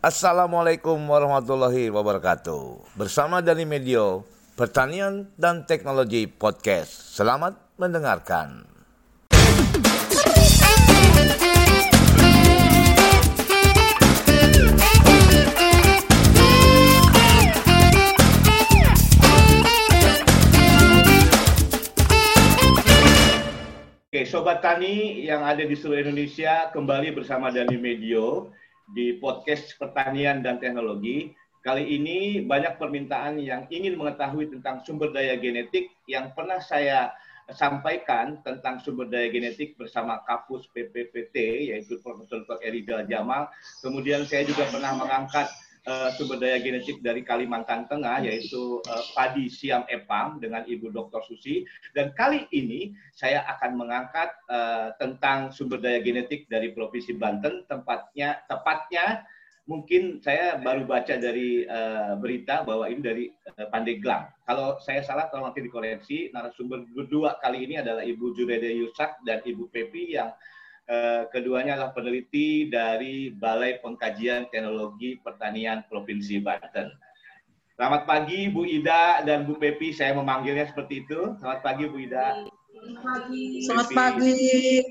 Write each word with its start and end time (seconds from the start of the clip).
Assalamualaikum 0.00 0.96
warahmatullahi 0.96 1.92
wabarakatuh. 1.92 2.96
Bersama 2.96 3.44
dari 3.44 3.68
Medio, 3.68 4.24
Pertanian 4.56 5.28
dan 5.36 5.68
Teknologi 5.68 6.24
Podcast. 6.24 7.12
Selamat 7.12 7.60
mendengarkan. 7.76 8.64
Oke, 24.08 24.24
Sobat 24.24 24.64
Tani 24.64 25.28
yang 25.28 25.44
ada 25.44 25.60
di 25.60 25.76
seluruh 25.76 26.08
Indonesia, 26.08 26.72
kembali 26.72 27.12
bersama 27.12 27.52
Dani 27.52 27.76
Medio 27.76 28.48
di 28.90 29.18
podcast 29.22 29.78
pertanian 29.78 30.42
dan 30.42 30.58
teknologi. 30.58 31.30
Kali 31.60 31.84
ini 31.84 32.40
banyak 32.40 32.80
permintaan 32.80 33.36
yang 33.36 33.68
ingin 33.68 34.00
mengetahui 34.00 34.48
tentang 34.48 34.80
sumber 34.80 35.12
daya 35.12 35.36
genetik 35.36 35.92
yang 36.08 36.32
pernah 36.32 36.56
saya 36.56 37.12
sampaikan 37.52 38.40
tentang 38.40 38.80
sumber 38.80 39.10
daya 39.10 39.28
genetik 39.28 39.76
bersama 39.76 40.22
Kapus 40.24 40.70
PPPT 40.72 41.68
yaitu 41.74 42.00
Profesor 42.00 42.42
Dr. 42.48 42.64
Erida 42.64 43.04
Jamal. 43.04 43.50
Kemudian 43.84 44.24
saya 44.24 44.48
juga 44.48 44.72
pernah 44.72 44.96
mengangkat 44.96 45.52
uh, 45.86 46.08
sumber 46.16 46.36
daya 46.40 46.60
genetik 46.60 47.00
dari 47.00 47.24
Kalimantan 47.24 47.88
Tengah 47.88 48.24
yaitu 48.24 48.80
uh, 48.84 49.04
padi 49.16 49.48
siam 49.48 49.84
epang 49.88 50.40
dengan 50.40 50.64
Ibu 50.66 50.92
Dr. 50.92 51.22
Susi 51.24 51.64
dan 51.96 52.12
kali 52.12 52.44
ini 52.52 52.92
saya 53.12 53.46
akan 53.56 53.80
mengangkat 53.80 54.30
uh, 54.50 54.92
tentang 55.00 55.54
sumber 55.54 55.80
daya 55.80 56.00
genetik 56.02 56.50
dari 56.50 56.72
Provinsi 56.74 57.16
Banten 57.16 57.64
tempatnya 57.64 58.40
tepatnya 58.50 59.24
mungkin 59.70 60.18
saya 60.18 60.58
baru 60.58 60.82
baca 60.82 61.14
dari 61.14 61.62
uh, 61.62 62.18
berita 62.18 62.66
bahwa 62.66 62.90
ini 62.90 63.00
dari 63.00 63.24
uh, 63.30 63.70
Pandeglang. 63.70 64.26
Kalau 64.42 64.82
saya 64.82 65.06
salah 65.06 65.30
tolong 65.30 65.54
nanti 65.54 65.62
dikoreksi. 65.62 66.34
Narasumber 66.34 66.90
kedua 66.90 67.38
kali 67.38 67.70
ini 67.70 67.78
adalah 67.78 68.02
Ibu 68.02 68.34
Jurede 68.34 68.66
Yusak 68.74 69.22
dan 69.22 69.38
Ibu 69.46 69.70
Pepi 69.70 70.18
yang 70.18 70.34
keduanya 71.30 71.78
adalah 71.78 71.94
peneliti 71.94 72.66
dari 72.66 73.30
Balai 73.30 73.78
Pengkajian 73.78 74.50
Teknologi 74.50 75.22
Pertanian 75.22 75.86
Provinsi 75.86 76.42
Banten. 76.42 76.90
Selamat 77.80 78.04
pagi 78.04 78.50
Bu 78.52 78.68
Ida 78.68 79.24
dan 79.24 79.48
Bu 79.48 79.56
Pepi, 79.56 79.96
saya 79.96 80.12
memanggilnya 80.12 80.68
seperti 80.68 81.06
itu. 81.06 81.32
Selamat 81.40 81.60
pagi 81.64 81.88
Bu 81.88 81.96
Ida. 81.96 82.44
Selamat 82.44 83.00
pagi. 83.00 83.44
Selamat 83.64 83.88
pagi. 83.88 84.32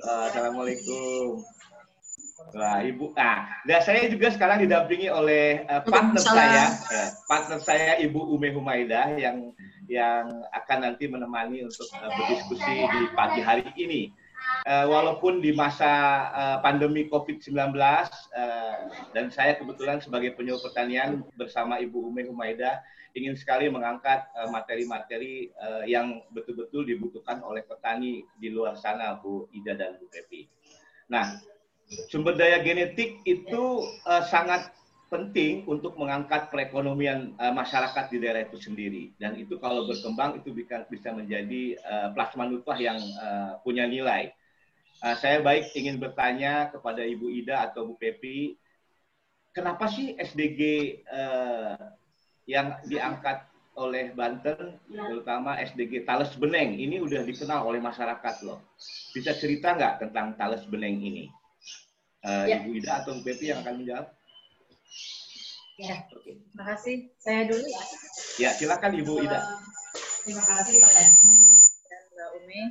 Uh, 0.02 0.26
Assalamualaikum. 0.26 1.26
Wah, 2.50 2.82
Ibu. 2.82 3.14
Nah, 3.14 3.46
dan 3.70 3.80
saya 3.86 4.10
juga 4.10 4.34
sekarang 4.34 4.66
didampingi 4.66 5.06
oleh 5.06 5.70
uh, 5.70 5.86
partner 5.86 6.18
saya, 6.18 6.74
uh, 6.90 7.10
partner 7.30 7.60
saya 7.62 8.02
Ibu 8.02 8.18
Ume 8.34 8.50
Humaida 8.50 9.14
yang 9.14 9.54
yang 9.86 10.26
akan 10.50 10.90
nanti 10.90 11.06
menemani 11.06 11.62
untuk 11.62 11.86
uh, 11.94 12.10
berdiskusi 12.10 12.90
di 12.90 13.00
pagi 13.14 13.46
hari 13.46 13.70
ini 13.78 14.10
uh, 14.70 14.86
walaupun 14.86 15.42
di 15.42 15.50
masa 15.52 15.90
uh, 16.30 16.58
pandemi 16.62 17.10
COVID-19 17.10 17.58
uh, 17.58 18.06
eh, 18.38 18.78
dan 19.18 19.34
saya 19.34 19.58
kebetulan 19.58 19.98
sebagai 19.98 20.38
penyuluh 20.38 20.62
pertanian 20.62 21.26
bersama 21.34 21.82
Ibu 21.82 22.14
Umi 22.14 22.30
Humaida 22.30 22.86
ingin 23.18 23.34
sekali 23.34 23.66
mengangkat 23.74 24.30
materi-materi 24.54 25.50
uh, 25.58 25.82
uh, 25.82 25.84
yang 25.90 26.22
betul-betul 26.30 26.86
dibutuhkan 26.86 27.42
oleh 27.42 27.66
petani 27.66 28.22
di 28.38 28.54
luar 28.54 28.78
sana 28.78 29.18
Bu 29.18 29.50
Ida 29.50 29.74
dan 29.74 29.98
Bu 29.98 30.06
Pepi. 30.14 30.46
Nah, 31.10 31.42
sumber 32.14 32.38
daya 32.38 32.62
genetik 32.62 33.26
itu 33.26 33.82
uh, 34.06 34.24
sangat 34.30 34.70
penting 35.10 35.66
untuk 35.66 35.98
mengangkat 35.98 36.54
perekonomian 36.54 37.34
uh, 37.42 37.50
masyarakat 37.50 38.14
di 38.14 38.18
daerah 38.22 38.46
itu 38.46 38.62
sendiri. 38.62 39.10
Dan 39.18 39.42
itu 39.42 39.58
kalau 39.58 39.90
berkembang 39.90 40.38
itu 40.38 40.54
bisa 40.54 40.86
bisa 40.86 41.10
menjadi 41.10 41.82
uh, 41.82 42.08
plasma 42.14 42.46
nutfah 42.46 42.78
yang 42.78 43.02
uh, 43.18 43.58
punya 43.66 43.90
nilai 43.90 44.30
Uh, 45.00 45.16
saya 45.16 45.40
baik 45.40 45.72
ingin 45.80 45.96
bertanya 45.96 46.68
kepada 46.76 47.00
Ibu 47.08 47.32
Ida 47.32 47.72
atau 47.72 47.88
Bu 47.88 47.96
Pepi, 47.96 48.60
kenapa 49.56 49.88
sih 49.88 50.12
SDG 50.20 50.62
uh, 51.08 51.72
eh, 51.72 51.78
yang 52.52 52.76
diangkat 52.84 53.48
oleh 53.80 54.12
Banten, 54.12 54.76
terutama 54.92 55.56
SDG 55.56 56.04
Tales 56.04 56.36
Beneng, 56.36 56.76
ini 56.76 57.00
udah 57.00 57.24
dikenal 57.24 57.64
oleh 57.64 57.80
masyarakat 57.80 58.44
loh. 58.44 58.60
Bisa 59.16 59.32
cerita 59.40 59.72
nggak 59.72 60.04
tentang 60.04 60.36
Tales 60.36 60.68
Beneng 60.68 61.00
ini? 61.00 61.32
Uh, 62.20 62.44
ya. 62.44 62.60
Ibu 62.60 62.84
Ida 62.84 63.00
atau 63.00 63.16
Bu 63.16 63.24
Pepi 63.24 63.56
yang 63.56 63.64
akan 63.64 63.80
menjawab? 63.80 64.08
Ya, 65.80 65.96
terima 66.12 66.64
kasih. 66.76 67.08
Saya 67.24 67.48
dulu 67.48 67.64
ya. 67.64 67.84
Ya, 68.36 68.50
silakan 68.52 69.00
Ibu 69.00 69.24
Ida. 69.24 69.40
Terima 70.28 70.44
kasih 70.44 70.84
Pak 70.84 70.92
dan 70.92 71.12
Mbak 72.12 72.30
Umi. 72.44 72.62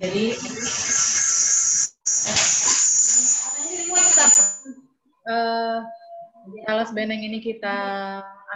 Jadi 0.00 0.24
uh, 5.30 5.78
talas 6.66 6.90
beneng 6.90 7.22
ini 7.22 7.38
kita 7.38 7.78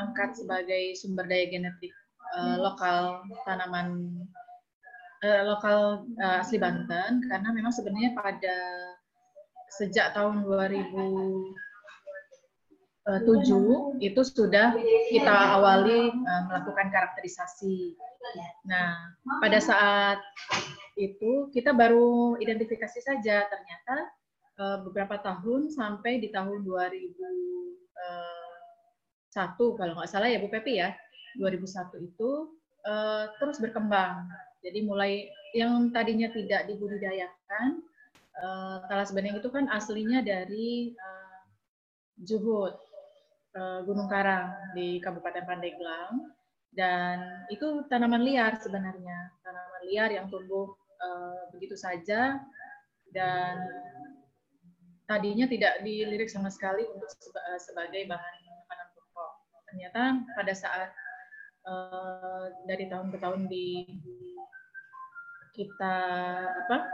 angkat 0.02 0.34
sebagai 0.34 0.98
sumber 0.98 1.30
daya 1.30 1.46
genetik 1.46 1.94
uh, 2.34 2.58
lokal 2.58 3.22
tanaman 3.46 4.10
uh, 5.22 5.42
lokal 5.46 6.02
uh, 6.18 6.42
asli 6.42 6.58
Banten 6.58 7.22
karena 7.30 7.48
memang 7.54 7.70
sebenarnya 7.70 8.12
pada 8.18 8.58
sejak 9.74 10.14
tahun 10.14 10.46
2007 10.46 11.54
itu 14.02 14.20
sudah 14.22 14.74
kita 15.10 15.34
awali 15.58 16.10
uh, 16.14 16.42
melakukan 16.46 16.94
karakterisasi. 16.94 17.98
Nah, 18.70 19.12
pada 19.42 19.58
saat 19.58 20.18
itu 20.94 21.50
kita 21.50 21.74
baru 21.74 22.38
identifikasi 22.38 23.02
saja 23.02 23.50
ternyata 23.50 23.96
beberapa 24.56 25.18
tahun 25.18 25.66
sampai 25.74 26.22
di 26.22 26.30
tahun 26.30 26.62
2001 26.62 26.94
eh, 29.34 29.72
kalau 29.74 29.92
nggak 29.98 30.10
salah 30.10 30.30
ya 30.30 30.38
Bu 30.38 30.46
Pepi 30.46 30.78
ya 30.78 30.94
2001 31.38 32.06
itu 32.06 32.30
uh, 32.86 33.24
terus 33.42 33.58
berkembang. 33.58 34.28
Jadi 34.64 34.80
mulai 34.86 35.28
yang 35.52 35.90
tadinya 35.92 36.30
tidak 36.32 36.66
dibudidayakan 36.70 37.82
talas 38.90 39.14
beneng 39.14 39.38
itu 39.38 39.46
kan 39.46 39.70
aslinya 39.70 40.18
dari 40.24 40.90
uh, 40.98 41.38
uh, 43.54 43.80
Gunung 43.86 44.10
Karang 44.10 44.54
di 44.74 44.98
Kabupaten 45.02 45.44
Pandeglang. 45.46 46.30
Dan 46.74 47.46
itu 47.54 47.86
tanaman 47.86 48.26
liar 48.26 48.58
sebenarnya 48.58 49.30
tanaman 49.46 49.82
liar 49.86 50.10
yang 50.10 50.26
tumbuh 50.26 50.74
uh, 50.98 51.50
begitu 51.54 51.78
saja. 51.78 52.42
Dan 53.14 53.54
tadinya 55.04 55.44
tidak 55.44 55.84
dilirik 55.84 56.28
sama 56.32 56.48
sekali 56.48 56.84
untuk 56.88 57.10
eh, 57.36 57.60
sebagai 57.60 58.08
bahan 58.08 58.34
makanan 58.64 58.88
pokok. 58.96 59.32
Ternyata 59.68 60.02
pada 60.32 60.54
saat 60.54 60.90
uh, 61.68 62.52
dari 62.64 62.88
tahun 62.88 63.12
ke 63.12 63.18
tahun 63.20 63.40
di 63.48 63.84
kita 65.54 65.96
apa 66.66 66.88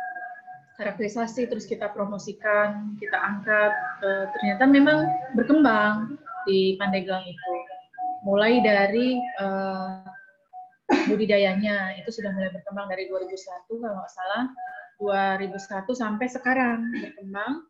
karakterisasi 0.81 1.49
terus 1.49 1.69
kita 1.69 1.93
promosikan, 1.93 2.97
kita 2.97 3.17
angkat, 3.21 3.73
uh, 4.01 4.27
ternyata 4.39 4.65
memang 4.65 4.99
berkembang 5.37 6.17
di 6.49 6.75
Pandeglang 6.81 7.25
itu. 7.29 7.53
Mulai 8.25 8.61
dari 8.61 9.17
uh, 9.41 10.05
budidayanya 11.09 11.97
itu 12.01 12.11
sudah 12.11 12.35
mulai 12.35 12.51
berkembang 12.51 12.91
dari 12.91 13.07
2001 13.07 13.31
kalau 13.71 13.97
nggak 13.97 14.13
salah 14.13 14.45
2001 15.01 15.57
sampai 15.97 16.27
sekarang 16.29 16.93
berkembang 16.93 17.65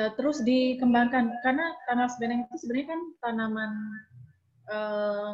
uh, 0.00 0.10
terus 0.14 0.42
dikembangkan. 0.42 1.34
Karena 1.42 1.74
talas 1.86 2.14
beneng 2.18 2.46
itu 2.46 2.56
sebenarnya 2.60 2.88
kan 2.94 3.00
tanaman 3.22 3.72
uh, 4.70 5.32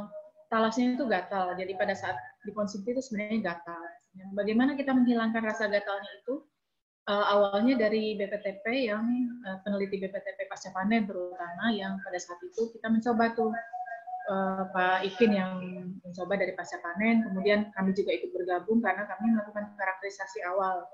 talasnya 0.51 0.97
itu 0.99 1.05
gatal. 1.07 1.55
Jadi 1.57 1.73
pada 1.77 1.95
saat 1.95 2.17
dikonsumsi 2.45 2.91
itu 2.93 3.03
sebenarnya 3.03 3.55
gatal. 3.55 3.83
Bagaimana 4.35 4.75
kita 4.75 4.91
menghilangkan 4.91 5.43
rasa 5.47 5.71
gatalnya 5.71 6.11
itu? 6.23 6.43
Uh, 7.09 7.27
awalnya 7.27 7.75
dari 7.89 8.15
BPTP 8.15 8.87
yang 8.87 9.03
uh, 9.43 9.59
peneliti 9.67 9.99
BPTP 9.99 10.47
pasca 10.47 10.71
panen 10.71 11.09
terutama 11.09 11.73
yang 11.73 11.99
pada 12.07 12.21
saat 12.21 12.39
itu 12.45 12.71
kita 12.77 12.87
mencoba 12.87 13.35
tuh 13.35 13.51
uh, 14.31 14.63
Pak 14.71 15.09
Ikin 15.09 15.35
yang 15.35 15.59
mencoba 16.05 16.39
dari 16.39 16.53
pasca 16.55 16.79
panen, 16.79 17.27
kemudian 17.27 17.73
kami 17.75 17.97
juga 17.97 18.15
ikut 18.15 18.31
bergabung 18.31 18.79
karena 18.85 19.09
kami 19.11 19.33
melakukan 19.35 19.75
karakterisasi 19.75 20.45
awal. 20.47 20.87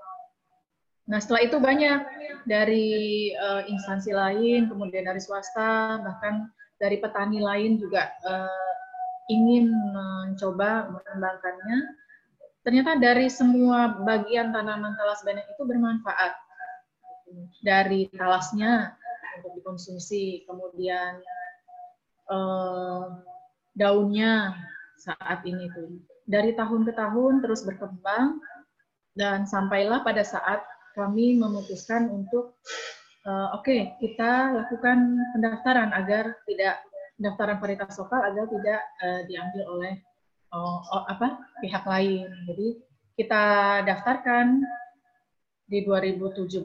Nah 1.07 1.23
setelah 1.23 1.41
itu 1.47 1.57
banyak 1.57 1.99
dari 2.43 3.31
uh, 3.35 3.63
instansi 3.63 4.11
lain, 4.11 4.67
kemudian 4.67 5.07
dari 5.07 5.23
swasta, 5.23 6.03
bahkan 6.03 6.51
dari 6.77 6.99
petani 6.99 7.39
lain 7.39 7.79
juga 7.79 8.11
uh, 8.27 8.71
ingin 9.31 9.71
mencoba 9.71 10.91
mengembangkannya. 10.91 11.79
Ternyata 12.67 12.99
dari 12.99 13.31
semua 13.31 14.03
bagian 14.03 14.51
tanaman 14.51 14.99
talas 14.99 15.23
beneng 15.23 15.47
itu 15.47 15.63
bermanfaat. 15.63 16.35
Dari 17.63 18.07
talasnya 18.15 18.95
untuk 19.39 19.51
dikonsumsi, 19.59 20.43
kemudian 20.43 21.23
uh, 22.27 23.23
daunnya 23.75 24.55
saat 24.99 25.43
ini 25.47 25.71
tuh. 25.71 26.03
Dari 26.27 26.51
tahun 26.59 26.83
ke 26.83 26.91
tahun 26.91 27.39
terus 27.39 27.63
berkembang 27.63 28.43
dan 29.15 29.47
sampailah 29.47 30.03
pada 30.03 30.27
saat 30.27 30.59
kami 30.97 31.37
memutuskan 31.37 32.09
untuk 32.09 32.57
uh, 33.29 33.53
oke 33.53 33.69
okay, 33.69 33.93
kita 34.01 34.57
lakukan 34.57 35.21
pendaftaran 35.37 35.93
agar 35.93 36.33
tidak 36.49 36.81
pendaftaran 37.21 37.61
varietas 37.61 38.01
lokal 38.01 38.25
agar 38.25 38.49
tidak 38.49 38.81
uh, 39.05 39.21
diambil 39.29 39.63
oleh 39.77 39.93
uh, 40.53 40.81
uh, 40.81 41.05
apa 41.05 41.37
pihak 41.61 41.85
lain. 41.85 42.25
Jadi 42.49 42.67
kita 43.17 43.43
daftarkan 43.85 44.61
di 45.67 45.83
2017, 45.83 46.63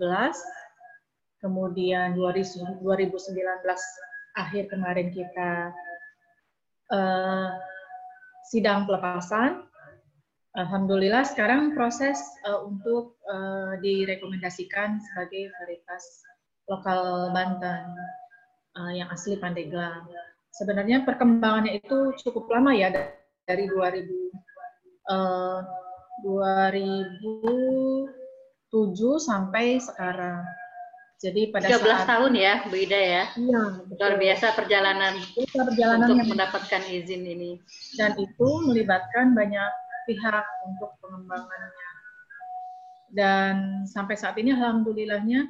kemudian 1.42 2.14
2019 2.16 2.80
akhir 4.32 4.64
kemarin 4.70 5.08
kita 5.10 5.72
uh, 6.92 7.50
sidang 8.46 8.84
pelepasan. 8.84 9.64
Alhamdulillah 10.52 11.24
sekarang 11.24 11.72
proses 11.72 12.20
uh, 12.44 12.68
untuk 12.68 13.16
uh, 13.24 13.80
direkomendasikan 13.80 15.00
sebagai 15.00 15.48
varietas 15.56 16.04
lokal 16.68 17.32
Banten 17.32 17.96
uh, 18.76 18.92
yang 18.92 19.08
asli 19.08 19.40
Pandeglang. 19.40 20.04
Sebenarnya 20.52 21.08
perkembangannya 21.08 21.80
itu 21.80 22.12
cukup 22.20 22.52
lama 22.52 22.76
ya 22.76 22.92
dari 23.48 23.64
2000 23.64 24.04
uh, 25.08 25.64
2007 26.20 28.04
sampai 29.24 29.80
sekarang. 29.80 30.44
Jadi 31.22 31.54
pada 31.54 31.70
13 31.70 31.78
saat, 31.80 32.04
tahun 32.04 32.34
ya, 32.34 32.66
Bu 32.66 32.74
Ida 32.76 32.98
ya. 32.98 33.30
Iya. 33.38 33.86
Luar 33.88 34.18
biasa 34.18 34.58
perjalanan, 34.58 35.14
perjalanan 35.54 36.10
untuk 36.12 36.18
yang 36.18 36.28
mendapatkan 36.34 36.82
izin 36.92 37.22
ini. 37.24 37.62
Dan 37.94 38.18
itu 38.18 38.48
melibatkan 38.66 39.30
banyak 39.32 39.70
pihak 40.08 40.46
untuk 40.66 40.90
pengembangannya. 41.00 41.90
Dan 43.12 43.84
sampai 43.84 44.16
saat 44.16 44.40
ini 44.40 44.56
alhamdulillahnya 44.56 45.44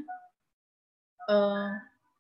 eh, 1.31 1.71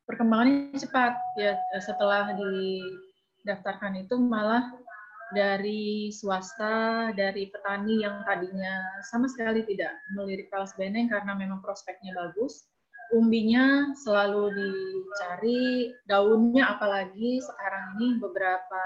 perkembangannya 0.06 0.78
cepat 0.78 1.18
ya 1.34 1.58
setelah 1.82 2.30
didaftarkan 2.38 4.06
itu 4.06 4.14
malah 4.22 4.70
dari 5.32 6.12
swasta, 6.12 7.10
dari 7.16 7.48
petani 7.48 8.04
yang 8.04 8.20
tadinya 8.28 9.00
sama 9.08 9.26
sekali 9.26 9.64
tidak 9.64 9.96
melirik 10.12 10.52
talas 10.52 10.76
beneng 10.76 11.08
karena 11.08 11.32
memang 11.32 11.64
prospeknya 11.64 12.12
bagus, 12.12 12.68
umbinya 13.16 13.96
selalu 13.96 14.52
dicari, 14.52 15.92
daunnya 16.04 16.76
apalagi 16.76 17.40
sekarang 17.40 17.96
ini 17.96 18.20
beberapa 18.20 18.84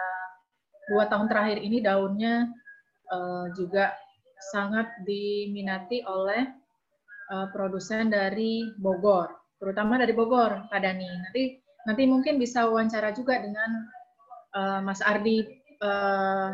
dua 0.87 1.11
tahun 1.11 1.27
terakhir 1.27 1.59
ini 1.59 1.83
daunnya 1.83 2.47
uh, 3.13 3.47
juga 3.55 3.95
sangat 4.53 4.87
diminati 5.09 6.05
oleh 6.05 6.45
uh, 7.33 7.49
produsen 7.51 8.13
dari 8.13 8.69
Bogor, 8.79 9.33
terutama 9.59 9.97
dari 9.97 10.13
Bogor, 10.13 10.69
Pak 10.69 10.81
Dani. 10.81 11.09
Nanti 11.09 11.43
nanti 11.87 12.03
mungkin 12.05 12.37
bisa 12.37 12.67
wawancara 12.67 13.15
juga 13.15 13.41
dengan 13.41 13.71
uh, 14.55 14.81
Mas 14.83 15.01
Ardi 15.03 15.47
uh, 15.81 16.51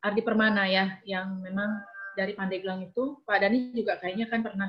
Ardi 0.00 0.22
Permana 0.24 0.64
ya, 0.64 0.96
yang 1.04 1.44
memang 1.44 1.82
dari 2.16 2.32
Pandeglang 2.32 2.84
itu, 2.84 3.20
Pak 3.28 3.38
Dani 3.44 3.72
juga 3.76 4.00
kayaknya 4.00 4.26
kan 4.32 4.40
pernah 4.44 4.68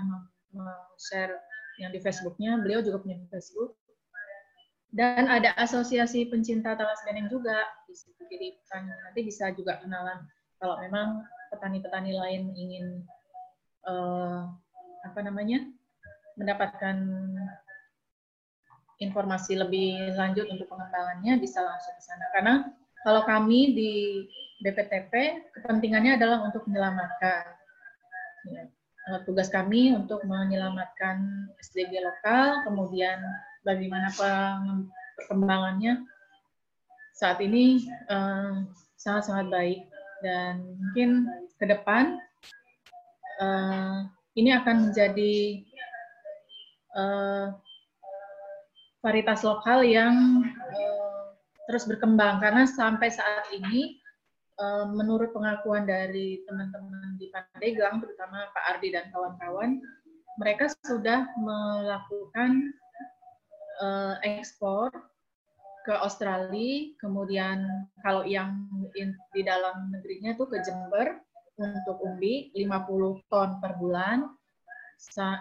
share 1.00 1.40
yang 1.80 1.96
di 1.96 2.00
Facebooknya, 2.04 2.60
beliau 2.60 2.84
juga 2.84 3.00
punya 3.00 3.18
Facebook. 3.32 3.80
Dan 4.92 5.32
ada 5.32 5.56
asosiasi 5.56 6.28
pencinta 6.28 6.76
talas 6.76 7.00
beneng 7.08 7.32
juga. 7.32 7.64
Jadi 8.28 8.60
nanti 8.76 9.20
bisa 9.24 9.48
juga 9.56 9.80
kenalan 9.80 10.28
kalau 10.62 10.78
memang 10.78 11.26
petani-petani 11.50 12.14
lain 12.14 12.54
ingin 12.54 12.86
uh, 13.90 14.46
apa 15.02 15.20
namanya 15.26 15.66
mendapatkan 16.38 17.02
informasi 19.02 19.58
lebih 19.58 20.14
lanjut 20.14 20.46
untuk 20.54 20.70
pengembangannya 20.70 21.42
bisa 21.42 21.66
langsung 21.66 21.98
ke 21.98 22.04
sana. 22.06 22.26
Karena 22.38 22.54
kalau 23.02 23.26
kami 23.26 23.74
di 23.74 23.94
BPTP 24.62 25.14
kepentingannya 25.58 26.22
adalah 26.22 26.46
untuk 26.46 26.70
menyelamatkan. 26.70 27.44
Ya 28.46 28.70
tugas 29.26 29.50
kami 29.50 29.92
untuk 29.98 30.22
menyelamatkan 30.30 31.50
SDG 31.58 32.06
lokal, 32.06 32.62
kemudian 32.62 33.18
bagaimana 33.66 34.14
perkembangannya 35.18 36.06
saat 37.18 37.42
ini 37.42 37.90
sangat-sangat 39.02 39.50
uh, 39.50 39.52
baik 39.52 39.91
dan 40.22 40.64
mungkin 40.78 41.28
ke 41.58 41.66
depan 41.66 42.18
uh, 43.42 44.06
ini 44.38 44.56
akan 44.56 44.90
menjadi 44.90 45.66
uh, 46.96 47.54
varietas 49.02 49.42
lokal 49.42 49.82
yang 49.84 50.46
uh, 50.48 51.34
terus 51.66 51.90
berkembang. 51.90 52.40
Karena 52.40 52.64
sampai 52.70 53.10
saat 53.10 53.50
ini 53.52 54.02
Eh, 54.62 54.86
menurut 54.94 55.34
pengakuan 55.34 55.90
dari 55.90 56.46
teman-teman 56.46 57.18
di 57.18 57.34
Pandeglang, 57.34 57.98
terutama 57.98 58.46
Pak 58.54 58.78
Ardi 58.78 58.94
dan 58.94 59.10
kawan-kawan, 59.10 59.82
mereka 60.38 60.70
sudah 60.86 61.28
melakukan 61.42 62.72
uh, 63.84 64.16
ekspor 64.24 64.94
ke 65.82 65.94
Australia, 65.98 66.94
kemudian 67.02 67.66
kalau 68.06 68.22
yang 68.22 68.70
di 69.34 69.42
dalam 69.42 69.90
negerinya 69.90 70.38
itu 70.38 70.46
ke 70.46 70.62
Jember 70.62 71.18
untuk 71.58 71.98
umbi 72.06 72.54
50 72.54 73.26
ton 73.30 73.50
per 73.58 73.78
bulan, 73.82 74.30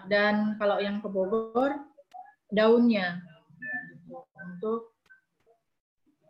dan 0.09 0.57
kalau 0.57 0.81
yang 0.81 0.99
ke 1.01 1.07
Bogor 1.09 1.77
daunnya. 2.51 3.21
Untuk 4.41 4.91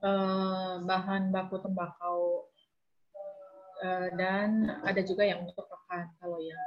uh, 0.04 0.84
bahan 0.84 1.32
baku 1.32 1.58
tembakau. 1.64 2.52
Eh, 3.82 4.14
dan 4.14 4.78
ada 4.86 5.02
juga 5.02 5.26
yang 5.26 5.42
untuk 5.42 5.66
pekan 5.66 6.06
kalau 6.22 6.38
yang 6.38 6.62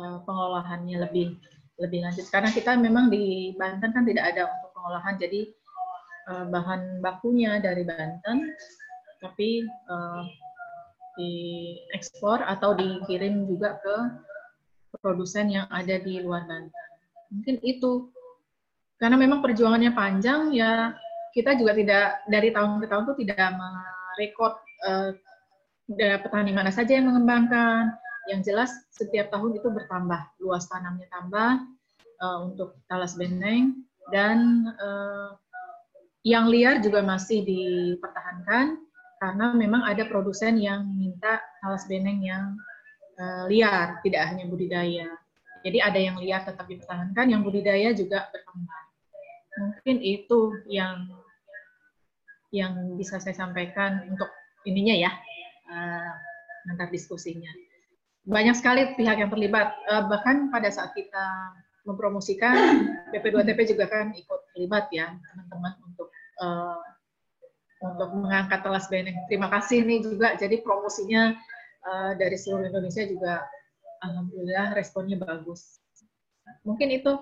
uh, 0.00 0.16
pengolahannya 0.24 1.04
lebih 1.04 1.36
lebih 1.76 2.00
lanjut. 2.00 2.24
Karena 2.32 2.48
kita 2.48 2.72
memang 2.80 3.12
di 3.12 3.52
Banten 3.60 3.92
kan 3.92 4.08
tidak 4.08 4.32
ada 4.32 4.48
untuk 4.48 4.72
pengolahan 4.72 5.20
jadi 5.20 5.52
uh, 6.28 6.46
bahan 6.50 7.00
bakunya 7.02 7.58
dari 7.58 7.82
Banten 7.86 8.52
tapi 9.22 9.62
uh, 9.90 10.22
diekspor 11.18 12.42
atau 12.42 12.74
dikirim 12.74 13.46
juga 13.46 13.78
ke 13.80 13.96
produsen 15.00 15.48
yang 15.50 15.66
ada 15.72 15.98
di 15.98 16.20
luar 16.20 16.44
Banten 16.44 16.74
mungkin 17.32 17.56
itu 17.64 18.12
karena 19.00 19.16
memang 19.18 19.42
perjuangannya 19.42 19.92
panjang 19.96 20.54
ya 20.54 20.94
kita 21.32 21.56
juga 21.56 21.72
tidak 21.72 22.06
dari 22.28 22.52
tahun 22.52 22.78
ke 22.78 22.86
tahun 22.92 23.02
tuh 23.08 23.16
tidak 23.24 23.50
merekod 23.56 24.54
uh, 24.84 25.10
petani 25.96 26.52
mana 26.52 26.70
saja 26.70 26.96
yang 26.96 27.08
mengembangkan. 27.08 27.96
Yang 28.30 28.54
jelas 28.54 28.70
setiap 28.94 29.34
tahun 29.34 29.58
itu 29.58 29.66
bertambah, 29.66 30.38
luas 30.38 30.70
tanamnya 30.70 31.10
tambah 31.10 31.58
uh, 32.22 32.38
untuk 32.46 32.78
talas 32.86 33.18
beneng 33.18 33.82
dan 34.14 34.70
uh, 34.78 35.34
yang 36.22 36.46
liar 36.46 36.78
juga 36.78 37.02
masih 37.02 37.42
dipertahankan 37.42 38.78
karena 39.18 39.46
memang 39.54 39.86
ada 39.86 40.06
produsen 40.06 40.58
yang 40.58 40.86
minta 40.86 41.42
talas 41.62 41.86
beneng 41.86 42.22
yang 42.22 42.58
uh, 43.18 43.46
liar, 43.46 44.02
tidak 44.02 44.22
hanya 44.30 44.46
budidaya. 44.50 45.06
Jadi 45.62 45.78
ada 45.78 45.98
yang 45.98 46.18
liar 46.18 46.42
tetap 46.42 46.66
dipertahankan, 46.66 47.30
yang 47.30 47.46
budidaya 47.46 47.94
juga 47.94 48.26
berkembang. 48.34 48.86
Mungkin 49.62 49.96
itu 50.02 50.40
yang 50.66 51.06
yang 52.50 52.98
bisa 52.98 53.22
saya 53.22 53.32
sampaikan 53.32 54.10
untuk 54.10 54.28
ininya 54.66 54.92
ya 54.92 55.12
nanti 56.66 56.98
diskusinya. 56.98 57.48
Banyak 58.22 58.54
sekali 58.54 58.94
pihak 58.94 59.18
yang 59.18 59.30
terlibat, 59.30 59.74
uh, 59.90 60.06
bahkan 60.06 60.50
pada 60.54 60.70
saat 60.70 60.94
kita 60.94 61.58
mempromosikan 61.82 62.86
BP2TP 63.10 63.74
juga 63.74 63.90
kan 63.90 64.14
ikut 64.14 64.40
terlibat 64.54 64.86
ya 64.94 65.10
teman-teman 65.10 65.74
untuk 65.82 66.11
uh, 66.42 66.78
untuk 67.82 68.10
mengangkat 68.18 68.66
telas 68.66 68.90
beneng. 68.90 69.14
Terima 69.30 69.46
kasih 69.46 69.86
nih 69.86 70.02
juga. 70.02 70.34
Jadi 70.34 70.58
promosinya 70.66 71.38
uh, 71.86 72.12
dari 72.18 72.34
seluruh 72.34 72.66
Indonesia 72.66 73.06
juga 73.06 73.46
alhamdulillah 74.02 74.74
responnya 74.74 75.16
bagus. 75.22 75.78
Mungkin 76.66 76.90
itu 76.90 77.14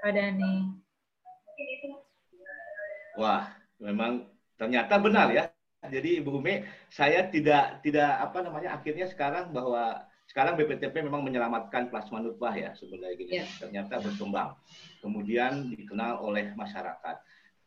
ada 0.00 0.32
nih. 0.32 0.72
Wah, 3.20 3.52
memang 3.76 4.24
ternyata 4.56 4.96
benar 4.96 5.28
ya 5.28 5.52
jadi 5.88 6.20
Ibu 6.20 6.44
Umi, 6.44 6.60
saya 6.92 7.32
tidak 7.32 7.80
tidak 7.80 8.20
apa 8.20 8.44
namanya 8.44 8.76
akhirnya 8.76 9.08
sekarang 9.08 9.48
bahwa 9.56 10.04
sekarang 10.28 10.60
BPTP 10.60 11.00
memang 11.00 11.24
menyelamatkan 11.24 11.88
plasma 11.88 12.20
nutbah 12.20 12.52
ya 12.52 12.76
sebenarnya 12.76 13.16
gini. 13.16 13.32
Yeah. 13.40 13.48
Ternyata 13.56 14.04
berkembang. 14.04 14.60
Kemudian 15.00 15.72
dikenal 15.72 16.20
oleh 16.20 16.52
masyarakat. 16.52 17.16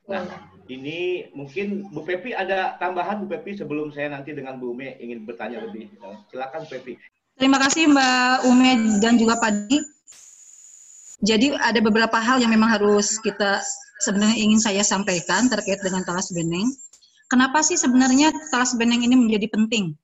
Nah, 0.03 0.23
ini 0.67 1.31
mungkin 1.31 1.87
Bu 1.91 2.03
Pepi 2.03 2.35
ada 2.35 2.75
tambahan 2.79 3.23
Bu 3.23 3.31
Pepi 3.31 3.55
sebelum 3.55 3.91
saya 3.95 4.11
nanti 4.11 4.35
dengan 4.35 4.59
Bu 4.59 4.75
Ume 4.75 4.99
ingin 4.99 5.23
bertanya 5.23 5.63
lebih. 5.63 5.91
Silakan 6.31 6.67
Bu 6.67 6.69
Pepi. 6.75 6.93
Terima 7.33 7.57
kasih 7.57 7.89
Mbak 7.89 8.35
Ume 8.45 8.71
dan 9.01 9.15
juga 9.17 9.39
Pak 9.39 9.71
Di. 9.71 9.79
Jadi 11.23 11.55
ada 11.55 11.79
beberapa 11.79 12.19
hal 12.19 12.43
yang 12.43 12.51
memang 12.51 12.67
harus 12.75 13.15
kita 13.23 13.63
sebenarnya 14.03 14.37
ingin 14.43 14.59
saya 14.59 14.83
sampaikan 14.83 15.47
terkait 15.47 15.79
dengan 15.79 16.03
talas 16.03 16.29
beneng. 16.35 16.67
Kenapa 17.31 17.63
sih 17.63 17.79
sebenarnya 17.79 18.29
talas 18.51 18.75
beneng 18.75 19.07
ini 19.07 19.15
menjadi 19.15 19.47
penting? 19.49 19.95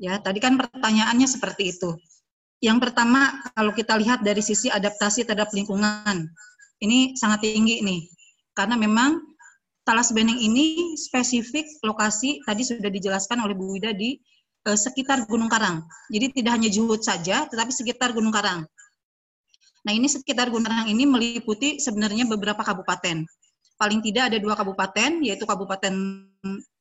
Ya, 0.00 0.16
tadi 0.16 0.40
kan 0.40 0.56
pertanyaannya 0.56 1.28
seperti 1.28 1.76
itu. 1.76 1.92
Yang 2.64 2.88
pertama, 2.88 3.36
kalau 3.52 3.72
kita 3.76 4.00
lihat 4.00 4.24
dari 4.24 4.40
sisi 4.40 4.72
adaptasi 4.72 5.28
terhadap 5.28 5.52
lingkungan, 5.52 6.28
ini 6.80 7.12
sangat 7.20 7.44
tinggi 7.44 7.84
nih. 7.84 8.08
Karena 8.54 8.74
memang 8.76 9.20
talas 9.86 10.12
beneng 10.14 10.38
ini 10.38 10.94
spesifik 10.94 11.66
lokasi 11.82 12.44
tadi 12.44 12.62
sudah 12.62 12.90
dijelaskan 12.90 13.42
oleh 13.42 13.56
Bu 13.56 13.74
Wida 13.74 13.90
di 13.96 14.18
eh, 14.66 14.78
sekitar 14.78 15.26
Gunung 15.26 15.50
Karang. 15.50 15.82
Jadi 16.12 16.42
tidak 16.42 16.52
hanya 16.60 16.70
Juhut 16.70 17.00
saja, 17.02 17.48
tetapi 17.48 17.72
sekitar 17.72 18.12
Gunung 18.12 18.34
Karang. 18.34 18.66
Nah 19.80 19.92
ini 19.96 20.06
sekitar 20.06 20.52
Gunung 20.52 20.68
Karang 20.68 20.88
ini 20.92 21.08
meliputi 21.08 21.80
sebenarnya 21.80 22.28
beberapa 22.28 22.60
kabupaten. 22.60 23.24
Paling 23.80 24.00
tidak 24.04 24.28
ada 24.28 24.36
dua 24.36 24.52
kabupaten, 24.60 25.24
yaitu 25.24 25.48
Kabupaten 25.48 25.94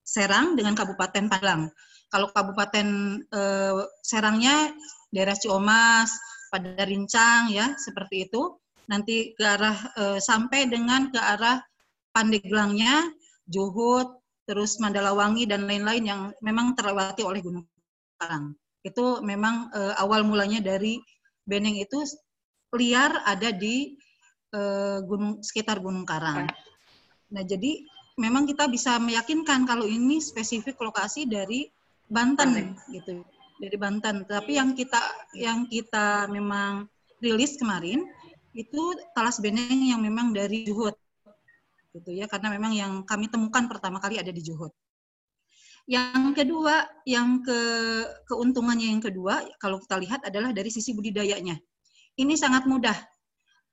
Serang 0.04 0.60
dengan 0.60 0.76
Kabupaten 0.76 1.32
Padang. 1.32 1.72
Kalau 2.12 2.28
Kabupaten 2.28 2.88
eh, 3.24 3.82
Serangnya 4.04 4.76
daerah 5.08 5.38
Ciomas, 5.40 6.12
pada 6.50 6.84
Rincang 6.84 7.54
ya 7.54 7.78
seperti 7.78 8.28
itu. 8.28 8.59
Nanti 8.90 9.38
ke 9.38 9.46
arah 9.46 9.78
eh, 9.96 10.20
sampai 10.20 10.66
dengan 10.66 11.14
ke 11.14 11.20
arah 11.22 11.62
Pandeglangnya, 12.10 13.06
Juhut, 13.46 14.18
terus 14.50 14.82
Mandalawangi 14.82 15.46
dan 15.46 15.70
lain-lain 15.70 16.04
yang 16.04 16.22
memang 16.42 16.74
terlewati 16.74 17.22
oleh 17.22 17.40
Gunung 17.40 17.70
Karang. 18.18 18.58
Itu 18.82 19.22
memang 19.22 19.70
eh, 19.72 19.94
awal 20.02 20.26
mulanya 20.26 20.60
dari 20.60 20.98
Beneng 21.50 21.82
itu 21.82 22.06
liar 22.78 23.26
ada 23.26 23.50
di 23.50 23.98
uh, 24.54 25.02
gunung 25.02 25.42
sekitar 25.42 25.82
Gunung 25.82 26.06
Karang. 26.06 26.46
Nah, 27.34 27.44
jadi 27.46 27.86
memang 28.18 28.46
kita 28.46 28.70
bisa 28.70 28.98
meyakinkan 29.02 29.66
kalau 29.66 29.86
ini 29.86 30.22
spesifik 30.22 30.78
lokasi 30.82 31.26
dari 31.30 31.70
Banten 32.10 32.78
gitu, 32.90 33.22
dari 33.62 33.78
Banten. 33.78 34.26
Tapi 34.26 34.58
yang 34.58 34.74
kita 34.74 35.02
yang 35.38 35.70
kita 35.70 36.30
memang 36.30 36.90
rilis 37.22 37.58
kemarin 37.58 38.06
itu 38.54 38.84
talas 39.14 39.38
beneng 39.38 39.94
yang 39.94 40.02
memang 40.02 40.34
dari 40.34 40.66
Juhut 40.66 40.98
gitu 41.90 42.14
ya 42.14 42.30
karena 42.30 42.54
memang 42.54 42.72
yang 42.74 42.92
kami 43.02 43.30
temukan 43.34 43.66
pertama 43.66 43.98
kali 43.98 44.22
ada 44.22 44.30
di 44.30 44.42
Juhut. 44.46 44.70
Yang 45.90 46.38
kedua, 46.38 46.86
yang 47.10 47.42
ke 47.42 47.60
keuntungannya 48.30 48.94
yang 48.94 49.02
kedua 49.02 49.42
kalau 49.58 49.82
kita 49.82 49.98
lihat 49.98 50.22
adalah 50.22 50.54
dari 50.54 50.70
sisi 50.70 50.94
budidayanya 50.94 51.58
ini 52.20 52.36
sangat 52.38 52.70
mudah. 52.70 52.94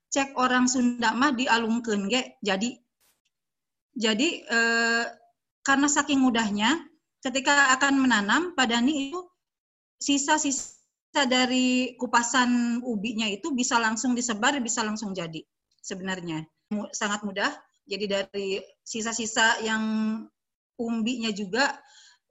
Cek 0.07 0.39
orang 0.39 0.71
Sunda 0.71 1.11
mah 1.11 1.35
dialungkeun 1.35 2.07
ge 2.07 2.39
jadi 2.39 2.79
jadi 3.91 4.27
eh, 4.47 5.05
karena 5.61 5.87
saking 5.91 6.23
mudahnya 6.23 6.79
ketika 7.19 7.75
akan 7.75 7.99
menanam 7.99 8.55
padani 8.55 9.11
itu 9.11 9.19
sisa-sisa 9.99 10.76
dari 11.13 11.97
kupasan 11.97 12.81
ubinya 12.85 13.25
itu 13.25 13.49
bisa 13.55 13.81
langsung 13.81 14.13
disebar 14.13 14.53
bisa 14.61 14.85
langsung 14.85 15.15
jadi 15.15 15.41
sebenarnya 15.81 16.45
sangat 16.93 17.23
mudah 17.25 17.49
jadi 17.87 18.27
dari 18.27 18.61
sisa-sisa 18.83 19.63
yang 19.63 19.83
umbinya 20.77 21.31
juga 21.33 21.73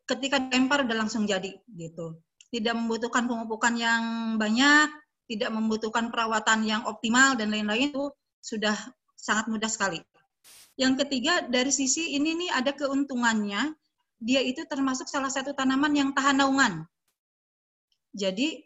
ketika 0.07 0.39
lempar 0.39 0.87
udah 0.87 0.97
langsung 1.03 1.27
jadi 1.27 1.51
gitu 1.75 2.21
tidak 2.55 2.79
membutuhkan 2.79 3.27
pemupukan 3.27 3.75
yang 3.75 4.03
banyak 4.39 4.87
tidak 5.27 5.51
membutuhkan 5.51 6.09
perawatan 6.09 6.63
yang 6.63 6.83
optimal 6.87 7.35
dan 7.35 7.51
lain-lain 7.51 7.91
itu 7.91 8.11
sudah 8.39 8.75
sangat 9.19 9.51
mudah 9.51 9.67
sekali. 9.67 9.99
Yang 10.79 11.05
ketiga 11.05 11.43
dari 11.51 11.75
sisi 11.75 12.15
ini 12.15 12.37
nih 12.47 12.51
ada 12.55 12.71
keuntungannya, 12.77 13.75
dia 14.23 14.41
itu 14.41 14.63
termasuk 14.71 15.11
salah 15.11 15.29
satu 15.29 15.53
tanaman 15.53 15.93
yang 15.93 16.11
tahan 16.15 16.39
naungan. 16.39 16.87
Jadi 18.15 18.65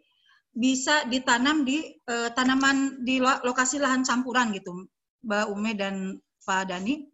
bisa 0.50 1.06
ditanam 1.06 1.62
di 1.62 1.94
eh, 1.94 2.30
tanaman 2.34 3.06
di 3.06 3.22
lokasi 3.22 3.78
lahan 3.78 4.02
campuran 4.02 4.50
gitu, 4.50 4.86
Mbak 5.22 5.46
Ume 5.54 5.72
dan 5.78 6.18
Pak 6.42 6.70
Dani. 6.70 7.06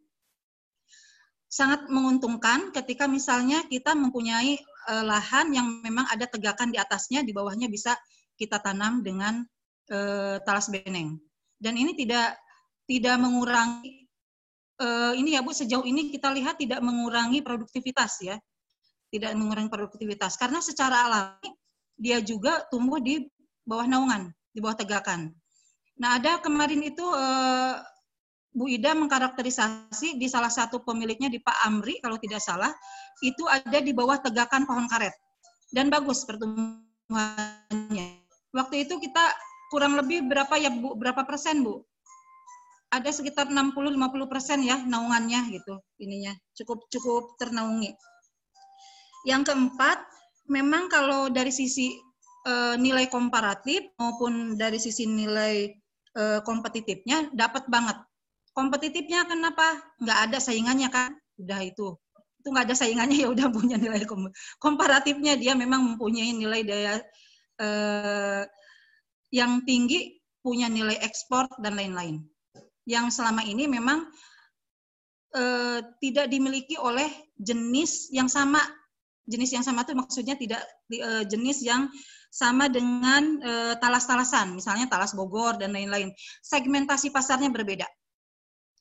Sangat 1.47 1.89
menguntungkan 1.89 2.75
ketika 2.75 3.09
misalnya 3.09 3.65
kita 3.69 3.93
mempunyai 3.93 4.57
eh, 4.61 5.05
lahan 5.05 5.53
yang 5.53 5.67
memang 5.85 6.09
ada 6.09 6.25
tegakan 6.25 6.73
di 6.73 6.79
atasnya, 6.81 7.21
di 7.21 7.37
bawahnya 7.37 7.69
bisa 7.69 7.97
kita 8.37 8.61
tanam 8.61 9.01
dengan 9.01 9.41
uh, 9.91 10.37
talas 10.45 10.69
beneng. 10.69 11.17
Dan 11.57 11.75
ini 11.81 11.97
tidak 11.97 12.37
tidak 12.85 13.17
mengurangi 13.17 14.07
uh, 14.79 15.17
ini 15.17 15.35
ya 15.35 15.41
Bu 15.41 15.57
sejauh 15.57 15.89
ini 15.89 16.13
kita 16.13 16.31
lihat 16.37 16.61
tidak 16.61 16.85
mengurangi 16.85 17.41
produktivitas 17.41 18.23
ya. 18.23 18.37
Tidak 19.09 19.33
mengurangi 19.33 19.73
produktivitas 19.73 20.37
karena 20.37 20.61
secara 20.61 21.09
alami 21.09 21.49
dia 21.97 22.21
juga 22.21 22.65
tumbuh 22.69 23.01
di 23.01 23.25
bawah 23.65 23.89
naungan, 23.89 24.31
di 24.53 24.61
bawah 24.61 24.77
tegakan. 24.77 25.33
Nah, 25.97 26.21
ada 26.21 26.39
kemarin 26.45 26.85
itu 26.85 27.03
uh, 27.03 27.81
Bu 28.57 28.69
Ida 28.73 28.97
mengkarakterisasi 28.97 30.17
di 30.17 30.29
salah 30.33 30.49
satu 30.49 30.81
pemiliknya 30.81 31.29
di 31.29 31.41
Pak 31.41 31.69
Amri 31.69 32.01
kalau 32.01 32.17
tidak 32.17 32.41
salah 32.41 32.73
itu 33.21 33.45
ada 33.49 33.81
di 33.85 33.93
bawah 33.93 34.17
tegakan 34.17 34.65
pohon 34.65 34.89
karet 34.89 35.13
dan 35.73 35.93
bagus 35.93 36.25
pertumbuhannya. 36.25 38.07
Waktu 38.57 38.89
itu 38.89 38.97
kita 38.97 39.25
kurang 39.69 40.01
lebih 40.01 40.25
berapa 40.25 40.57
ya 40.57 40.73
Bu? 40.73 40.97
Berapa 40.97 41.29
persen 41.29 41.61
Bu? 41.61 41.85
Ada 42.89 43.13
sekitar 43.13 43.53
60-50 43.53 44.33
persen 44.33 44.65
ya 44.65 44.81
naungannya 44.81 45.53
gitu 45.53 45.77
ininya. 46.01 46.33
Cukup 46.57 46.89
cukup 46.89 47.37
ternaungi. 47.37 47.93
Yang 49.29 49.53
keempat, 49.53 50.01
memang 50.47 50.91
kalau 50.91 51.29
dari 51.31 51.51
sisi 51.51 51.95
e, 52.47 52.55
nilai 52.79 53.11
komparatif 53.11 53.91
maupun 53.99 54.55
dari 54.55 54.79
sisi 54.79 55.07
nilai 55.07 55.71
e, 56.15 56.23
kompetitifnya 56.47 57.31
dapat 57.35 57.67
banget. 57.71 57.99
Kompetitifnya 58.57 59.29
kenapa? 59.29 59.79
Nggak 60.01 60.19
ada 60.31 60.39
saingannya 60.41 60.89
kan? 60.89 61.13
Udah 61.37 61.61
itu 61.61 61.97
itu 62.47 62.55
nggak 62.55 62.71
ada 62.71 62.79
saingannya 62.79 63.19
ya 63.27 63.29
udah 63.35 63.51
punya 63.51 63.75
nilai 63.75 64.07
komparatifnya 64.63 65.35
dia 65.35 65.59
memang 65.59 65.83
mempunyai 65.83 66.31
nilai 66.31 66.63
daya 66.63 67.03
eh, 67.59 68.47
yang 69.35 69.67
tinggi 69.67 70.23
punya 70.47 70.71
nilai 70.71 70.95
ekspor 71.03 71.51
dan 71.59 71.75
lain-lain. 71.75 72.23
Yang 72.87 73.19
selama 73.19 73.43
ini 73.43 73.67
memang 73.67 74.07
tidak 76.01 76.33
dimiliki 76.33 76.81
oleh 76.81 77.05
jenis 77.37 78.09
yang 78.09 78.31
sama. 78.31 78.63
Jenis 79.27 79.51
yang 79.59 79.65
sama 79.67 79.83
itu 79.83 79.93
maksudnya 79.99 80.39
tidak 80.39 80.63
eh, 80.95 81.27
jenis 81.27 81.67
yang 81.67 81.91
sama 82.31 82.71
dengan 82.71 83.43
eh, 83.43 83.75
talas-talasan, 83.83 84.55
misalnya 84.55 84.87
talas 84.87 85.13
Bogor 85.13 85.59
dan 85.59 85.75
lain-lain. 85.75 86.15
Segmentasi 86.43 87.11
pasarnya 87.11 87.51
berbeda. 87.51 87.87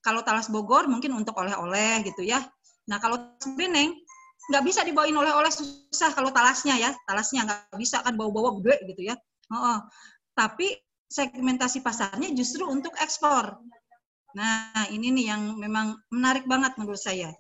Kalau 0.06 0.22
talas 0.22 0.54
Bogor 0.54 0.86
mungkin 0.86 1.18
untuk 1.18 1.34
oleh-oleh 1.38 2.06
gitu 2.06 2.22
ya. 2.22 2.46
Nah 2.86 3.02
kalau 3.02 3.34
beneng 3.58 4.06
nggak 4.46 4.64
bisa 4.66 4.86
dibawain 4.86 5.16
oleh-oleh 5.16 5.50
susah 5.50 6.14
kalau 6.14 6.30
talasnya 6.30 6.78
ya 6.78 6.92
talasnya 7.10 7.50
nggak 7.50 7.82
bisa 7.82 8.06
kan 8.06 8.14
bawa-bawa 8.14 8.62
gede 8.62 8.94
gitu 8.94 9.02
ya 9.10 9.16
oh, 9.50 9.58
oh. 9.58 9.80
tapi 10.38 10.78
segmentasi 11.10 11.82
pasarnya 11.82 12.30
justru 12.38 12.62
untuk 12.70 12.94
ekspor 13.02 13.58
nah 14.38 14.86
ini 14.94 15.10
nih 15.16 15.25
yang 15.34 15.42
memang 15.58 15.98
menarik 16.14 16.46
banget 16.46 16.78
menurut 16.78 17.02
saya 17.02 17.34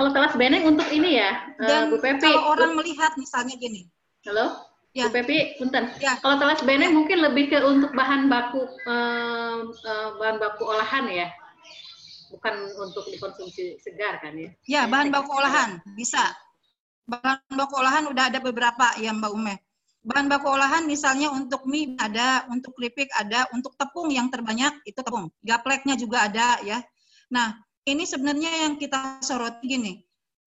kalau 0.00 0.16
talas 0.16 0.32
beneng 0.32 0.64
untuk 0.64 0.88
ini 0.88 1.20
ya 1.20 1.52
eh, 1.60 1.68
dan 1.68 1.92
Bu 1.92 2.00
Pepi 2.00 2.24
kalau 2.24 2.56
orang 2.56 2.72
melihat 2.72 3.12
misalnya 3.20 3.52
gini 3.60 3.84
halo 4.24 4.64
Ya. 4.90 5.06
Bu 5.06 5.22
Pepi, 5.22 5.54
punten. 5.54 5.86
Ya. 6.02 6.18
Kalau 6.18 6.34
talas 6.42 6.66
beneng 6.66 6.90
ya. 6.90 6.96
mungkin 6.98 7.22
lebih 7.22 7.54
ke 7.54 7.62
untuk 7.62 7.94
bahan 7.94 8.26
baku 8.26 8.66
uh, 8.90 9.62
uh, 9.70 10.08
bahan 10.18 10.42
baku 10.42 10.66
olahan 10.66 11.06
ya 11.06 11.30
bukan 12.34 12.74
untuk 12.74 13.06
dikonsumsi 13.06 13.78
segar 13.78 14.18
kan 14.18 14.34
ya? 14.34 14.50
Ya, 14.66 14.82
bahan 14.90 15.14
baku 15.14 15.30
olahan 15.30 15.78
bisa 15.94 16.34
bahan 17.06 17.38
baku 17.54 17.74
olahan 17.78 18.10
udah 18.10 18.34
ada 18.34 18.42
beberapa 18.42 18.98
ya 18.98 19.14
Mbak 19.14 19.30
Ume. 19.30 19.62
Bahan 20.02 20.26
baku 20.26 20.58
olahan 20.58 20.90
misalnya 20.90 21.30
untuk 21.30 21.70
mie 21.70 21.94
ada, 21.94 22.50
untuk 22.50 22.74
keripik 22.74 23.14
ada, 23.14 23.46
untuk 23.54 23.78
tepung 23.78 24.10
yang 24.10 24.26
terbanyak 24.26 24.74
itu 24.90 25.06
tepung. 25.06 25.30
Gapleknya 25.38 25.94
juga 25.94 26.26
ada 26.26 26.58
ya. 26.66 26.82
Nah, 27.30 27.54
ini 27.88 28.04
sebenarnya 28.04 28.68
yang 28.68 28.74
kita 28.76 29.22
soroti 29.24 29.64
gini. 29.64 29.92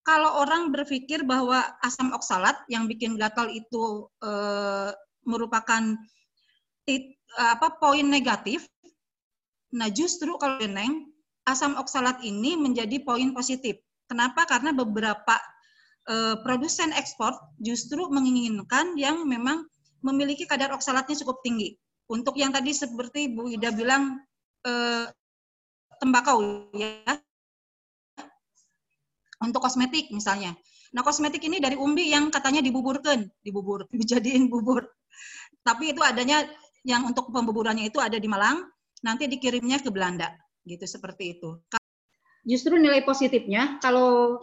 Kalau 0.03 0.43
orang 0.43 0.69
berpikir 0.75 1.23
bahwa 1.23 1.63
asam 1.79 2.11
oksalat 2.11 2.59
yang 2.67 2.91
bikin 2.91 3.15
gatal 3.15 3.47
itu 3.47 4.11
e, 4.19 4.31
merupakan 5.23 5.95
tit, 6.83 7.15
apa 7.39 7.79
poin 7.79 8.03
negatif, 8.03 8.67
nah 9.71 9.87
justru 9.87 10.35
kalau 10.35 10.59
beneng 10.59 11.07
asam 11.47 11.75
oksalat 11.79 12.19
ini 12.23 12.55
menjadi 12.59 12.99
poin 13.03 13.31
positif. 13.31 13.79
Kenapa? 14.07 14.43
Karena 14.47 14.75
beberapa 14.75 15.39
uh, 16.07 16.35
produsen 16.43 16.91
ekspor 16.95 17.35
justru 17.59 18.07
menginginkan 18.11 18.95
yang 18.99 19.23
memang 19.27 19.67
memiliki 20.03 20.43
kadar 20.47 20.71
oksalatnya 20.75 21.15
cukup 21.23 21.39
tinggi. 21.43 21.75
Untuk 22.11 22.35
yang 22.35 22.51
tadi 22.51 22.75
seperti 22.75 23.31
Bu 23.31 23.47
Ida 23.47 23.71
bilang 23.71 24.19
uh, 24.67 25.07
tembakau 26.03 26.67
ya. 26.75 27.15
Untuk 29.39 29.63
kosmetik 29.63 30.11
misalnya. 30.11 30.51
Nah, 30.91 31.01
kosmetik 31.01 31.41
ini 31.47 31.63
dari 31.63 31.79
umbi 31.79 32.11
yang 32.11 32.27
katanya 32.27 32.59
dibuburkan, 32.59 33.31
dibubur, 33.39 33.87
dijadiin 33.95 34.51
bubur. 34.51 34.83
Tapi 35.63 35.95
itu 35.95 36.03
adanya 36.03 36.43
yang 36.83 37.07
untuk 37.07 37.31
pembuburannya 37.31 37.87
itu 37.87 38.03
ada 38.03 38.19
di 38.19 38.27
Malang, 38.27 38.67
nanti 38.99 39.31
dikirimnya 39.31 39.79
ke 39.79 39.87
Belanda, 39.87 40.27
gitu 40.67 40.83
seperti 40.83 41.39
itu. 41.39 41.55
Justru 42.43 42.75
nilai 42.75 43.07
positifnya 43.07 43.79
kalau 43.79 44.35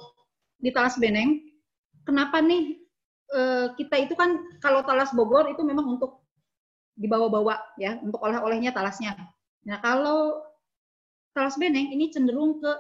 di 0.57 0.73
Talas 0.73 0.97
Beneng, 0.97 1.37
kenapa 2.09 2.40
nih 2.40 2.81
eh, 3.37 3.67
kita 3.76 4.00
itu 4.00 4.17
kan 4.17 4.40
kalau 4.64 4.81
Talas 4.81 5.12
Bogor 5.12 5.52
itu 5.52 5.61
memang 5.61 6.00
untuk 6.00 6.25
dibawa-bawa 6.97 7.76
ya, 7.76 8.00
untuk 8.00 8.21
oleh-olehnya 8.25 8.73
talasnya. 8.73 9.17
Nah, 9.69 9.79
kalau 9.85 10.50
Talas 11.31 11.55
Beneng 11.57 11.95
ini 11.95 12.11
cenderung 12.11 12.59
ke 12.59 12.73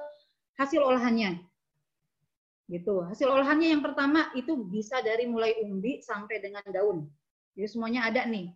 hasil 0.58 0.82
olahannya. 0.82 1.38
Gitu. 2.70 3.02
Hasil 3.02 3.26
olahannya 3.26 3.74
yang 3.74 3.82
pertama 3.82 4.30
itu 4.38 4.54
bisa 4.70 5.02
dari 5.02 5.26
mulai 5.26 5.58
umbi 5.62 5.98
sampai 6.02 6.38
dengan 6.38 6.62
daun. 6.70 7.06
Jadi 7.58 7.66
semuanya 7.66 8.06
ada 8.06 8.22
nih. 8.26 8.54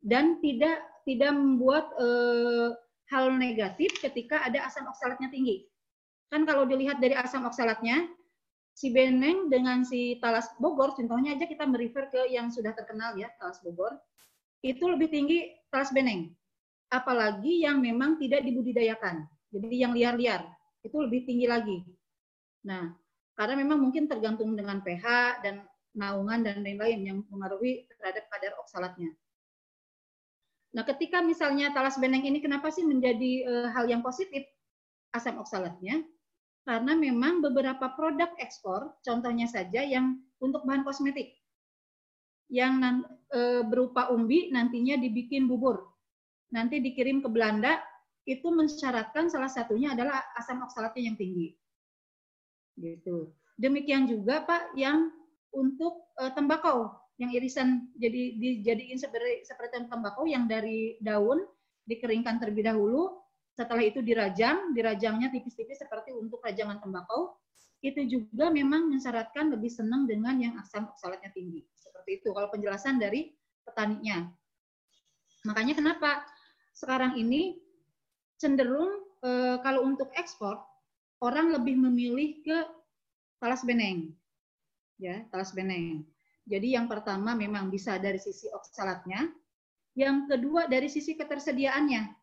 Dan 0.00 0.40
tidak 0.44 0.80
tidak 1.08 1.32
membuat 1.32 1.88
eh, 1.96 2.68
hal 3.10 3.34
negatif 3.34 3.96
ketika 4.00 4.44
ada 4.44 4.64
asam 4.64 4.86
oksalatnya 4.88 5.32
tinggi. 5.32 5.66
Kan 6.30 6.46
kalau 6.46 6.68
dilihat 6.68 7.02
dari 7.02 7.16
asam 7.18 7.42
oksalatnya, 7.48 8.06
si 8.70 8.94
Beneng 8.94 9.50
dengan 9.50 9.82
si 9.82 10.16
Talas 10.22 10.46
Bogor, 10.62 10.94
contohnya 10.94 11.34
aja 11.34 11.44
kita 11.44 11.66
merefer 11.66 12.06
ke 12.08 12.30
yang 12.30 12.54
sudah 12.54 12.70
terkenal 12.70 13.18
ya, 13.18 13.26
Talas 13.42 13.58
Bogor, 13.66 13.98
itu 14.62 14.86
lebih 14.86 15.10
tinggi 15.10 15.50
Talas 15.74 15.90
Beneng. 15.90 16.30
Apalagi 16.90 17.62
yang 17.62 17.78
memang 17.78 18.18
tidak 18.18 18.42
dibudidayakan. 18.42 19.24
Jadi 19.50 19.78
yang 19.78 19.94
liar-liar, 19.94 20.42
itu 20.82 20.96
lebih 20.98 21.22
tinggi 21.26 21.46
lagi. 21.46 21.78
Nah, 22.66 22.90
karena 23.38 23.54
memang 23.62 23.78
mungkin 23.78 24.10
tergantung 24.10 24.52
dengan 24.58 24.82
pH 24.82 25.06
dan 25.42 25.64
naungan 25.94 26.46
dan 26.46 26.62
lain-lain 26.62 27.00
yang 27.02 27.16
mempengaruhi 27.24 27.86
terhadap 27.88 28.26
kadar 28.30 28.52
oksalatnya. 28.62 29.10
Nah, 30.70 30.86
ketika 30.86 31.18
misalnya 31.18 31.74
talas 31.74 31.98
beneng 31.98 32.22
ini 32.22 32.38
kenapa 32.38 32.70
sih 32.70 32.86
menjadi 32.86 33.32
e, 33.42 33.52
hal 33.74 33.90
yang 33.90 34.06
positif 34.06 34.46
asam 35.10 35.42
oksalatnya? 35.42 36.06
Karena 36.62 36.94
memang 36.94 37.42
beberapa 37.42 37.90
produk 37.98 38.30
ekspor, 38.38 38.94
contohnya 39.02 39.50
saja 39.50 39.82
yang 39.82 40.22
untuk 40.38 40.62
bahan 40.62 40.86
kosmetik, 40.86 41.34
yang 42.46 42.78
e, 43.34 43.66
berupa 43.66 44.14
umbi 44.14 44.54
nantinya 44.54 44.94
dibikin 44.94 45.50
bubur, 45.50 45.89
nanti 46.50 46.82
dikirim 46.82 47.22
ke 47.22 47.28
Belanda, 47.30 47.78
itu 48.28 48.46
mensyaratkan 48.52 49.26
salah 49.32 49.48
satunya 49.48 49.96
adalah 49.96 50.20
asam 50.36 50.60
oksalatnya 50.62 51.10
yang 51.10 51.16
tinggi. 51.18 51.56
Gitu. 52.78 53.32
Demikian 53.58 54.06
juga 54.06 54.46
Pak 54.46 54.76
yang 54.78 55.10
untuk 55.52 56.14
uh, 56.16 56.30
tembakau 56.32 56.94
yang 57.20 57.30
irisan 57.36 57.92
jadi 58.00 58.40
dijadiin 58.40 58.96
seperti 58.96 59.44
seperti 59.44 59.84
tembakau 59.84 60.24
yang 60.24 60.48
dari 60.48 60.96
daun 61.04 61.44
dikeringkan 61.84 62.40
terlebih 62.40 62.64
dahulu 62.64 63.20
setelah 63.52 63.84
itu 63.84 64.00
dirajang 64.00 64.72
dirajangnya 64.72 65.28
tipis-tipis 65.28 65.76
seperti 65.76 66.16
untuk 66.16 66.40
rajangan 66.40 66.80
tembakau 66.80 67.36
itu 67.84 68.08
juga 68.08 68.48
memang 68.48 68.88
mensyaratkan 68.88 69.52
lebih 69.52 69.68
senang 69.68 70.08
dengan 70.08 70.40
yang 70.40 70.56
asam 70.64 70.88
oksalatnya 70.88 71.28
tinggi 71.36 71.60
seperti 71.76 72.24
itu 72.24 72.32
kalau 72.32 72.48
penjelasan 72.48 72.96
dari 72.96 73.36
petaninya 73.68 74.24
makanya 75.44 75.76
kenapa 75.76 76.24
sekarang 76.80 77.20
ini 77.20 77.60
cenderung 78.40 79.04
e, 79.20 79.60
kalau 79.60 79.84
untuk 79.84 80.08
ekspor 80.16 80.56
orang 81.20 81.52
lebih 81.52 81.76
memilih 81.76 82.40
ke 82.40 82.58
talas 83.36 83.60
beneng 83.60 84.16
ya 85.00 85.24
talas 85.32 85.56
beneng. 85.56 86.04
Jadi 86.44 86.76
yang 86.76 86.86
pertama 86.86 87.32
memang 87.32 87.72
bisa 87.72 87.96
dari 87.96 88.20
sisi 88.20 88.52
oksalatnya, 88.52 89.32
yang 89.96 90.28
kedua 90.28 90.68
dari 90.68 90.92
sisi 90.92 91.16
ketersediaannya. 91.16 92.20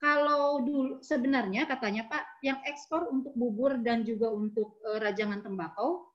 Kalau 0.00 0.64
dulu 0.64 1.04
sebenarnya 1.04 1.68
katanya 1.68 2.08
Pak, 2.08 2.40
yang 2.40 2.60
ekspor 2.64 3.08
untuk 3.12 3.36
bubur 3.36 3.76
dan 3.84 4.04
juga 4.04 4.32
untuk 4.32 4.80
e, 4.80 4.96
rajangan 4.96 5.44
tembakau 5.44 6.08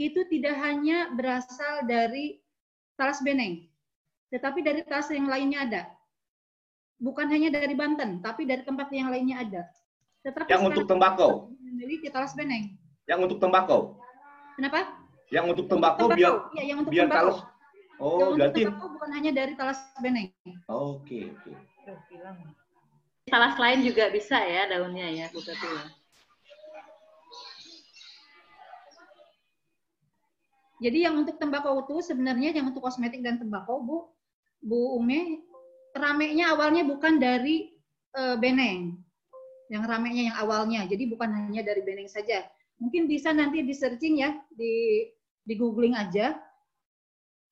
itu 0.00 0.24
tidak 0.32 0.56
hanya 0.64 1.12
berasal 1.12 1.84
dari 1.84 2.40
talas 2.96 3.20
beneng, 3.20 3.68
tetapi 4.32 4.64
dari 4.64 4.80
talas 4.88 5.12
yang 5.12 5.28
lainnya 5.28 5.60
ada. 5.68 5.82
Bukan 6.98 7.30
hanya 7.30 7.54
dari 7.54 7.78
Banten, 7.78 8.18
tapi 8.18 8.42
dari 8.42 8.66
tempat 8.66 8.90
yang 8.90 9.14
lainnya 9.14 9.38
ada. 9.46 9.62
Tetapi 10.26 10.50
yang 10.50 10.66
untuk 10.66 10.84
tembakau 10.90 11.54
memiliki 11.62 12.10
talas 12.10 12.34
beneng. 12.34 12.74
Yang 13.06 13.18
untuk 13.30 13.38
tembakau. 13.38 14.02
Kenapa? 14.58 14.98
Yang 15.30 15.44
untuk 15.54 15.66
tembakau, 15.70 16.10
biar 16.10 16.50
ya, 16.58 16.62
yang 16.66 16.78
untuk 16.82 16.90
biar 16.90 17.06
tembakau. 17.06 17.30
talas. 17.38 17.38
Oh, 17.98 18.18
yang 18.18 18.30
berarti 18.34 18.60
tembakau 18.66 18.88
bukan 18.98 19.10
hanya 19.14 19.30
dari 19.30 19.52
talas 19.54 19.78
beneng. 20.02 20.26
Oke, 20.66 21.30
oke. 21.30 21.50
Talas 23.28 23.54
lain 23.60 23.80
juga 23.86 24.10
bisa 24.10 24.40
ya 24.42 24.66
daunnya 24.66 25.06
ya, 25.06 25.26
Bu 25.30 25.38
Tati 25.38 25.68
ya. 25.68 25.84
Jadi 30.78 30.98
yang 31.02 31.18
untuk 31.18 31.36
tembakau 31.42 31.82
itu 31.82 32.06
sebenarnya 32.06 32.54
yang 32.54 32.70
untuk 32.70 32.86
kosmetik 32.86 33.18
dan 33.18 33.38
tembakau, 33.38 33.82
Bu, 33.82 33.96
Bu 34.62 34.94
Ume, 34.94 35.42
ramenya 35.98 36.54
awalnya 36.54 36.86
bukan 36.86 37.18
dari 37.18 37.74
e, 38.14 38.22
beneng. 38.38 38.96
Yang 39.68 39.84
ramenya 39.84 40.22
yang 40.32 40.36
awalnya. 40.40 40.80
Jadi 40.88 41.04
bukan 41.10 41.28
hanya 41.28 41.60
dari 41.60 41.84
beneng 41.84 42.08
saja 42.08 42.46
Mungkin 42.78 43.10
bisa 43.10 43.34
nanti 43.34 43.66
di 43.66 43.74
searching 43.74 44.22
ya, 44.22 44.38
di 44.54 45.06
di 45.42 45.54
googling 45.58 45.98
aja. 45.98 46.38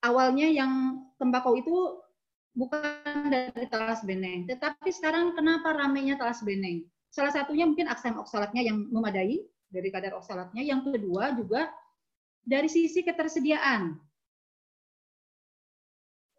Awalnya 0.06 0.46
yang 0.54 1.02
tembakau 1.18 1.58
itu 1.58 1.98
bukan 2.54 3.26
dari 3.28 3.66
talas 3.66 4.06
beneng, 4.06 4.46
tetapi 4.46 4.88
sekarang 4.94 5.34
kenapa 5.34 5.74
ramenya 5.74 6.14
talas 6.14 6.40
beneng? 6.46 6.86
Salah 7.10 7.34
satunya 7.34 7.66
mungkin 7.66 7.90
asam 7.90 8.22
oksalatnya 8.22 8.62
yang 8.62 8.86
memadai 8.86 9.42
dari 9.66 9.88
kadar 9.90 10.14
oksalatnya. 10.14 10.62
Yang 10.62 10.94
kedua 10.94 11.34
juga 11.34 11.74
dari 12.46 12.70
sisi 12.70 13.02
ketersediaan. 13.02 13.98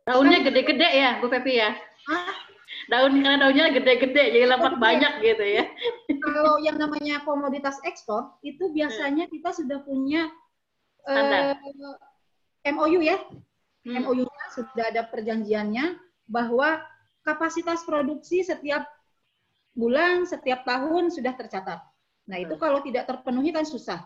Daunnya 0.07 0.39
gede-gede 0.47 0.89
ya, 0.95 1.19
Bu 1.19 1.27
Pepi 1.27 1.59
ya? 1.59 1.75
Daun 2.87 3.19
karena 3.19 3.35
daunnya 3.43 3.75
gede-gede 3.75 4.31
jadi 4.31 4.47
lemak 4.47 4.79
banyak 4.79 5.19
gitu 5.19 5.43
ya. 5.43 5.63
Kalau 6.23 6.55
yang 6.63 6.79
namanya 6.79 7.19
komoditas 7.27 7.75
ekspor 7.83 8.39
itu 8.43 8.71
biasanya 8.71 9.27
hmm. 9.27 9.33
kita 9.35 9.49
sudah 9.51 9.79
punya 9.83 10.31
uh, 11.03 11.51
eh, 12.63 12.71
MOU 12.71 13.03
ya. 13.03 13.19
Hmm. 13.83 14.03
MOU-nya 14.03 14.45
sudah 14.55 14.85
ada 14.91 15.03
perjanjiannya 15.07 15.99
bahwa 16.31 16.79
kapasitas 17.27 17.83
produksi 17.83 18.43
setiap 18.43 18.87
bulan, 19.75 20.23
setiap 20.23 20.63
tahun 20.63 21.11
sudah 21.11 21.35
tercatat. 21.35 21.83
Nah, 22.27 22.37
itu 22.39 22.55
hmm. 22.55 22.63
kalau 22.63 22.79
tidak 22.83 23.03
terpenuhi 23.07 23.51
kan 23.51 23.67
susah. 23.67 23.99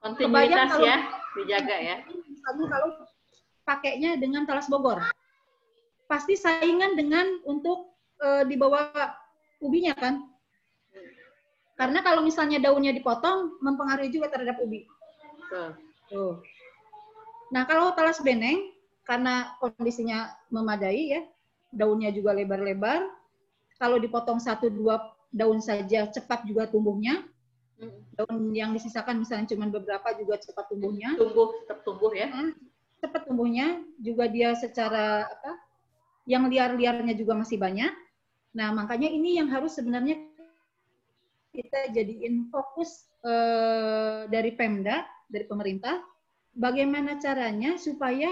Kontinuitas 0.00 0.72
kalau, 0.72 0.88
ya, 0.88 0.98
dijaga 1.36 1.76
ya. 1.78 1.96
Misalnya 2.08 2.66
kalau 2.68 2.88
pakainya 3.62 4.10
dengan 4.18 4.42
talas 4.48 4.66
Bogor. 4.66 5.04
Pasti 6.10 6.36
saingan 6.36 6.98
dengan 6.98 7.26
untuk 7.48 7.96
uh, 8.22 8.44
di 8.44 8.54
bawah 8.58 8.92
ubinya 9.62 9.94
kan. 9.96 10.28
Karena 11.78 12.04
kalau 12.04 12.22
misalnya 12.22 12.62
daunnya 12.62 12.94
dipotong, 12.94 13.58
mempengaruhi 13.58 14.12
juga 14.12 14.30
terhadap 14.30 14.60
ubi. 14.62 14.86
Tuh. 16.12 16.44
Nah, 17.50 17.64
kalau 17.66 17.92
talas 17.96 18.20
beneng, 18.20 18.70
karena 19.02 19.56
kondisinya 19.58 20.30
memadai 20.52 21.16
ya, 21.16 21.22
daunnya 21.72 22.12
juga 22.14 22.36
lebar-lebar, 22.36 23.08
kalau 23.80 23.98
dipotong 23.98 24.38
satu 24.38 24.70
dua 24.70 25.10
daun 25.32 25.58
saja 25.58 26.06
cepat 26.06 26.44
juga 26.46 26.68
tumbuhnya. 26.68 27.24
Daun 28.14 28.54
yang 28.54 28.70
disisakan 28.76 29.18
misalnya 29.18 29.50
cuma 29.50 29.66
beberapa 29.66 30.14
juga 30.14 30.38
cepat 30.38 30.70
tumbuhnya. 30.70 31.18
Tumbuh, 31.18 31.50
tetap 31.64 31.82
tumbuh 31.82 32.12
ya. 32.14 32.30
Cepat 33.02 33.26
tumbuhnya, 33.26 33.82
juga 33.98 34.30
dia 34.30 34.54
secara 34.54 35.26
apa? 35.26 35.52
Yang 36.28 36.54
liar-liarnya 36.54 37.14
juga 37.18 37.34
masih 37.34 37.58
banyak. 37.58 37.92
Nah, 38.52 38.70
makanya 38.70 39.08
ini 39.08 39.40
yang 39.40 39.48
harus 39.48 39.74
sebenarnya 39.74 40.20
kita 41.52 41.92
jadiin 41.92 42.48
fokus 42.48 43.08
eh, 43.24 44.28
dari 44.28 44.52
Pemda, 44.54 45.04
dari 45.28 45.44
pemerintah, 45.48 46.00
bagaimana 46.54 47.16
caranya 47.18 47.80
supaya 47.80 48.28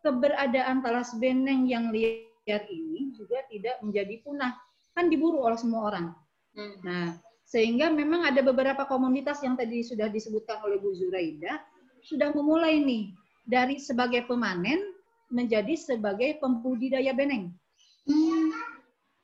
keberadaan 0.00 0.80
talas 0.80 1.12
beneng 1.18 1.68
yang 1.68 1.92
liar 1.92 2.62
ini 2.70 3.12
juga 3.12 3.44
tidak 3.52 3.78
menjadi 3.84 4.22
punah. 4.24 4.56
Kan 4.96 5.12
diburu 5.12 5.44
oleh 5.44 5.58
semua 5.60 5.92
orang. 5.92 6.06
Hmm. 6.56 6.74
Nah, 6.82 7.06
Sehingga 7.50 7.90
memang 7.90 8.22
ada 8.22 8.46
beberapa 8.46 8.86
komunitas 8.86 9.42
yang 9.42 9.58
tadi 9.58 9.82
sudah 9.82 10.06
disebutkan 10.06 10.62
oleh 10.62 10.78
Bu 10.78 10.94
Zuraida, 10.94 11.58
sudah 11.98 12.30
memulai 12.30 12.78
nih 12.78 13.10
dari 13.42 13.82
sebagai 13.82 14.22
pemanen 14.30 14.78
menjadi 15.30 15.74
sebagai 15.78 16.36
pembudidaya 16.42 17.14
beneng. 17.14 17.54
Hmm. 18.04 18.50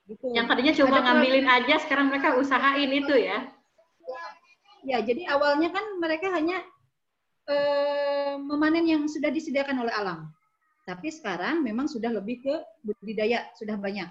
Gitu. 0.06 0.30
Yang 0.30 0.46
tadinya 0.46 0.72
cuma 0.78 0.88
ada 0.94 1.02
ngambilin 1.02 1.46
aja, 1.50 1.74
sekarang 1.82 2.06
mereka 2.14 2.38
usahain 2.38 2.90
itu 2.94 3.14
ya? 3.18 3.50
Ya, 4.86 5.02
jadi 5.02 5.26
awalnya 5.34 5.74
kan 5.74 5.82
mereka 5.98 6.30
hanya 6.30 6.62
eh, 7.50 8.38
memanen 8.38 8.86
yang 8.86 9.02
sudah 9.10 9.34
disediakan 9.34 9.82
oleh 9.82 9.90
alam. 9.90 10.30
Tapi 10.86 11.10
sekarang 11.10 11.66
memang 11.66 11.90
sudah 11.90 12.14
lebih 12.14 12.46
ke 12.46 12.54
budidaya, 12.86 13.50
sudah 13.58 13.74
banyak. 13.74 14.06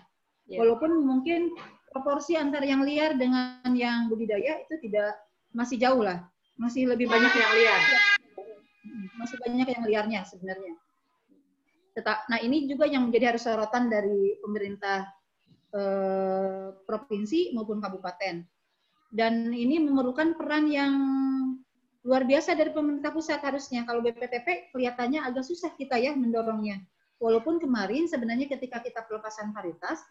Yeah. 0.52 0.60
Walaupun 0.60 0.92
mungkin 1.00 1.56
proporsi 1.96 2.36
antara 2.36 2.68
yang 2.68 2.84
liar 2.84 3.16
dengan 3.16 3.64
yang 3.72 4.12
budidaya 4.12 4.60
itu 4.68 4.76
tidak 4.84 5.16
masih 5.56 5.80
jauh 5.80 6.04
lah, 6.04 6.28
masih 6.60 6.92
lebih 6.92 7.08
banyak 7.08 7.32
yang 7.32 7.52
liar, 7.56 7.82
masih 9.16 9.40
banyak 9.40 9.68
yang 9.72 9.84
liarnya 9.88 10.22
sebenarnya. 10.28 10.76
Tetap, 11.96 12.28
nah 12.28 12.44
ini 12.44 12.68
juga 12.68 12.84
yang 12.86 13.08
menjadi 13.08 13.32
harus 13.32 13.48
sorotan 13.48 13.88
dari 13.88 14.36
pemerintah 14.44 15.08
eh, 15.72 16.76
provinsi 16.84 17.56
maupun 17.56 17.80
kabupaten. 17.80 18.44
Dan 19.16 19.56
ini 19.56 19.80
memerlukan 19.80 20.36
peran 20.36 20.68
yang 20.68 20.94
luar 22.04 22.28
biasa 22.28 22.54
dari 22.54 22.76
pemerintah 22.76 23.16
pusat 23.16 23.40
harusnya. 23.40 23.88
Kalau 23.88 24.04
BPTP 24.04 24.76
kelihatannya 24.76 25.24
agak 25.24 25.48
susah 25.48 25.72
kita 25.80 25.96
ya 25.96 26.12
mendorongnya. 26.14 26.84
Walaupun 27.18 27.64
kemarin 27.64 28.12
sebenarnya 28.12 28.52
ketika 28.52 28.84
kita 28.84 29.08
pelepasan 29.08 29.56
varietas, 29.56 30.04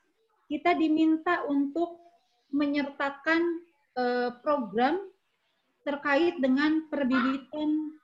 kita 0.48 0.72
diminta 0.72 1.44
untuk 1.46 2.00
menyertakan 2.48 3.60
uh, 3.94 4.30
program 4.40 5.04
terkait 5.84 6.40
dengan 6.40 6.88
perbibitan 6.88 8.00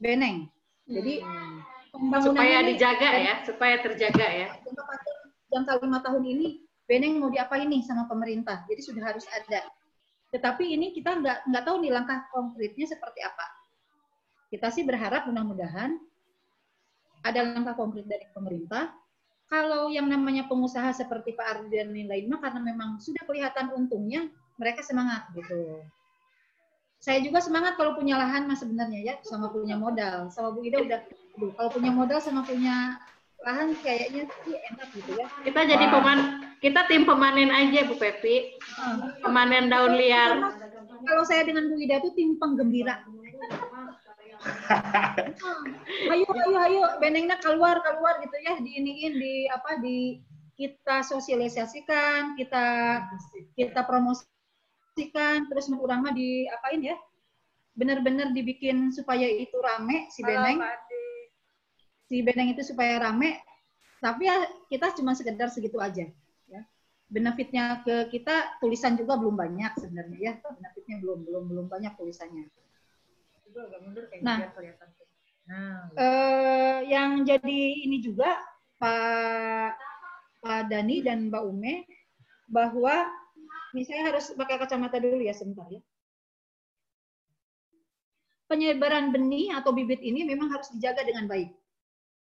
beneng. 0.00 0.48
Jadi 0.88 1.20
hmm. 1.20 1.69
Supaya 1.94 2.62
dijaga 2.64 3.10
ya, 3.18 3.34
supaya 3.44 3.76
terjaga 3.82 4.26
ya. 4.26 4.48
Jangka 5.50 5.82
lima 5.82 5.98
tahun 6.00 6.22
ini 6.24 6.48
beneng 6.86 7.18
mau 7.18 7.30
diapain 7.30 7.66
nih 7.66 7.82
sama 7.86 8.06
pemerintah. 8.06 8.62
Jadi 8.70 8.80
sudah 8.82 9.02
harus 9.14 9.26
ada. 9.30 9.66
Tetapi 10.30 10.62
ini 10.62 10.94
kita 10.94 11.18
nggak 11.18 11.38
nggak 11.50 11.64
tahu 11.66 11.76
nih 11.82 11.90
langkah 11.90 12.26
konkretnya 12.30 12.86
seperti 12.86 13.20
apa. 13.22 13.46
Kita 14.50 14.70
sih 14.70 14.86
berharap 14.86 15.26
mudah-mudahan 15.30 15.98
ada 17.26 17.40
langkah 17.54 17.74
konkret 17.76 18.06
dari 18.06 18.26
pemerintah 18.30 18.90
kalau 19.50 19.90
yang 19.90 20.06
namanya 20.06 20.46
pengusaha 20.46 20.94
seperti 20.94 21.34
Pak 21.34 21.46
Ardi 21.46 21.74
dan 21.74 21.90
lain-lain 21.90 22.30
karena 22.38 22.60
memang 22.62 23.02
sudah 23.02 23.26
kelihatan 23.26 23.74
untungnya, 23.74 24.30
mereka 24.54 24.86
semangat 24.86 25.26
gitu. 25.34 25.82
Saya 27.00 27.24
juga 27.24 27.40
semangat 27.40 27.80
kalau 27.80 27.96
punya 27.96 28.20
lahan 28.20 28.44
mas 28.44 28.60
sebenarnya 28.60 29.00
ya, 29.00 29.14
sama 29.24 29.48
punya 29.48 29.80
modal. 29.80 30.28
Sama 30.28 30.52
Bu 30.52 30.60
Ida 30.68 30.84
udah, 30.84 31.00
aduh, 31.40 31.50
kalau 31.56 31.70
punya 31.72 31.90
modal 31.96 32.20
sama 32.20 32.44
punya 32.44 33.00
lahan 33.40 33.72
kayaknya 33.80 34.28
sih 34.44 34.52
enak 34.52 34.88
gitu 34.92 35.16
ya. 35.16 35.24
Kita 35.48 35.60
jadi 35.64 35.84
peman, 35.88 36.18
kita 36.60 36.84
tim 36.92 37.08
pemanen 37.08 37.48
aja 37.48 37.88
Bu 37.88 37.96
Pepi. 37.96 38.60
Pemanen 39.24 39.72
daun 39.72 39.96
liar. 39.96 40.44
Kalau 41.00 41.24
saya 41.24 41.48
dengan 41.48 41.72
Bu 41.72 41.80
Ida 41.80 42.04
tuh 42.04 42.12
tim 42.12 42.36
penggembira 42.36 43.00
ayo 46.12 46.24
ayo 46.24 46.58
ayo 46.64 46.82
benengnya 46.96 47.36
keluar 47.44 47.76
keluar 47.84 48.16
gitu 48.24 48.36
ya 48.40 48.56
diiniin 48.56 49.12
di 49.20 49.34
apa 49.52 49.76
di 49.84 50.24
kita 50.56 51.04
sosialisasikan 51.04 52.36
kita 52.40 52.64
kita 53.56 53.80
promosikan 54.90 55.46
terus 55.46 55.66
mah 55.70 56.12
di 56.12 56.50
apain 56.50 56.82
ya 56.82 56.96
benar-benar 57.78 58.34
dibikin 58.34 58.90
supaya 58.90 59.24
itu 59.24 59.54
rame 59.62 60.10
si 60.10 60.20
beneng. 60.26 60.58
Si 62.10 62.16
beneng 62.26 62.50
itu 62.52 62.62
supaya 62.66 62.98
rame 62.98 63.38
tapi 64.02 64.26
ya 64.26 64.48
kita 64.66 64.96
cuma 64.98 65.14
sekedar 65.14 65.48
segitu 65.48 65.78
aja 65.78 66.10
ya. 66.50 66.60
Benefitnya 67.10 67.82
ke 67.82 68.10
kita 68.10 68.58
tulisan 68.58 68.98
juga 68.98 69.14
belum 69.18 69.38
banyak 69.38 69.72
sebenarnya 69.78 70.18
ya. 70.18 70.32
Benefitnya 70.42 70.96
belum 70.98 71.18
belum 71.26 71.44
belum 71.46 71.66
banyak 71.70 71.94
tulisannya. 71.94 72.50
Nah, 74.22 74.38
Nah, 75.50 75.90
eh, 75.98 76.78
yang 76.94 77.26
jadi 77.26 77.60
ini 77.82 77.98
juga 77.98 78.38
Pak 78.78 79.74
Pak 80.38 80.70
Dani 80.70 81.02
dan 81.02 81.26
Mbak 81.26 81.42
Ume 81.42 81.82
bahwa 82.46 83.10
ini 83.74 83.82
saya 83.86 84.10
harus 84.10 84.34
pakai 84.34 84.56
kacamata 84.58 84.98
dulu 84.98 85.22
ya 85.22 85.34
sebentar 85.34 85.66
ya. 85.70 85.82
Penyebaran 88.50 89.14
benih 89.14 89.54
atau 89.54 89.70
bibit 89.70 90.02
ini 90.02 90.26
memang 90.26 90.50
harus 90.50 90.74
dijaga 90.74 91.06
dengan 91.06 91.30
baik. 91.30 91.54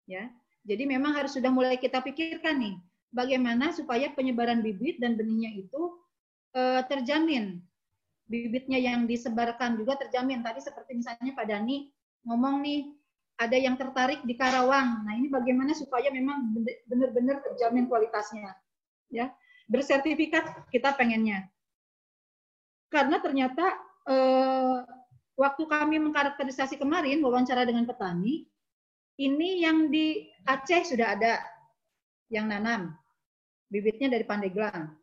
Ya. 0.08 0.32
Jadi 0.66 0.88
memang 0.88 1.14
harus 1.14 1.36
sudah 1.36 1.52
mulai 1.52 1.76
kita 1.78 2.02
pikirkan 2.02 2.58
nih 2.58 2.76
bagaimana 3.14 3.70
supaya 3.76 4.10
penyebaran 4.16 4.64
bibit 4.66 4.98
dan 4.98 5.14
benihnya 5.20 5.54
itu 5.62 5.82
eh, 6.56 6.82
terjamin 6.88 7.62
bibitnya 8.26 8.82
yang 8.82 9.06
disebarkan 9.06 9.78
juga 9.78 10.00
terjamin. 10.02 10.42
Tadi 10.42 10.60
seperti 10.64 10.98
misalnya 10.98 11.32
Pak 11.38 11.46
Dani 11.46 11.90
ngomong 12.26 12.66
nih, 12.66 12.90
ada 13.36 13.58
yang 13.60 13.76
tertarik 13.76 14.24
di 14.24 14.34
Karawang. 14.34 15.06
Nah 15.06 15.14
ini 15.14 15.28
bagaimana 15.28 15.76
supaya 15.76 16.08
memang 16.10 16.56
benar-benar 16.88 17.44
terjamin 17.44 17.86
kualitasnya. 17.86 18.56
ya 19.14 19.30
Bersertifikat 19.66 20.70
kita 20.70 20.94
pengennya. 20.94 21.50
Karena 22.90 23.18
ternyata 23.20 23.66
eh, 24.06 24.78
waktu 25.36 25.64
kami 25.66 25.98
mengkarakterisasi 26.00 26.78
kemarin, 26.78 27.20
wawancara 27.26 27.66
dengan 27.66 27.90
petani, 27.90 28.46
ini 29.18 29.66
yang 29.66 29.90
di 29.90 30.30
Aceh 30.46 30.94
sudah 30.94 31.18
ada 31.18 31.42
yang 32.30 32.46
nanam. 32.46 32.94
Bibitnya 33.68 34.14
dari 34.14 34.24
Pandeglang. 34.24 34.94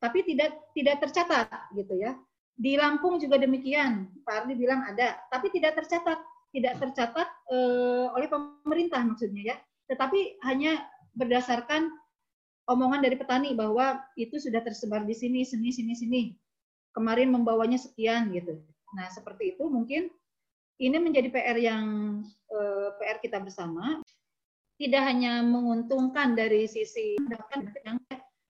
Tapi 0.00 0.24
tidak 0.24 0.72
tidak 0.72 0.96
tercatat 1.02 1.74
gitu 1.76 1.98
ya 1.98 2.16
di 2.60 2.76
Lampung 2.76 3.16
juga 3.16 3.40
demikian, 3.40 4.12
Pak 4.20 4.44
Ardi 4.44 4.52
bilang 4.52 4.84
ada, 4.84 5.16
tapi 5.32 5.48
tidak 5.48 5.80
tercatat, 5.80 6.20
tidak 6.52 6.76
tercatat 6.76 7.28
uh, 7.48 8.12
oleh 8.12 8.28
pemerintah 8.28 9.00
maksudnya 9.00 9.56
ya, 9.56 9.56
tetapi 9.88 10.36
hanya 10.44 10.84
berdasarkan 11.16 11.88
omongan 12.70 13.02
dari 13.02 13.18
petani 13.18 13.52
bahwa 13.58 13.98
itu 14.14 14.38
sudah 14.38 14.62
tersebar 14.62 15.02
di 15.02 15.12
sini, 15.12 15.42
sini, 15.42 15.74
sini, 15.74 15.92
sini. 15.98 16.22
Kemarin 16.94 17.34
membawanya 17.34 17.78
sekian 17.78 18.30
gitu. 18.30 18.62
Nah 18.94 19.10
seperti 19.10 19.54
itu 19.58 19.66
mungkin 19.66 20.10
ini 20.80 20.96
menjadi 20.96 21.28
PR 21.28 21.58
yang 21.58 21.84
eh, 22.50 22.88
PR 22.96 23.18
kita 23.18 23.42
bersama. 23.42 23.98
Tidak 24.80 25.02
hanya 25.04 25.44
menguntungkan 25.44 26.32
dari 26.32 26.64
sisi 26.64 27.20
yang 27.84 28.00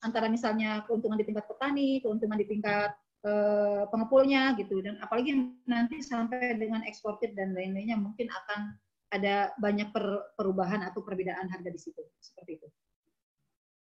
antara 0.07 0.31
misalnya 0.31 0.87
keuntungan 0.87 1.19
di 1.19 1.27
tingkat 1.27 1.51
petani, 1.51 1.99
keuntungan 1.99 2.39
di 2.39 2.47
tingkat 2.47 2.95
eh, 3.27 3.83
pengepulnya 3.91 4.55
gitu 4.61 4.79
dan 4.85 5.01
apalagi 5.03 5.53
nanti 5.67 6.01
sampai 6.01 6.55
dengan 6.55 6.87
eksportir 6.87 7.35
dan 7.35 7.53
lain-lainnya 7.53 7.99
mungkin 7.99 8.31
akan 8.31 8.79
ada 9.11 9.51
banyak 9.59 9.91
per, 9.91 10.31
perubahan 10.39 10.87
atau 10.87 11.03
perbedaan 11.03 11.51
harga 11.51 11.67
di 11.67 11.81
situ 11.83 11.99
seperti 12.23 12.63
itu. 12.63 12.69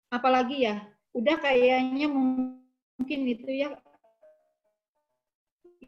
Apalagi 0.09 0.65
ya, 0.65 0.81
udah 1.13 1.37
kayaknya 1.37 2.09
mungkin 2.09 3.21
itu 3.29 3.49
ya 3.49 3.77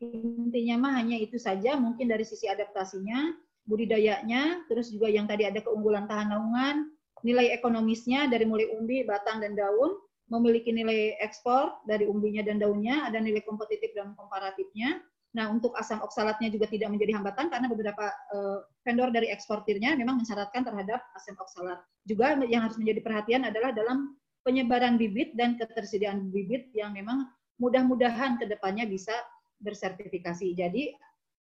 intinya 0.01 0.89
mah 0.89 0.93
hanya 0.97 1.21
itu 1.21 1.37
saja 1.37 1.77
mungkin 1.77 2.09
dari 2.09 2.25
sisi 2.25 2.49
adaptasinya, 2.49 3.37
budidayanya, 3.69 4.65
terus 4.73 4.89
juga 4.89 5.13
yang 5.13 5.29
tadi 5.29 5.45
ada 5.45 5.61
keunggulan 5.61 6.09
tahan 6.09 6.33
naungan, 6.33 6.89
nilai 7.21 7.53
ekonomisnya 7.53 8.33
dari 8.33 8.49
mulai 8.49 8.73
umbi, 8.73 9.05
batang 9.05 9.45
dan 9.45 9.53
daun, 9.53 10.01
memiliki 10.33 10.73
nilai 10.73 11.21
ekspor 11.21 11.77
dari 11.85 12.09
umbinya 12.09 12.41
dan 12.41 12.57
daunnya, 12.57 13.05
ada 13.05 13.21
nilai 13.21 13.45
kompetitif 13.45 13.93
dan 13.93 14.17
komparatifnya. 14.17 15.05
Nah, 15.31 15.47
untuk 15.47 15.71
asam 15.79 16.03
oksalatnya 16.03 16.51
juga 16.51 16.67
tidak 16.67 16.91
menjadi 16.91 17.15
hambatan 17.15 17.55
karena 17.55 17.71
beberapa 17.71 18.11
uh, 18.35 18.67
vendor 18.83 19.15
dari 19.15 19.31
eksportirnya 19.31 19.95
memang 19.95 20.19
mensyaratkan 20.19 20.67
terhadap 20.67 20.99
asam 21.15 21.39
oksalat. 21.39 21.79
Juga 22.03 22.35
yang 22.51 22.67
harus 22.67 22.75
menjadi 22.75 22.99
perhatian 22.99 23.47
adalah 23.47 23.71
dalam 23.71 24.19
penyebaran 24.43 24.99
bibit 24.99 25.39
dan 25.39 25.55
ketersediaan 25.55 26.35
bibit 26.35 26.75
yang 26.75 26.97
memang 26.97 27.31
mudah-mudahan 27.63 28.43
ke 28.43 28.51
depannya 28.51 28.91
bisa 28.91 29.15
bersertifikasi. 29.63 30.57
Jadi 30.57 30.91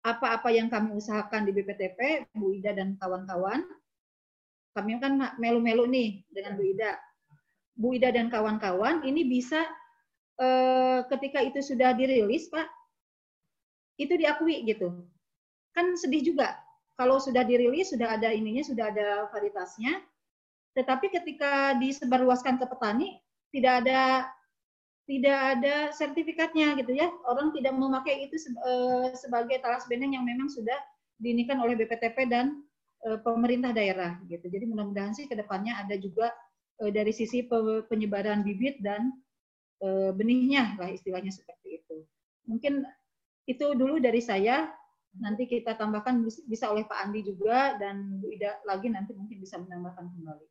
apa-apa 0.07 0.55
yang 0.55 0.73
kami 0.73 0.97
usahakan 0.97 1.45
di 1.45 1.53
BPTP, 1.53 2.31
Bu 2.33 2.57
Ida 2.57 2.73
dan 2.73 2.95
kawan-kawan, 2.97 3.61
kami 4.73 4.97
kan 5.03 5.19
melu-melu 5.37 5.85
nih 5.91 6.25
dengan 6.31 6.55
Bu 6.55 6.65
Ida 6.65 6.97
Bu 7.77 7.93
Ida 7.93 8.09
dan 8.09 8.33
kawan-kawan 8.33 9.05
ini 9.05 9.29
bisa 9.29 9.61
eh, 10.41 11.01
ketika 11.13 11.45
itu 11.45 11.61
sudah 11.61 11.93
dirilis, 11.93 12.49
Pak, 12.49 12.65
itu 13.97 14.13
diakui 14.17 14.65
gitu. 14.69 14.93
Kan 15.73 15.97
sedih 15.97 16.25
juga 16.25 16.57
kalau 16.97 17.21
sudah 17.21 17.45
dirilis, 17.45 17.93
sudah 17.93 18.17
ada 18.17 18.33
ininya, 18.33 18.65
sudah 18.65 18.89
ada 18.89 19.29
varietasnya, 19.29 20.01
tetapi 20.73 21.13
ketika 21.13 21.77
disebarluaskan 21.77 22.57
ke 22.57 22.65
petani, 22.69 23.09
tidak 23.53 23.85
ada 23.85 24.29
tidak 25.07 25.39
ada 25.57 25.75
sertifikatnya 25.97 26.77
gitu 26.77 26.93
ya. 26.93 27.09
Orang 27.25 27.53
tidak 27.57 27.73
memakai 27.73 28.29
itu 28.29 28.37
eh, 28.37 29.13
sebagai 29.17 29.61
talas 29.65 29.85
beneng 29.87 30.17
yang 30.19 30.25
memang 30.27 30.51
sudah 30.51 30.77
diinikan 31.17 31.61
oleh 31.61 31.79
BPTP 31.79 32.29
dan 32.29 32.61
eh, 33.09 33.21
pemerintah 33.25 33.71
daerah 33.77 34.21
gitu. 34.29 34.49
Jadi 34.49 34.69
mudah-mudahan 34.69 35.17
sih 35.17 35.29
ke 35.31 35.37
depannya 35.39 35.79
ada 35.81 35.95
juga 35.97 36.33
eh, 36.85 36.91
dari 36.93 37.13
sisi 37.13 37.45
penyebaran 37.89 38.45
bibit 38.45 38.81
dan 38.85 39.13
benihnya 40.17 40.73
lah 40.81 40.89
istilahnya 40.89 41.29
seperti 41.29 41.85
itu. 41.85 42.01
Mungkin 42.49 42.81
itu 43.47 43.67
dulu 43.79 44.03
dari 44.03 44.21
saya. 44.21 44.69
Nanti 45.17 45.49
kita 45.49 45.81
tambahkan 45.81 46.21
bisa 46.45 46.69
oleh 46.69 46.85
Pak 46.85 47.09
Andi 47.09 47.25
juga 47.25 47.81
dan 47.81 48.21
Bu 48.21 48.29
Ida 48.29 48.61
lagi 48.69 48.93
nanti 48.93 49.17
mungkin 49.17 49.41
bisa 49.41 49.57
menambahkan 49.57 50.13
kembali. 50.13 50.47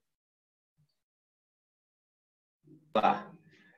Wah, 2.98 3.30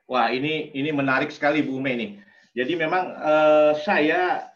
Wah, 0.08 0.32
ini 0.32 0.72
ini 0.72 0.88
menarik 0.88 1.28
sekali 1.28 1.60
Bu 1.60 1.76
Ume 1.76 1.92
nih. 1.92 2.10
Jadi 2.56 2.72
memang 2.80 3.12
uh, 3.20 3.76
saya 3.84 4.48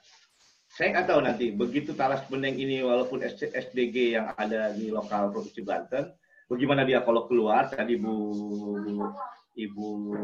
saya 0.72 0.88
nggak 0.96 1.08
tahu 1.12 1.20
nanti 1.20 1.52
begitu 1.52 1.92
talas 1.92 2.24
beneng 2.32 2.56
ini 2.56 2.80
walaupun 2.80 3.20
SDG 3.20 4.16
yang 4.16 4.32
ada 4.40 4.72
di 4.72 4.88
lokal 4.88 5.28
provinsi 5.28 5.60
Banten, 5.60 6.08
bagaimana 6.48 6.88
dia 6.88 7.04
kalau 7.04 7.28
keluar 7.28 7.68
tadi 7.68 8.00
Bu 8.00 8.16
Ibu 9.52 10.16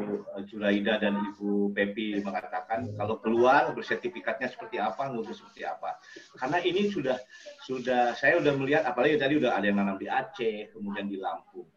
Juraida 0.49 0.97
dan 0.97 1.21
Ibu 1.21 1.77
Pepi 1.77 2.17
mengatakan 2.25 2.97
kalau 2.97 3.21
keluar 3.21 3.77
bersertifikatnya 3.77 4.49
seperti 4.49 4.81
apa, 4.81 5.13
ngurus 5.13 5.45
seperti 5.45 5.69
apa. 5.69 6.01
Karena 6.41 6.65
ini 6.65 6.89
sudah 6.89 7.21
sudah 7.69 8.17
saya 8.17 8.41
sudah 8.41 8.57
melihat 8.57 8.89
apalagi 8.89 9.21
tadi 9.21 9.37
udah 9.37 9.53
ada 9.53 9.69
yang 9.69 9.77
nanam 9.77 10.01
di 10.01 10.09
Aceh, 10.09 10.73
kemudian 10.73 11.13
di 11.13 11.21
Lampung. 11.21 11.69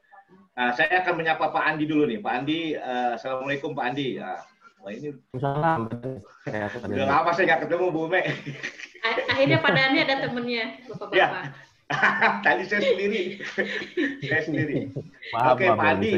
Nah, 0.55 0.71
saya 0.71 1.03
akan 1.03 1.19
menyapa 1.19 1.51
Pak 1.51 1.63
Andi 1.63 1.83
dulu 1.87 2.07
nih. 2.07 2.19
Pak 2.23 2.33
Andi, 2.43 2.59
uh, 2.75 3.19
Assalamualaikum 3.19 3.75
Pak 3.75 3.85
Andi. 3.91 4.15
Uh, 4.15 4.39
wah 4.83 4.91
ini 4.95 5.09
Salam. 5.35 5.91
Udah 6.87 7.05
lama 7.07 7.29
saya 7.35 7.45
nggak 7.51 7.61
ketemu 7.67 7.85
Bu 7.91 8.07
Me. 8.07 8.21
Akhirnya 9.27 9.57
Pak 9.59 9.71
Dani 9.73 9.97
ada 10.05 10.15
temennya, 10.23 10.65
Bapak-Bapak. 10.87 11.17
Ya. 11.17 11.27
tadi 12.45 12.63
saya 12.67 12.81
sendiri, 12.93 13.41
saya 14.23 14.41
sendiri. 14.45 14.91
Maaf, 15.35 15.55
Oke, 15.55 15.65
Pak 15.69 15.87
Andi, 15.97 16.11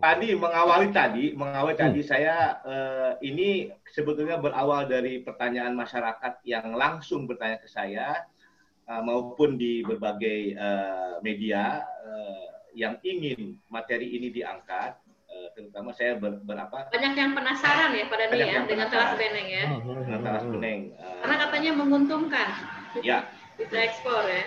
Pak 0.00 0.10
Andi 0.16 0.28
mengawali 0.34 0.88
tadi, 0.90 1.24
mengawali 1.36 1.74
hmm. 1.76 1.82
tadi 1.82 2.00
saya 2.02 2.60
uh, 2.62 3.12
ini 3.20 3.70
sebetulnya 3.90 4.38
berawal 4.38 4.86
dari 4.86 5.20
pertanyaan 5.20 5.74
masyarakat 5.74 6.42
yang 6.46 6.74
langsung 6.74 7.28
bertanya 7.28 7.58
ke 7.60 7.68
saya 7.68 8.24
uh, 8.88 9.02
maupun 9.02 9.58
di 9.58 9.82
berbagai 9.82 10.56
uh, 10.56 11.18
media. 11.20 11.82
Uh, 12.02 12.56
yang 12.76 13.00
ingin 13.00 13.56
materi 13.72 14.20
ini 14.20 14.28
diangkat, 14.28 15.00
uh, 15.32 15.48
terutama 15.56 15.96
saya 15.96 16.20
ber, 16.20 16.44
berapa 16.44 16.92
banyak 16.92 17.14
yang 17.16 17.32
penasaran 17.32 17.96
ya 17.96 18.04
pada 18.12 18.28
nih 18.28 18.52
ya 18.52 18.60
dengan 18.68 18.86
teras 18.92 19.16
beneng 19.16 19.48
ya. 19.48 19.64
Hmm, 19.64 19.80
hmm, 19.80 20.00
dengan 20.04 20.20
teras 20.20 20.44
beneng. 20.44 20.80
Uh, 21.00 21.16
Karena 21.24 21.36
katanya 21.48 21.70
menguntungkan. 21.72 22.48
Ya. 23.00 23.24
Bisa 23.56 23.88
ekspor 23.88 24.28
ya. 24.28 24.44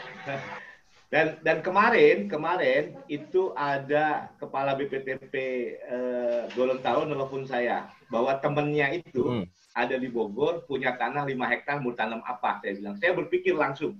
Dan 1.09 1.41
dan 1.41 1.65
kemarin 1.65 2.29
kemarin 2.29 2.93
itu 3.09 3.49
ada 3.57 4.29
kepala 4.37 4.77
BPTP 4.77 5.33
eh, 5.81 6.41
Gorontalo 6.53 7.01
nelfon 7.09 7.49
saya 7.49 7.89
bahwa 8.13 8.37
temennya 8.37 8.93
itu 8.93 9.25
hmm. 9.25 9.45
ada 9.73 9.97
di 9.97 10.05
Bogor 10.05 10.69
punya 10.69 10.93
tanah 11.01 11.25
5 11.25 11.33
hektar 11.49 11.81
mau 11.81 11.97
tanam 11.97 12.21
apa 12.21 12.61
saya 12.61 12.77
bilang. 12.77 12.93
Saya 13.01 13.17
berpikir 13.17 13.57
langsung 13.57 13.97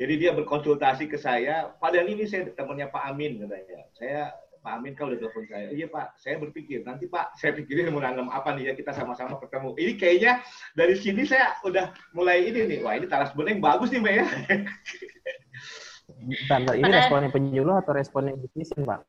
jadi 0.00 0.16
dia 0.16 0.32
berkonsultasi 0.32 1.12
ke 1.12 1.20
saya, 1.20 1.76
padahal 1.76 2.08
ini 2.08 2.24
saya 2.24 2.48
temannya 2.56 2.88
Pak 2.88 3.04
Amin 3.04 3.36
katanya. 3.36 3.84
Saya 3.92 4.32
Pak 4.64 4.72
Amin 4.80 4.96
kalau 4.96 5.12
udah 5.12 5.20
telepon 5.28 5.44
saya, 5.44 5.68
iya 5.76 5.92
Pak, 5.92 6.16
saya 6.16 6.40
berpikir 6.40 6.80
nanti 6.88 7.04
Pak, 7.04 7.36
saya 7.36 7.52
pikirin 7.52 7.92
mau 7.92 8.00
nanam 8.00 8.32
apa 8.32 8.56
nih 8.56 8.72
ya 8.72 8.74
kita 8.74 8.96
sama-sama 8.96 9.36
ketemu. 9.44 9.76
Ini 9.76 9.92
kayaknya 10.00 10.32
dari 10.72 10.96
sini 10.96 11.28
saya 11.28 11.52
udah 11.68 11.92
mulai 12.16 12.48
ini 12.48 12.64
nih, 12.64 12.78
wah 12.80 12.96
ini 12.96 13.04
talas 13.12 13.36
beneng 13.36 13.60
bagus 13.60 13.92
nih 13.92 14.00
Mbak 14.00 14.14
ya. 14.16 14.24
Bentar, 16.20 16.76
ini 16.76 16.90
responnya 16.90 17.30
penyuluh 17.32 17.80
atau 17.80 17.92
responnya 17.96 18.36
bisnis 18.36 18.70
Pak? 18.76 19.00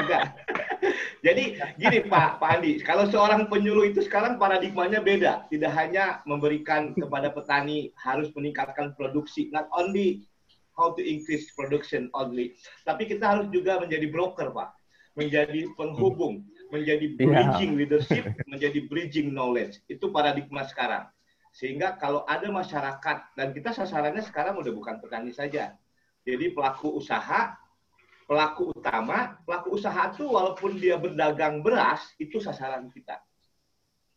Enggak. 0.00 0.22
Jadi 1.20 1.60
gini 1.76 1.98
Pak, 2.08 2.40
Pak 2.40 2.50
Andi, 2.56 2.80
kalau 2.80 3.04
seorang 3.12 3.52
penyuluh 3.52 3.92
itu 3.92 4.00
sekarang 4.00 4.40
paradigmanya 4.40 5.04
beda. 5.04 5.44
Tidak 5.52 5.68
hanya 5.68 6.24
memberikan 6.24 6.96
kepada 6.96 7.28
petani 7.28 7.92
harus 8.00 8.32
meningkatkan 8.32 8.96
produksi, 8.96 9.52
not 9.52 9.68
only 9.76 10.24
how 10.72 10.96
to 10.96 11.04
increase 11.04 11.52
production 11.52 12.08
only, 12.16 12.56
tapi 12.88 13.04
kita 13.04 13.28
harus 13.28 13.52
juga 13.52 13.76
menjadi 13.76 14.08
broker 14.08 14.48
Pak, 14.48 14.72
menjadi 15.12 15.68
penghubung, 15.76 16.48
menjadi 16.72 17.04
iya. 17.04 17.20
bridging 17.20 17.76
leadership, 17.76 18.24
menjadi 18.48 18.88
bridging 18.88 19.36
knowledge. 19.36 19.84
Itu 19.92 20.08
paradigma 20.08 20.64
sekarang. 20.64 21.04
Sehingga 21.52 22.00
kalau 22.00 22.24
ada 22.24 22.48
masyarakat 22.48 23.36
dan 23.36 23.52
kita 23.52 23.76
sasarannya 23.76 24.24
sekarang 24.24 24.56
udah 24.56 24.72
bukan 24.72 25.04
petani 25.04 25.36
saja. 25.36 25.76
Jadi 26.30 26.54
pelaku 26.54 26.94
usaha 26.94 27.60
pelaku 28.30 28.70
utama, 28.70 29.42
pelaku 29.42 29.74
usaha 29.74 30.14
itu 30.14 30.22
walaupun 30.22 30.78
dia 30.78 30.94
berdagang 30.94 31.66
beras, 31.66 32.14
itu 32.22 32.38
sasaran 32.38 32.86
kita. 32.86 33.18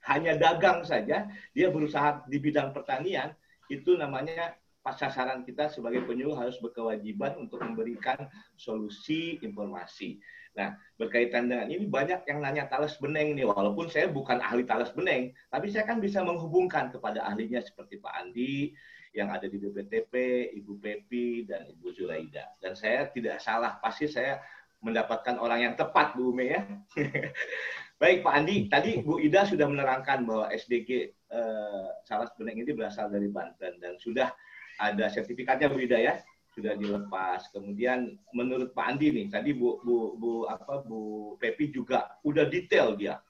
Hanya 0.05 0.37
dagang 0.37 0.85
saja, 0.85 1.25
dia 1.49 1.67
berusaha 1.73 2.21
di 2.29 2.37
bidang 2.37 2.77
pertanian, 2.77 3.33
itu 3.73 3.97
namanya 3.97 4.53
pas 4.85 4.93
sasaran 5.01 5.41
kita 5.41 5.65
sebagai 5.73 6.05
penyuluh 6.05 6.37
harus 6.37 6.61
berkewajiban 6.61 7.41
untuk 7.41 7.57
memberikan 7.65 8.29
solusi 8.53 9.41
informasi. 9.41 10.21
Nah, 10.53 10.77
berkaitan 11.01 11.49
dengan 11.49 11.73
ini 11.73 11.89
banyak 11.89 12.29
yang 12.29 12.45
nanya 12.45 12.69
talas 12.69 12.93
beneng 13.01 13.33
nih, 13.33 13.49
walaupun 13.49 13.89
saya 13.89 14.13
bukan 14.13 14.37
ahli 14.45 14.61
talas 14.61 14.93
beneng, 14.93 15.33
tapi 15.49 15.73
saya 15.73 15.89
kan 15.89 15.97
bisa 15.97 16.21
menghubungkan 16.21 16.93
kepada 16.93 17.25
ahlinya 17.25 17.65
seperti 17.65 17.97
Pak 17.97 18.13
Andi, 18.13 18.77
yang 19.13 19.29
ada 19.29 19.45
di 19.45 19.61
BPTP, 19.61 20.13
Ibu 20.57 20.73
Pepi, 20.81 21.45
dan 21.45 21.69
Ibu 21.69 21.93
Zuraida. 21.93 22.57
Dan 22.57 22.73
saya 22.73 23.07
tidak 23.13 23.37
salah, 23.37 23.77
pasti 23.77 24.09
saya 24.09 24.41
mendapatkan 24.81 25.37
orang 25.37 25.69
yang 25.69 25.73
tepat, 25.77 26.17
Bu 26.17 26.33
Ume 26.33 26.49
ya. 26.49 26.61
Baik 28.01 28.25
Pak 28.25 28.33
Andi, 28.35 28.67
tadi 28.67 28.99
Bu 28.99 29.21
Ida 29.21 29.47
sudah 29.47 29.69
menerangkan 29.69 30.27
bahwa 30.27 30.51
SDG 30.51 30.89
eh, 31.13 31.87
salah 32.03 32.27
beneng 32.35 32.65
ini 32.65 32.75
berasal 32.75 33.07
dari 33.07 33.31
Banten 33.31 33.79
dan 33.79 33.95
sudah 34.01 34.33
ada 34.81 35.07
sertifikatnya 35.07 35.71
Bu 35.71 35.79
Ida 35.79 36.01
ya, 36.01 36.13
sudah 36.51 36.75
dilepas. 36.75 37.47
Kemudian 37.53 38.17
menurut 38.33 38.75
Pak 38.75 38.97
Andi 38.97 39.13
nih, 39.13 39.31
tadi 39.31 39.55
Bu 39.55 39.79
Bu 39.85 40.19
Bu 40.19 40.31
apa 40.49 40.83
Bu 40.83 41.33
Pepi 41.39 41.69
juga 41.71 42.17
udah 42.25 42.49
detail 42.49 42.97
dia. 42.99 43.21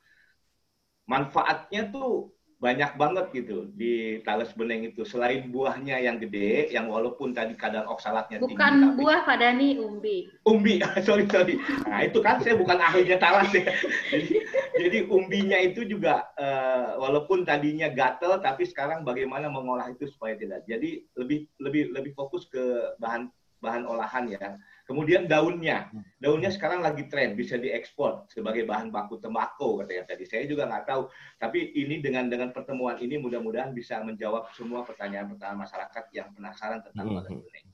Manfaatnya 1.06 1.91
tuh 1.91 2.32
banyak 2.63 2.95
banget 2.95 3.26
gitu 3.36 3.67
di 3.76 4.23
talas 4.23 4.56
beneng 4.56 4.88
itu. 4.88 5.04
Selain 5.04 5.52
buahnya 5.52 5.99
yang 5.99 6.15
gede 6.15 6.71
yang 6.71 6.88
walaupun 6.88 7.36
tadi 7.36 7.60
kadar 7.60 7.84
oksalatnya 7.91 8.39
bukan 8.39 8.47
tinggi 8.47 8.56
bukan 8.56 8.73
buah 8.95 9.19
Pak 9.28 9.38
Dani 9.43 9.69
umbi. 9.84 10.32
Umbi 10.47 10.80
sorry 11.08 11.28
sorry. 11.28 11.60
Nah 11.84 12.08
itu 12.08 12.23
kan 12.23 12.39
saya 12.39 12.56
bukan 12.56 12.80
ahlinya 12.80 13.19
talas 13.19 13.52
ya. 13.52 13.67
Jadi, 14.08 14.39
jadi 14.80 14.99
umbinya 15.12 15.60
itu 15.60 15.84
juga 15.84 16.23
uh, 16.39 16.95
walaupun 17.04 17.43
tadinya 17.43 17.91
gatel 17.91 18.39
tapi 18.39 18.63
sekarang 18.63 19.04
bagaimana 19.04 19.52
mengolah 19.52 19.91
itu 19.91 20.08
supaya 20.08 20.39
tidak. 20.39 20.63
Jadi 20.63 21.04
lebih 21.19 21.52
lebih 21.60 21.91
lebih 21.91 22.15
fokus 22.15 22.47
ke 22.47 22.95
bahan 23.04 23.28
bahan 23.60 23.84
olahan 23.84 24.28
ya 24.32 24.56
Kemudian 24.84 25.32
daunnya, 25.32 25.88
hmm. 25.96 26.19
daunnya 26.19 26.52
sekarang 26.52 26.84
lagi 26.84 27.08
tren 27.08 27.39
bisa 27.39 27.56
diekspor 27.56 28.28
sebagai 28.28 28.67
bahan 28.67 28.91
baku 28.91 29.15
tembakau 29.15 29.80
katanya 29.80 30.12
tadi. 30.12 30.28
Saya 30.28 30.43
juga 30.43 30.67
nggak 30.67 30.84
tahu, 30.84 31.08
tapi 31.39 31.72
ini 31.72 32.04
dengan 32.04 32.28
dengan 32.28 32.52
pertemuan 32.52 33.00
ini 33.00 33.15
mudah-mudahan 33.15 33.72
bisa 33.72 34.04
menjawab 34.04 34.52
semua 34.52 34.84
pertanyaan-pertanyaan 34.84 35.63
masyarakat 35.63 36.06
yang 36.12 36.28
penasaran 36.36 36.84
tentang 36.84 37.15
hmm. 37.15 37.24
kuning. 37.32 37.67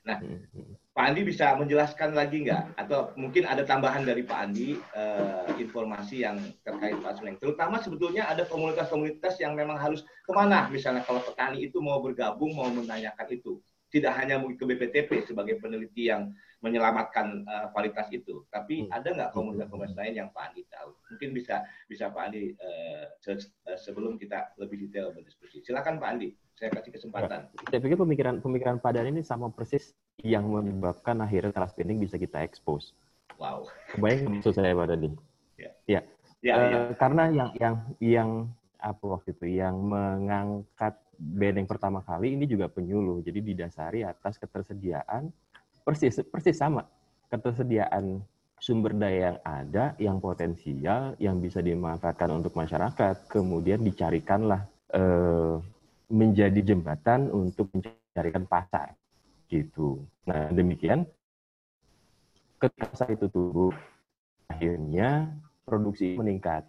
Nah, 0.00 0.16
hmm. 0.20 0.80
Pak 0.90 1.04
Andi 1.12 1.22
bisa 1.22 1.56
menjelaskan 1.56 2.12
lagi 2.16 2.44
nggak? 2.44 2.76
Atau 2.76 3.12
mungkin 3.16 3.48
ada 3.48 3.64
tambahan 3.64 4.04
dari 4.04 4.24
Pak 4.24 4.38
Andi 4.42 4.76
uh, 4.96 5.48
informasi 5.60 6.24
yang 6.24 6.40
terkait 6.64 6.96
Pak 6.98 7.20
Suneng. 7.20 7.36
Terutama 7.40 7.80
sebetulnya 7.80 8.28
ada 8.28 8.44
komunitas-komunitas 8.48 9.40
yang 9.40 9.56
memang 9.56 9.80
harus 9.80 10.04
ke 10.04 10.32
mana? 10.32 10.68
Misalnya 10.68 11.04
kalau 11.04 11.24
petani 11.24 11.68
itu 11.68 11.80
mau 11.80 12.00
bergabung, 12.04 12.52
mau 12.52 12.68
menanyakan 12.68 13.28
itu. 13.32 13.60
Tidak 13.90 14.12
hanya 14.12 14.40
ke 14.42 14.64
BPTP 14.66 15.24
sebagai 15.24 15.58
peneliti 15.62 16.08
yang 16.10 16.30
menyelamatkan 16.60 17.44
uh, 17.48 17.66
kualitas 17.72 18.06
itu. 18.12 18.44
Tapi 18.52 18.86
hmm. 18.86 18.92
ada 18.92 19.08
nggak 19.08 19.30
komunitas-komunitas 19.32 19.96
lain 19.96 20.14
yang 20.16 20.28
Pak 20.32 20.52
Andi 20.52 20.62
tahu? 20.68 20.92
Mungkin 21.12 21.28
bisa 21.32 21.64
bisa 21.88 22.12
Pak 22.12 22.22
Andi 22.30 22.52
uh, 22.56 23.04
sebelum 23.80 24.20
kita 24.20 24.52
lebih 24.60 24.88
detail 24.88 25.12
berdiskusi. 25.16 25.64
Silakan 25.64 25.96
Pak 25.96 26.08
Andi, 26.16 26.28
saya 26.60 26.68
kasih 26.76 26.92
kesempatan. 26.92 27.48
Saya 27.72 27.80
pikir 27.80 27.96
pemikiran 27.96 28.44
pemikiran 28.44 28.76
Pak 28.76 28.92
Dani 28.92 29.08
ini 29.16 29.22
sama 29.24 29.48
persis 29.48 29.96
yang 30.20 30.44
menyebabkan 30.52 31.16
akhirnya 31.24 31.56
teras 31.56 31.72
pending 31.72 32.04
bisa 32.04 32.20
kita 32.20 32.44
expose. 32.44 32.92
Wow. 33.40 33.64
Kebayang 33.96 34.44
maksud 34.44 34.52
saya 34.52 34.76
Pak 34.76 34.86
Dani? 34.92 35.08
Ya. 35.56 35.72
Ya. 35.88 36.00
ya, 36.44 36.54
uh, 36.56 36.68
ya. 36.68 36.78
Karena 37.00 37.32
yang 37.32 37.50
yang 37.56 37.74
yang 38.00 38.30
apa 38.80 39.04
waktu 39.04 39.32
itu 39.36 39.60
yang 39.60 39.76
mengangkat 39.80 40.96
bending 41.16 41.68
pertama 41.68 42.04
kali 42.04 42.36
ini 42.36 42.44
juga 42.44 42.68
penyuluh. 42.68 43.24
Jadi 43.24 43.40
didasari 43.40 44.04
atas 44.04 44.36
ketersediaan 44.36 45.32
persis 45.90 46.22
persis 46.30 46.54
sama. 46.54 46.86
Ketersediaan 47.26 48.22
sumber 48.62 48.94
daya 48.94 49.34
yang 49.34 49.38
ada, 49.42 49.84
yang 49.98 50.16
potensial, 50.22 51.18
yang 51.18 51.42
bisa 51.42 51.58
dimanfaatkan 51.58 52.30
untuk 52.30 52.54
masyarakat, 52.54 53.26
kemudian 53.26 53.82
dicarikanlah 53.82 54.70
eh, 54.94 55.54
menjadi 56.10 56.60
jembatan 56.62 57.30
untuk 57.34 57.70
mencarikan 57.74 58.46
pasar, 58.46 58.94
gitu. 59.50 60.06
Nah 60.30 60.50
demikian, 60.54 61.06
ketika 62.62 63.10
itu 63.10 63.26
tumbuh, 63.30 63.74
akhirnya 64.46 65.30
produksi 65.66 66.14
meningkat, 66.18 66.66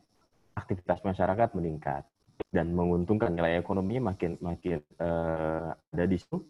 aktivitas 0.57 1.01
masyarakat 1.05 1.49
meningkat, 1.57 2.05
dan 2.49 2.73
menguntungkan 2.73 3.33
nilai 3.33 3.61
ekonominya 3.61 4.13
makin 4.13 4.37
makin 4.41 4.81
uh, 4.97 5.71
ada 5.93 6.05
di 6.09 6.17
situ 6.17 6.41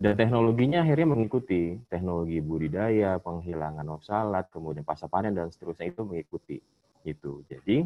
dan 0.00 0.16
teknologinya 0.16 0.80
akhirnya 0.80 1.12
mengikuti 1.12 1.76
teknologi 1.92 2.40
budidaya, 2.40 3.20
penghilangan 3.20 3.84
osalat, 4.00 4.48
kemudian 4.48 4.80
pasca 4.80 5.04
panen 5.12 5.36
dan 5.36 5.52
seterusnya 5.52 5.92
itu 5.92 6.00
mengikuti 6.08 6.56
itu. 7.04 7.44
Jadi 7.44 7.84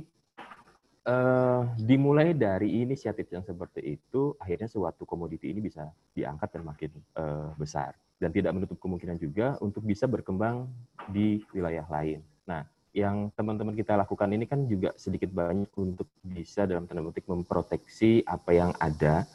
uh, 1.10 1.66
dimulai 1.74 2.30
dari 2.30 2.86
inisiatif 2.86 3.26
yang 3.34 3.42
seperti 3.42 3.98
itu, 3.98 4.30
akhirnya 4.38 4.70
suatu 4.70 5.02
komoditi 5.02 5.50
ini 5.50 5.58
bisa 5.58 5.90
diangkat 6.14 6.54
dan 6.54 6.62
makin 6.62 6.90
uh, 7.18 7.50
besar 7.58 7.98
dan 8.22 8.30
tidak 8.30 8.54
menutup 8.54 8.78
kemungkinan 8.78 9.18
juga 9.18 9.58
untuk 9.58 9.82
bisa 9.82 10.06
berkembang 10.06 10.70
di 11.10 11.42
wilayah 11.50 11.82
lain. 11.90 12.22
Nah, 12.46 12.62
yang 12.94 13.26
teman-teman 13.34 13.74
kita 13.74 13.98
lakukan 13.98 14.30
ini 14.30 14.46
kan 14.46 14.70
juga 14.70 14.94
sedikit 14.94 15.34
banyak 15.34 15.66
untuk 15.74 16.06
bisa 16.22 16.62
dalam 16.62 16.86
tanda 16.86 17.02
petik 17.10 17.26
memproteksi 17.26 18.22
apa 18.22 18.54
yang 18.54 18.70
ada 18.78 19.26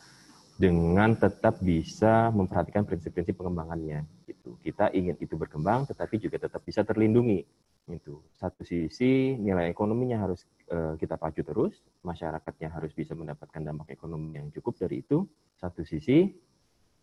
dengan 0.59 1.15
tetap 1.15 1.63
bisa 1.63 2.27
memperhatikan 2.35 2.83
prinsip-prinsip 2.83 3.31
pengembangannya. 3.39 4.03
Gitu. 4.27 4.59
Kita 4.59 4.91
ingin 4.91 5.15
itu 5.23 5.39
berkembang, 5.39 5.87
tetapi 5.87 6.19
juga 6.19 6.35
tetap 6.35 6.59
bisa 6.67 6.83
terlindungi. 6.83 7.47
Itu 7.87 8.19
satu 8.35 8.67
sisi 8.67 9.39
nilai 9.39 9.71
ekonominya 9.71 10.19
harus 10.19 10.43
uh, 10.67 10.99
kita 10.99 11.15
pacu 11.15 11.47
terus, 11.47 11.79
masyarakatnya 12.03 12.75
harus 12.75 12.91
bisa 12.91 13.15
mendapatkan 13.15 13.63
dampak 13.63 13.95
ekonomi 13.95 14.35
yang 14.35 14.51
cukup 14.51 14.75
dari 14.75 14.99
itu. 14.99 15.23
Satu 15.55 15.87
sisi 15.87 16.27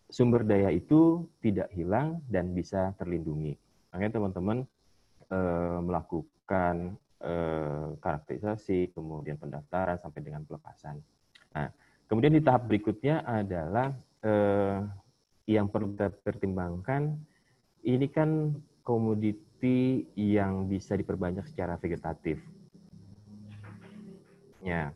sumber 0.07 0.45
daya 0.45 0.69
itu 0.69 1.25
tidak 1.41 1.73
hilang 1.73 2.21
dan 2.29 2.53
bisa 2.53 2.93
terlindungi. 3.01 3.57
Makanya 3.91 4.21
teman-teman 4.21 4.59
uh, 5.33 5.81
melakukan 5.81 7.01
uh, 7.25 7.97
karakterisasi, 8.05 8.93
kemudian 8.93 9.41
pendaftaran 9.41 9.97
sampai 9.97 10.21
dengan 10.21 10.45
pelepasan. 10.45 11.01
Nah, 11.57 11.73
Kemudian 12.07 12.39
di 12.39 12.43
tahap 12.43 12.71
berikutnya 12.71 13.27
adalah 13.27 13.91
eh, 14.23 14.79
yang 15.51 15.67
perlu 15.67 15.95
kita 15.95 16.11
pertimbangkan, 16.23 17.19
ini 17.87 18.07
kan 18.11 18.55
komoditi 18.87 20.07
yang 20.15 20.71
bisa 20.71 20.95
diperbanyak 20.95 21.47
secara 21.51 21.75
vegetatif. 21.79 22.39
Ya, 24.63 24.91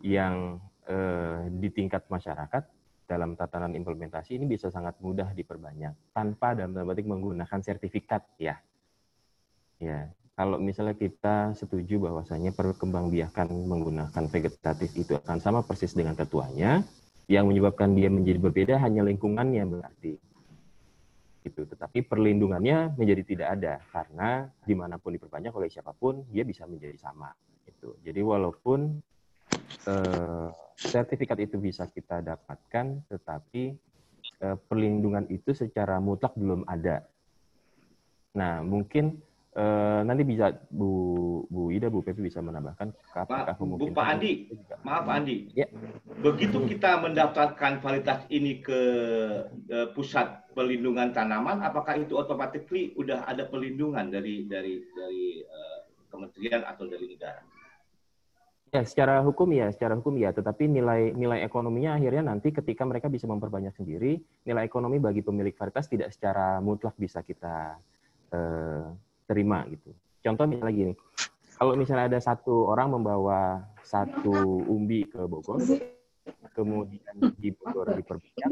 yang 0.00 0.60
eh, 0.88 1.48
di 1.52 1.68
tingkat 1.72 2.08
masyarakat 2.08 2.64
dalam 3.04 3.36
tatanan 3.36 3.76
implementasi 3.76 4.40
ini 4.40 4.48
bisa 4.48 4.72
sangat 4.72 4.96
mudah 5.04 5.36
diperbanyak 5.36 5.92
tanpa 6.16 6.56
dalam 6.56 6.72
tanda 6.72 6.88
menggunakan 6.88 7.60
sertifikat 7.60 8.24
ya. 8.40 8.56
Ya, 9.76 10.08
kalau 10.34 10.58
misalnya 10.58 10.98
kita 10.98 11.54
setuju 11.54 12.10
bahwasanya 12.10 12.50
perkembangbiakan 12.50 13.54
menggunakan 13.70 14.24
vegetatif 14.26 14.90
itu 14.98 15.14
akan 15.14 15.38
sama 15.38 15.62
persis 15.62 15.94
dengan 15.94 16.18
tetuanya, 16.18 16.82
yang 17.30 17.46
menyebabkan 17.46 17.94
dia 17.94 18.10
menjadi 18.10 18.42
berbeda 18.42 18.74
hanya 18.82 19.06
lingkungannya 19.06 19.62
berarti. 19.62 20.18
Itu. 21.46 21.62
Tetapi 21.70 22.02
perlindungannya 22.10 22.98
menjadi 22.98 23.22
tidak 23.22 23.48
ada 23.60 23.74
karena 23.94 24.50
di 24.66 24.74
mana 24.74 24.98
pun 24.98 25.14
diperbanyak 25.14 25.54
oleh 25.54 25.70
siapa 25.70 25.94
pun 25.94 26.26
dia 26.34 26.42
bisa 26.42 26.66
menjadi 26.66 26.98
sama. 26.98 27.30
Itu. 27.64 27.94
Jadi 28.02 28.18
walaupun 28.18 28.90
eh, 29.86 30.48
sertifikat 30.74 31.38
itu 31.46 31.62
bisa 31.62 31.86
kita 31.86 32.26
dapatkan, 32.26 33.06
tetapi 33.06 33.62
eh, 34.42 34.56
perlindungan 34.66 35.30
itu 35.30 35.54
secara 35.54 36.02
mutlak 36.02 36.34
belum 36.34 36.66
ada. 36.66 37.06
Nah 38.34 38.66
mungkin 38.66 39.22
Uh, 39.54 40.02
nanti 40.02 40.26
bisa 40.26 40.50
Bu 40.66 41.46
Bu 41.46 41.70
Ida, 41.70 41.86
Bu 41.86 42.02
Pepi 42.02 42.26
bisa 42.26 42.42
menambahkan 42.42 42.90
apakah 43.14 43.54
Bu 43.54 43.86
Pak 43.94 44.18
Andi, 44.18 44.50
maaf 44.82 45.06
Pak 45.06 45.14
Andi, 45.14 45.46
ya. 45.54 45.70
begitu 46.18 46.58
kita 46.66 46.98
mendaftarkan 46.98 47.78
kualitas 47.78 48.26
ini 48.34 48.58
ke 48.58 48.80
uh, 49.46 49.94
pusat 49.94 50.50
perlindungan 50.58 51.14
tanaman, 51.14 51.62
apakah 51.62 51.94
itu 52.02 52.18
otomatis 52.18 52.66
udah 52.98 53.30
ada 53.30 53.46
perlindungan 53.46 54.10
dari 54.10 54.42
dari 54.50 54.82
dari 54.90 55.46
uh, 55.46 55.86
kementerian 56.10 56.66
atau 56.66 56.90
dari 56.90 57.14
negara? 57.14 57.38
Ya, 58.74 58.82
secara 58.82 59.22
hukum 59.22 59.54
ya, 59.54 59.70
secara 59.70 59.94
hukum 59.94 60.18
ya, 60.18 60.34
tetapi 60.34 60.66
nilai 60.66 61.14
nilai 61.14 61.46
ekonominya 61.46 61.94
akhirnya 61.94 62.26
nanti 62.26 62.50
ketika 62.50 62.82
mereka 62.82 63.06
bisa 63.06 63.30
memperbanyak 63.30 63.70
sendiri, 63.70 64.18
nilai 64.42 64.66
ekonomi 64.66 64.98
bagi 64.98 65.22
pemilik 65.22 65.54
varietas 65.54 65.86
tidak 65.86 66.10
secara 66.10 66.58
mutlak 66.58 66.98
bisa 66.98 67.22
kita 67.22 67.78
uh, 68.34 68.90
terima 69.24 69.64
gitu. 69.68 69.90
Contoh 70.24 70.44
misalnya 70.48 70.74
gini, 70.74 70.92
kalau 71.54 71.72
misalnya 71.76 72.06
ada 72.10 72.20
satu 72.20 72.66
orang 72.72 72.96
membawa 72.96 73.60
satu 73.84 74.64
umbi 74.66 75.04
ke 75.04 75.20
Bogor, 75.28 75.60
kemudian 76.56 77.14
di 77.36 77.52
Bogor 77.52 77.92
diperbanyak, 77.92 78.50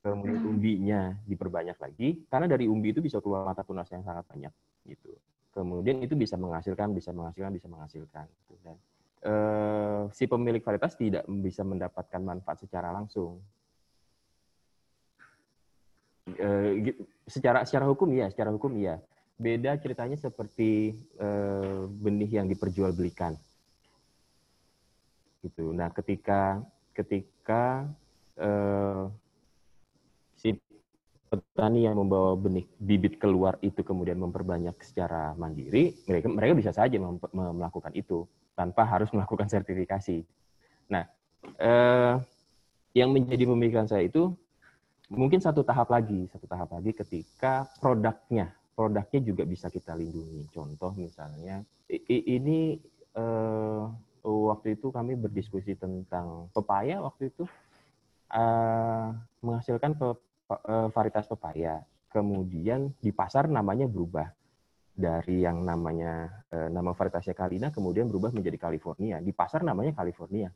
kemudian 0.00 0.40
umbinya 0.46 1.00
diperbanyak 1.26 1.78
lagi, 1.78 2.22
karena 2.30 2.46
dari 2.46 2.70
umbi 2.70 2.94
itu 2.94 3.02
bisa 3.02 3.18
keluar 3.18 3.42
mata 3.44 3.66
tunas 3.66 3.90
yang 3.90 4.06
sangat 4.06 4.24
banyak 4.30 4.54
gitu. 4.86 5.10
Kemudian 5.54 6.02
itu 6.02 6.18
bisa 6.18 6.34
menghasilkan, 6.34 6.90
bisa 6.94 7.14
menghasilkan, 7.14 7.52
bisa 7.54 7.66
menghasilkan. 7.70 8.26
Gitu. 8.26 8.54
Dan 8.66 8.76
eh, 9.22 10.02
si 10.10 10.26
pemilik 10.26 10.58
varietas 10.58 10.98
tidak 10.98 11.22
bisa 11.26 11.62
mendapatkan 11.62 12.18
manfaat 12.18 12.58
secara 12.62 12.90
langsung. 12.90 13.38
Eh, 16.34 16.94
secara 17.28 17.62
secara 17.62 17.86
hukum 17.86 18.10
ya, 18.10 18.26
secara 18.32 18.50
hukum 18.50 18.74
ya 18.80 18.98
beda 19.34 19.74
ceritanya 19.82 20.14
seperti 20.14 20.94
uh, 21.18 21.90
benih 21.90 22.38
yang 22.38 22.46
diperjualbelikan. 22.46 23.34
Gitu. 25.42 25.74
Nah, 25.74 25.90
ketika 25.90 26.62
ketika 26.94 27.84
uh, 28.38 29.10
si 30.38 30.54
petani 31.26 31.90
yang 31.90 31.98
membawa 31.98 32.38
benih 32.38 32.64
bibit 32.78 33.18
keluar 33.18 33.58
itu 33.58 33.82
kemudian 33.82 34.16
memperbanyak 34.22 34.78
secara 34.86 35.34
mandiri, 35.34 35.98
mereka 36.06 36.26
mereka 36.30 36.52
bisa 36.54 36.70
saja 36.70 36.94
melakukan 37.34 37.92
itu 37.92 38.24
tanpa 38.54 38.86
harus 38.86 39.10
melakukan 39.10 39.50
sertifikasi. 39.50 40.22
Nah, 40.88 41.04
uh, 41.58 42.22
yang 42.94 43.10
menjadi 43.10 43.50
pemikiran 43.50 43.90
saya 43.90 44.06
itu 44.06 44.30
mungkin 45.10 45.42
satu 45.42 45.66
tahap 45.66 45.90
lagi, 45.90 46.30
satu 46.30 46.46
tahap 46.46 46.70
lagi 46.70 46.94
ketika 46.94 47.66
produknya 47.82 48.54
produknya 48.74 49.20
juga 49.22 49.46
bisa 49.46 49.70
kita 49.70 49.94
lindungi. 49.94 50.50
Contoh 50.50 50.92
misalnya, 50.98 51.62
ini 52.10 52.76
uh, 53.14 53.86
waktu 54.26 54.74
itu 54.76 54.90
kami 54.90 55.14
berdiskusi 55.14 55.78
tentang 55.78 56.50
pepaya 56.50 56.98
waktu 57.00 57.30
itu 57.30 57.46
uh, 58.34 59.14
menghasilkan 59.40 59.94
pe, 59.94 60.08
uh, 60.50 60.88
varietas 60.90 61.30
pepaya. 61.30 61.86
Kemudian 62.10 62.94
di 63.02 63.10
pasar 63.10 63.50
namanya 63.50 63.90
berubah 63.90 64.30
dari 64.94 65.42
yang 65.42 65.66
namanya 65.66 66.30
uh, 66.54 66.70
nama 66.70 66.94
varietasnya 66.94 67.34
Kalina 67.34 67.74
kemudian 67.74 68.10
berubah 68.10 68.34
menjadi 68.34 68.58
California. 68.58 69.22
Di 69.22 69.30
pasar 69.30 69.62
namanya 69.62 69.94
California. 69.94 70.50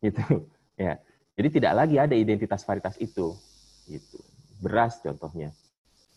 Gitu. 0.00 0.48
Ya. 0.72 0.96
Jadi 1.36 1.48
tidak 1.60 1.72
lagi 1.84 1.96
ada 2.00 2.16
identitas 2.16 2.64
varietas 2.64 2.96
itu. 2.96 3.36
Gitu. 3.84 4.20
Beras 4.60 5.00
contohnya 5.04 5.52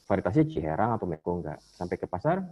varietasnya 0.05 0.45
Ciherang 0.45 0.95
atau 0.95 1.09
Meko 1.09 1.41
enggak. 1.41 1.59
Sampai 1.61 1.97
ke 1.97 2.05
pasar 2.05 2.45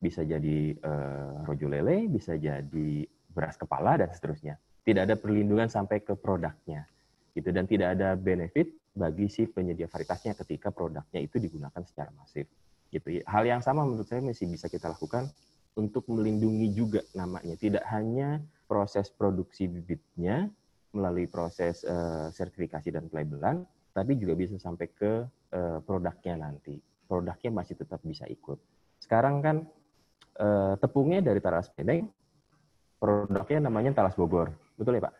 bisa 0.00 0.24
jadi 0.24 0.76
uh, 0.84 1.44
rojo 1.48 1.68
lele, 1.68 2.08
bisa 2.08 2.36
jadi 2.36 2.90
beras 3.32 3.56
kepala 3.56 4.00
dan 4.00 4.12
seterusnya. 4.12 4.56
Tidak 4.84 5.04
ada 5.08 5.16
perlindungan 5.16 5.68
sampai 5.68 6.04
ke 6.04 6.16
produknya. 6.16 6.84
Gitu 7.32 7.48
dan 7.50 7.64
tidak 7.64 7.98
ada 7.98 8.14
benefit 8.16 8.72
bagi 8.94 9.26
si 9.26 9.48
penyedia 9.48 9.90
varietasnya 9.90 10.38
ketika 10.38 10.70
produknya 10.70 11.18
itu 11.18 11.40
digunakan 11.40 11.82
secara 11.82 12.12
masif. 12.14 12.46
Gitu. 12.92 13.24
Hal 13.26 13.42
yang 13.42 13.58
sama 13.58 13.82
menurut 13.82 14.06
saya 14.06 14.22
masih 14.22 14.46
bisa 14.46 14.70
kita 14.70 14.86
lakukan 14.86 15.26
untuk 15.74 16.06
melindungi 16.06 16.70
juga 16.70 17.02
namanya. 17.16 17.58
Tidak 17.58 17.82
hanya 17.90 18.38
proses 18.70 19.10
produksi 19.10 19.66
bibitnya 19.66 20.46
melalui 20.94 21.26
proses 21.26 21.82
uh, 21.82 22.30
sertifikasi 22.30 22.86
dan 22.94 23.10
pelabelan, 23.10 23.66
tapi 23.90 24.14
juga 24.14 24.38
bisa 24.38 24.54
sampai 24.62 24.86
ke 24.94 25.26
uh, 25.26 25.82
produknya 25.82 26.38
nanti 26.38 26.78
produknya 27.06 27.50
masih 27.52 27.74
tetap 27.78 28.00
bisa 28.02 28.24
ikut. 28.26 28.58
Sekarang 29.00 29.44
kan 29.44 29.56
eh, 30.40 30.74
tepungnya 30.80 31.20
dari 31.20 31.40
Talas 31.40 31.70
Bedeng, 31.72 32.08
produknya 32.98 33.68
namanya 33.68 33.92
Talas 33.92 34.16
Bogor. 34.16 34.52
Betul 34.74 34.98
ya 34.98 35.06
Pak? 35.08 35.14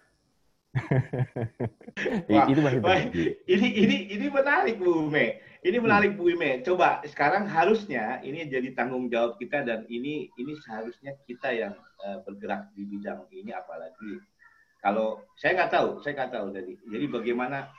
Wah, 2.34 2.50
itu 2.50 2.58
masih 2.58 2.82
wah, 2.82 2.98
ini 3.46 3.68
ini 3.78 3.96
ini 4.10 4.26
menarik 4.26 4.82
Bu 4.82 5.06
Ume. 5.06 5.38
Ini 5.62 5.78
menarik 5.78 6.18
Bu 6.18 6.34
Ume. 6.34 6.66
Coba 6.66 6.98
sekarang 7.06 7.46
harusnya 7.46 8.18
ini 8.26 8.42
jadi 8.50 8.74
tanggung 8.74 9.06
jawab 9.06 9.38
kita 9.38 9.62
dan 9.62 9.86
ini 9.86 10.34
ini 10.34 10.52
seharusnya 10.66 11.14
kita 11.30 11.54
yang 11.54 11.78
uh, 12.02 12.18
bergerak 12.26 12.74
di 12.74 12.90
bidang 12.90 13.22
ini 13.30 13.54
apalagi 13.54 14.18
kalau 14.84 15.24
saya 15.40 15.56
nggak 15.56 15.72
tahu, 15.72 15.88
saya 16.04 16.12
nggak 16.12 16.32
tahu 16.34 16.46
jadi. 16.52 16.74
Jadi 16.76 17.06
bagaimana 17.08 17.70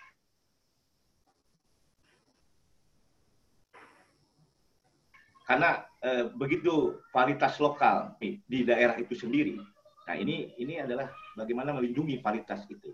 karena 5.45 5.85
uh, 6.01 6.33
begitu 6.33 6.99
varietas 7.13 7.61
lokal 7.61 8.17
di 8.19 8.65
daerah 8.65 8.97
itu 8.97 9.13
sendiri. 9.13 9.61
Nah 10.05 10.15
ini 10.17 10.53
ini 10.57 10.81
adalah 10.81 11.09
bagaimana 11.37 11.73
melindungi 11.73 12.21
kualitas 12.21 12.65
itu. 12.69 12.93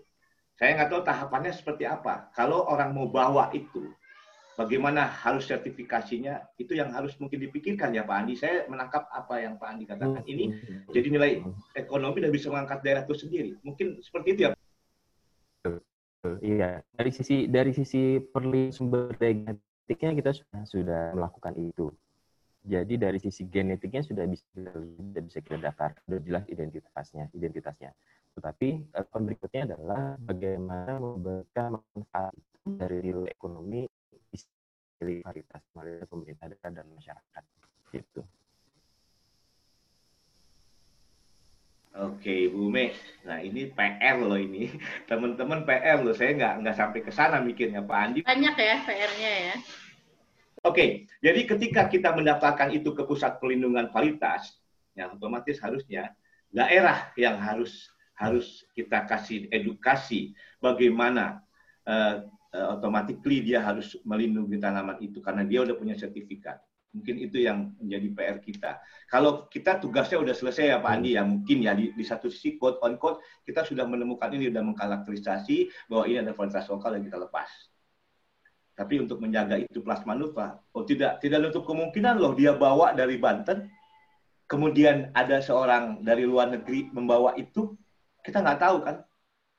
Saya 0.56 0.76
nggak 0.76 0.90
tahu 0.92 1.02
tahapannya 1.02 1.52
seperti 1.52 1.88
apa. 1.88 2.28
Kalau 2.36 2.68
orang 2.68 2.92
mau 2.92 3.08
bawa 3.08 3.50
itu, 3.56 3.88
bagaimana 4.54 5.08
harus 5.08 5.48
sertifikasinya, 5.48 6.54
itu 6.60 6.76
yang 6.76 6.92
harus 6.92 7.16
mungkin 7.18 7.40
dipikirkan 7.40 7.90
ya 7.96 8.04
Pak 8.04 8.16
Andi. 8.20 8.34
Saya 8.36 8.68
menangkap 8.68 9.08
apa 9.10 9.42
yang 9.42 9.56
Pak 9.56 9.68
Andi 9.72 9.84
katakan. 9.88 10.22
Ini 10.22 10.44
jadi 10.92 11.08
nilai 11.08 11.40
ekonomi 11.74 12.20
dan 12.20 12.30
bisa 12.30 12.52
mengangkat 12.52 12.84
daerah 12.84 13.02
itu 13.02 13.16
sendiri. 13.16 13.56
Mungkin 13.64 14.04
seperti 14.04 14.28
itu 14.36 14.40
ya 14.48 14.50
Iya, 16.22 16.86
dari 16.94 17.10
sisi 17.10 17.50
dari 17.50 17.74
sisi 17.74 18.22
perli 18.22 18.70
sumber 18.70 19.10
daya 19.18 19.34
genetiknya 19.34 20.14
kita 20.14 20.30
sudah 20.30 20.60
sudah 20.70 21.02
melakukan 21.18 21.54
itu. 21.58 21.90
Jadi 22.62 22.94
dari 22.94 23.18
sisi 23.18 23.42
genetiknya 23.50 24.06
sudah 24.06 24.22
bisa 24.30 24.46
sudah 24.54 25.22
bisa 25.26 25.38
kita 25.42 25.58
daftar, 25.58 25.98
sudah 26.06 26.20
jelas 26.22 26.44
identitasnya, 26.46 27.26
identitasnya. 27.34 27.90
Tetapi 28.38 28.68
uh, 28.94 29.18
berikutnya 29.18 29.74
adalah 29.74 30.14
bagaimana 30.22 30.94
memberikan 31.02 31.82
manfaat 31.82 32.32
dari 32.62 33.02
nilai 33.02 33.34
ekonomi 33.34 33.82
varietas 35.02 35.62
melalui 35.74 36.06
pemerintah 36.06 36.46
daerah 36.46 36.70
dan 36.70 36.86
masyarakat. 36.94 37.44
Gitu. 37.90 38.22
Oke, 41.92 42.48
Bu 42.48 42.72
Me. 42.72 42.96
Nah, 43.28 43.44
ini 43.44 43.68
PR 43.68 44.16
loh 44.16 44.40
ini. 44.40 44.70
Teman-teman 45.10 45.68
PR 45.68 46.00
loh. 46.00 46.16
Saya 46.16 46.32
nggak 46.38 46.54
nggak 46.64 46.76
sampai 46.78 47.00
ke 47.04 47.12
sana 47.12 47.42
mikirnya 47.42 47.84
Pak 47.84 47.98
Andi. 47.98 48.20
Banyak 48.24 48.54
ya 48.56 48.76
PR-nya 48.86 49.32
ya. 49.50 49.54
Oke, 50.62 51.04
jadi 51.22 51.46
ketika 51.46 51.86
kita 51.86 52.10
mendaftarkan 52.10 52.74
itu 52.74 52.90
ke 52.90 53.06
pusat 53.06 53.38
perlindungan 53.38 53.86
kualitas, 53.94 54.58
ya 54.98 55.06
otomatis 55.06 55.62
harusnya 55.62 56.10
daerah 56.50 57.14
yang 57.14 57.38
harus 57.38 57.94
harus 58.18 58.66
kita 58.74 59.06
kasih 59.06 59.46
edukasi 59.54 60.34
bagaimana 60.58 61.40
uh, 61.86 62.26
uh, 62.52 63.22
dia 63.22 63.62
harus 63.62 63.94
melindungi 64.02 64.58
tanaman 64.58 64.98
itu 64.98 65.22
karena 65.22 65.46
dia 65.46 65.62
udah 65.62 65.78
punya 65.78 65.94
sertifikat. 65.94 66.58
Mungkin 66.92 67.24
itu 67.24 67.40
yang 67.40 67.72
menjadi 67.80 68.08
PR 68.12 68.38
kita. 68.44 68.70
Kalau 69.08 69.48
kita 69.48 69.80
tugasnya 69.80 70.20
udah 70.20 70.36
selesai 70.36 70.76
ya 70.76 70.78
Pak 70.82 70.92
Andi 70.92 71.16
ya 71.16 71.24
mungkin 71.24 71.64
ya 71.64 71.72
di, 71.72 71.88
di 71.96 72.04
satu 72.04 72.28
sisi 72.28 72.60
quote 72.60 72.84
on 72.84 73.00
quote 73.00 73.24
kita 73.48 73.64
sudah 73.64 73.88
menemukan 73.88 74.28
ini 74.36 74.52
sudah 74.52 74.60
mengkarakterisasi 74.60 75.88
bahwa 75.88 76.04
ini 76.04 76.20
ada 76.20 76.36
varietas 76.36 76.68
lokal 76.68 77.00
yang 77.00 77.08
kita 77.08 77.16
lepas. 77.16 77.71
Tapi 78.82 78.98
untuk 78.98 79.22
menjaga 79.22 79.62
itu 79.62 79.78
plasma 79.78 80.18
nuva, 80.18 80.58
oh 80.74 80.82
tidak 80.82 81.22
tidak 81.22 81.54
untuk 81.54 81.62
kemungkinan 81.70 82.18
loh. 82.18 82.34
Dia 82.34 82.50
bawa 82.58 82.90
dari 82.98 83.14
Banten, 83.14 83.70
kemudian 84.50 85.14
ada 85.14 85.38
seorang 85.38 86.02
dari 86.02 86.26
luar 86.26 86.50
negeri 86.50 86.90
membawa 86.90 87.38
itu. 87.38 87.78
Kita 88.26 88.42
nggak 88.42 88.58
tahu 88.58 88.76
kan. 88.82 88.96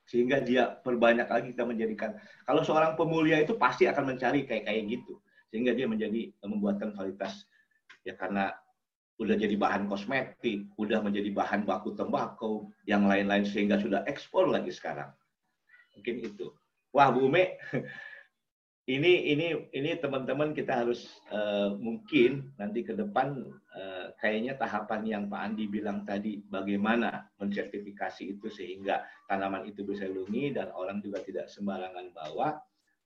Sehingga 0.04 0.44
dia 0.44 0.68
perbanyak 0.68 1.24
lagi 1.24 1.56
kita 1.56 1.64
menjadikan. 1.64 2.20
Kalau 2.44 2.60
seorang 2.60 3.00
pemulia 3.00 3.40
itu 3.40 3.56
pasti 3.56 3.88
akan 3.88 4.12
mencari 4.12 4.44
kayak 4.44 4.68
kayak 4.68 4.82
gitu. 4.92 5.16
Sehingga 5.48 5.72
dia 5.72 5.88
menjadi 5.88 6.28
membuatkan 6.44 6.92
kualitas. 6.92 7.48
Ya 8.04 8.12
karena 8.12 8.52
udah 9.16 9.40
jadi 9.40 9.56
bahan 9.56 9.88
kosmetik, 9.88 10.68
udah 10.76 11.00
menjadi 11.00 11.32
bahan 11.32 11.64
baku 11.64 11.96
tembakau, 11.96 12.68
yang 12.84 13.08
lain-lain. 13.08 13.48
Sehingga 13.48 13.80
sudah 13.80 14.04
ekspor 14.04 14.52
lagi 14.52 14.68
sekarang. 14.68 15.08
Mungkin 15.96 16.20
itu. 16.20 16.52
Wah, 16.92 17.08
Bu 17.08 17.32
Ume, 17.32 17.56
ini 18.84 19.32
ini 19.32 19.48
ini 19.72 19.96
teman-teman 19.96 20.52
kita 20.52 20.84
harus 20.84 21.08
uh, 21.32 21.72
mungkin 21.80 22.52
nanti 22.60 22.84
ke 22.84 22.92
depan 22.92 23.40
uh, 23.72 24.12
kayaknya 24.20 24.60
tahapan 24.60 25.00
yang 25.08 25.24
Pak 25.32 25.40
Andi 25.40 25.64
bilang 25.72 26.04
tadi 26.04 26.44
bagaimana 26.44 27.32
mensertifikasi 27.40 28.36
itu 28.36 28.52
sehingga 28.52 29.00
tanaman 29.24 29.64
itu 29.64 29.88
bisa 29.88 30.04
dilindungi 30.04 30.52
dan 30.52 30.68
orang 30.76 31.00
juga 31.00 31.24
tidak 31.24 31.48
sembarangan 31.48 32.12
bawa. 32.12 32.60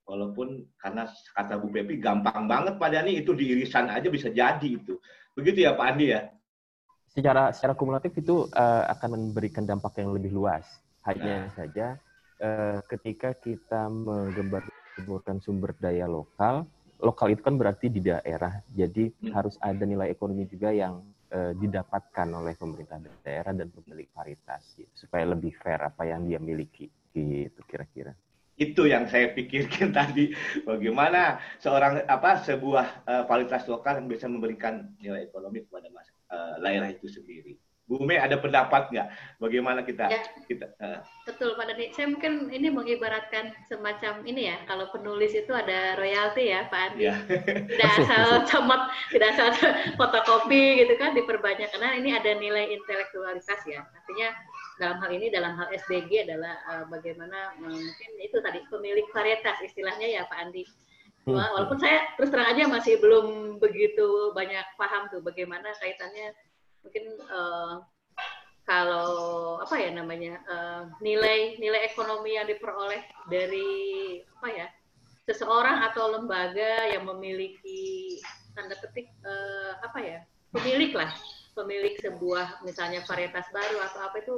Walaupun 0.09 0.65
karena 0.81 1.05
kata 1.37 1.61
Bu 1.61 1.69
Pepi 1.71 2.01
gampang 2.01 2.49
banget 2.49 2.81
Pak 2.81 2.91
Dani 2.91 3.23
itu 3.23 3.37
di 3.37 3.47
irisan 3.55 3.87
aja 3.93 4.09
bisa 4.11 4.33
jadi 4.35 4.67
itu. 4.67 4.99
Begitu 5.37 5.63
ya 5.69 5.79
Pak 5.79 5.95
Andi 5.95 6.07
ya? 6.11 6.27
Secara 7.07 7.55
secara 7.55 7.79
kumulatif 7.79 8.19
itu 8.19 8.51
uh, 8.51 8.83
akan 8.99 9.15
memberikan 9.15 9.63
dampak 9.63 10.01
yang 10.03 10.11
lebih 10.11 10.35
luas. 10.35 10.67
Hanya 11.07 11.47
nah. 11.47 11.55
saja 11.55 11.87
uh, 12.43 12.83
ketika 12.89 13.37
kita 13.37 13.87
menggambar 13.87 14.67
menyuburkan 14.99 15.39
sumber 15.39 15.79
daya 15.79 16.11
lokal. 16.11 16.67
Lokal 16.99 17.31
itu 17.31 17.47
kan 17.47 17.55
berarti 17.55 17.87
di 17.87 18.03
daerah, 18.03 18.59
jadi 18.75 19.07
hmm. 19.07 19.31
harus 19.31 19.55
ada 19.63 19.87
nilai 19.87 20.11
ekonomi 20.11 20.51
juga 20.51 20.75
yang 20.75 20.99
uh, 21.31 21.55
didapatkan 21.55 22.27
oleh 22.35 22.59
pemerintah 22.59 22.99
daerah 23.23 23.55
dan 23.55 23.71
pemilik 23.71 24.11
varietas, 24.11 24.75
gitu, 24.75 24.91
supaya 25.07 25.23
lebih 25.31 25.55
fair 25.63 25.79
apa 25.79 26.03
yang 26.03 26.27
dia 26.27 26.43
miliki, 26.43 26.91
gitu 27.15 27.63
kira-kira. 27.71 28.19
Itu 28.59 28.91
yang 28.91 29.07
saya 29.07 29.31
pikirkan 29.31 29.95
tadi, 30.03 30.35
bagaimana 30.67 31.39
seorang 31.63 32.03
apa 32.11 32.43
sebuah 32.43 33.07
uh, 33.07 33.23
varietas 33.31 33.71
lokal 33.71 34.03
yang 34.03 34.11
bisa 34.11 34.27
memberikan 34.27 34.91
nilai 34.99 35.31
ekonomi 35.31 35.63
kepada 35.71 35.87
mas, 35.95 36.11
uh, 36.35 36.59
daerah 36.59 36.91
itu 36.91 37.07
sendiri. 37.07 37.55
Bu 37.89 38.05
Me 38.05 38.21
ada 38.21 38.37
pendapat 38.37 38.93
nggak? 38.93 39.09
Bagaimana 39.41 39.81
kita 39.81 40.13
ya, 40.13 40.21
kita 40.45 40.69
uh. 40.77 41.01
betul 41.25 41.57
Pak 41.57 41.73
Dani 41.73 41.89
saya 41.97 42.13
mungkin 42.13 42.53
ini 42.53 42.69
mengibaratkan 42.69 43.57
semacam 43.65 44.21
ini 44.29 44.53
ya 44.53 44.61
kalau 44.69 44.93
penulis 44.93 45.33
itu 45.33 45.49
ada 45.57 45.97
royalti 45.97 46.53
ya 46.53 46.69
Pak 46.69 46.81
Andi. 46.93 47.09
Ya. 47.09 47.17
tidak 47.73 47.91
asal 48.05 48.29
camat 48.45 48.93
tidak 49.09 49.29
asal 49.33 49.49
fotokopi 49.97 50.85
gitu 50.85 51.01
kan 51.01 51.17
diperbanyak. 51.17 51.73
Karena 51.73 51.97
ini 51.97 52.13
ada 52.13 52.37
nilai 52.37 52.77
intelektualitas 52.77 53.65
ya. 53.65 53.81
Artinya 53.81 54.37
dalam 54.77 55.01
hal 55.01 55.11
ini 55.11 55.27
dalam 55.33 55.57
hal 55.57 55.73
SDG 55.73 56.29
adalah 56.29 56.61
uh, 56.69 56.85
bagaimana 56.93 57.57
uh, 57.57 57.73
mungkin 57.73 58.11
itu 58.21 58.37
tadi 58.45 58.61
pemilik 58.69 59.09
varietas 59.17 59.57
istilahnya 59.65 60.13
ya 60.13 60.29
Pak 60.29 60.39
Andi. 60.45 60.69
Hmm. 61.29 61.37
walaupun 61.37 61.77
saya 61.77 62.09
terus 62.17 62.33
terang 62.33 62.57
aja 62.57 62.65
masih 62.65 62.97
belum 63.05 63.61
begitu 63.61 64.33
banyak 64.33 64.65
paham 64.81 65.13
tuh 65.13 65.21
bagaimana 65.21 65.77
kaitannya 65.77 66.33
mungkin 66.83 67.05
uh, 67.29 67.83
kalau 68.69 69.57
apa 69.65 69.75
ya 69.81 69.91
namanya 69.97 70.45
uh, 70.45 70.83
nilai 71.01 71.57
nilai 71.57 71.89
ekonomi 71.89 72.37
yang 72.37 72.45
diperoleh 72.45 73.01
dari 73.33 73.71
apa 74.39 74.49
ya 74.53 74.67
seseorang 75.25 75.89
atau 75.89 76.13
lembaga 76.17 76.89
yang 76.93 77.09
memiliki 77.09 78.17
tanda 78.53 78.77
petik 78.77 79.09
uh, 79.25 79.81
apa 79.81 79.99
ya 80.01 80.19
pemilik 80.53 80.93
lah 80.93 81.09
pemilik 81.57 81.97
sebuah 82.01 82.61
misalnya 82.65 83.01
varietas 83.09 83.49
baru 83.51 83.81
atau 83.89 84.01
apa 84.05 84.17
itu 84.21 84.35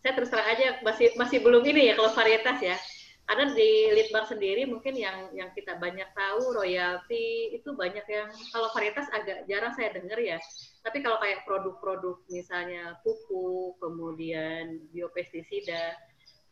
saya 0.00 0.12
terus 0.16 0.32
terang 0.32 0.48
aja 0.48 0.80
masih 0.80 1.12
masih 1.16 1.44
belum 1.44 1.60
ini 1.64 1.92
ya 1.92 1.94
kalau 1.96 2.12
varietas 2.16 2.58
ya 2.60 2.76
ada 3.30 3.54
di 3.54 3.94
Litbang 3.94 4.26
sendiri 4.26 4.66
mungkin 4.66 4.98
yang 4.98 5.30
yang 5.30 5.54
kita 5.54 5.78
banyak 5.78 6.10
tahu 6.18 6.50
royalti 6.50 7.54
itu 7.54 7.70
banyak 7.78 8.02
yang 8.10 8.26
kalau 8.50 8.66
varietas 8.74 9.06
agak 9.14 9.46
jarang 9.46 9.70
saya 9.78 9.94
dengar 9.94 10.18
ya. 10.18 10.42
Tapi 10.82 10.98
kalau 10.98 11.22
kayak 11.22 11.46
produk-produk 11.46 12.18
misalnya 12.26 12.98
pupuk 13.06 13.78
kemudian 13.78 14.82
biopestisida 14.90 15.94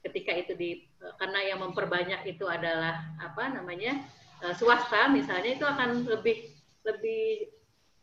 ketika 0.07 0.31
itu 0.39 0.53
di 0.55 0.70
karena 1.18 1.51
yang 1.51 1.59
memperbanyak 1.66 2.22
itu 2.31 2.47
adalah 2.47 3.03
apa 3.18 3.51
namanya 3.51 3.99
eh, 4.47 4.55
swasta 4.55 5.11
misalnya 5.11 5.59
itu 5.59 5.66
akan 5.66 6.07
lebih 6.07 6.55
lebih 6.87 7.51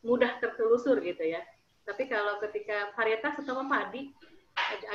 mudah 0.03 0.35
tertelusur 0.43 0.99
gitu 0.99 1.23
ya. 1.23 1.39
Tapi 1.87 2.11
kalau 2.11 2.43
ketika 2.43 2.91
varietas 2.99 3.39
atau 3.39 3.63
padi 3.71 4.11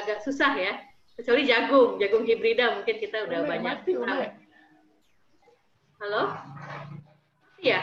agak 0.04 0.20
susah 0.20 0.52
ya 0.52 0.72
kecuali 1.20 1.42
jagung. 1.44 2.00
Jagung 2.00 2.24
hibrida 2.24 2.80
mungkin 2.80 2.96
kita 2.96 3.28
udah 3.28 3.38
ume, 3.44 3.48
banyak 3.52 3.76
mati, 3.84 3.92
tahu. 3.92 4.22
halo? 6.00 6.22
Iya? 7.60 7.80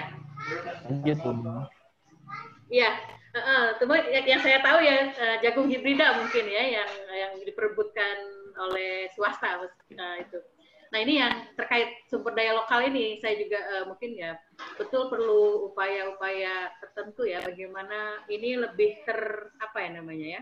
Iya. 2.73 2.91
Uh, 3.38 3.69
uh, 3.77 3.93
yang, 4.09 4.25
yang 4.25 4.41
saya 4.41 4.57
tahu 4.65 4.81
ya 4.81 5.13
uh, 5.13 5.38
jagung 5.45 5.69
hibrida 5.69 6.17
mungkin 6.17 6.49
ya 6.49 6.81
yang 6.81 6.91
yang 7.13 7.33
diperebutkan 7.45 8.17
oleh 8.57 9.13
swasta 9.13 9.61
uh, 9.61 10.17
itu. 10.17 10.41
Nah 10.89 10.99
ini 11.03 11.21
yang 11.21 11.45
terkait 11.53 12.01
sumber 12.09 12.33
daya 12.33 12.57
lokal 12.57 12.81
ini 12.89 13.21
saya 13.21 13.38
juga 13.38 13.61
uh, 13.61 13.83
mungkin 13.85 14.17
ya 14.17 14.33
betul 14.81 15.13
perlu 15.13 15.69
upaya-upaya 15.69 16.73
tertentu 16.81 17.29
ya 17.29 17.43
bagaimana 17.45 18.25
ini 18.25 18.57
lebih 18.57 19.05
ter 19.05 19.53
apa 19.61 19.77
ya 19.85 19.89
namanya 20.01 20.27
ya 20.39 20.41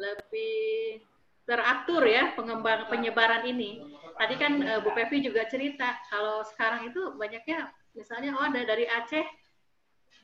lebih 0.00 1.04
teratur 1.46 2.02
ya 2.04 2.34
pengembang 2.34 2.90
penyebaran 2.90 3.46
ini. 3.46 3.80
Tadi 4.18 4.34
kan 4.36 4.52
uh, 4.60 4.80
Bu 4.82 4.90
Pevi 4.92 5.22
juga 5.22 5.46
cerita 5.46 5.96
kalau 6.10 6.42
sekarang 6.42 6.90
itu 6.90 7.14
banyaknya 7.14 7.70
misalnya 7.94 8.36
oh 8.36 8.44
ada 8.44 8.66
dari 8.66 8.84
Aceh 8.84 9.24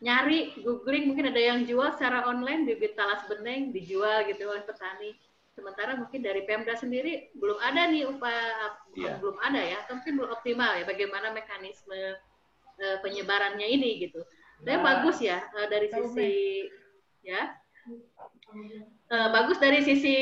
nyari 0.02 0.58
googling 0.66 1.14
mungkin 1.14 1.30
ada 1.30 1.38
yang 1.38 1.62
jual 1.62 1.94
secara 1.94 2.26
online 2.26 2.66
bibit 2.66 2.98
talas 2.98 3.22
beneng 3.30 3.70
dijual 3.70 4.26
gitu 4.26 4.50
oleh 4.50 4.66
petani. 4.66 5.14
Sementara 5.52 5.94
mungkin 5.94 6.24
dari 6.24 6.42
Pemda 6.48 6.74
sendiri 6.74 7.30
belum 7.38 7.60
ada 7.60 7.86
nih 7.86 8.08
upaya 8.08 8.72
yeah. 8.96 9.20
belum 9.20 9.36
ada 9.38 9.60
ya, 9.60 9.76
atau 9.84 10.00
mungkin 10.00 10.14
belum 10.18 10.30
optimal 10.32 10.72
ya 10.80 10.84
bagaimana 10.88 11.28
mekanisme 11.30 12.18
uh, 12.82 12.98
penyebarannya 13.04 13.68
ini 13.68 14.02
gitu. 14.08 14.24
Tapi 14.64 14.74
nah, 14.74 14.82
bagus 14.82 15.20
ya 15.22 15.44
uh, 15.54 15.68
dari 15.70 15.92
sisi 15.92 16.66
ya 17.22 17.61
uh, 19.12 19.28
bagus 19.32 19.58
dari 19.58 19.80
sisi 19.82 20.16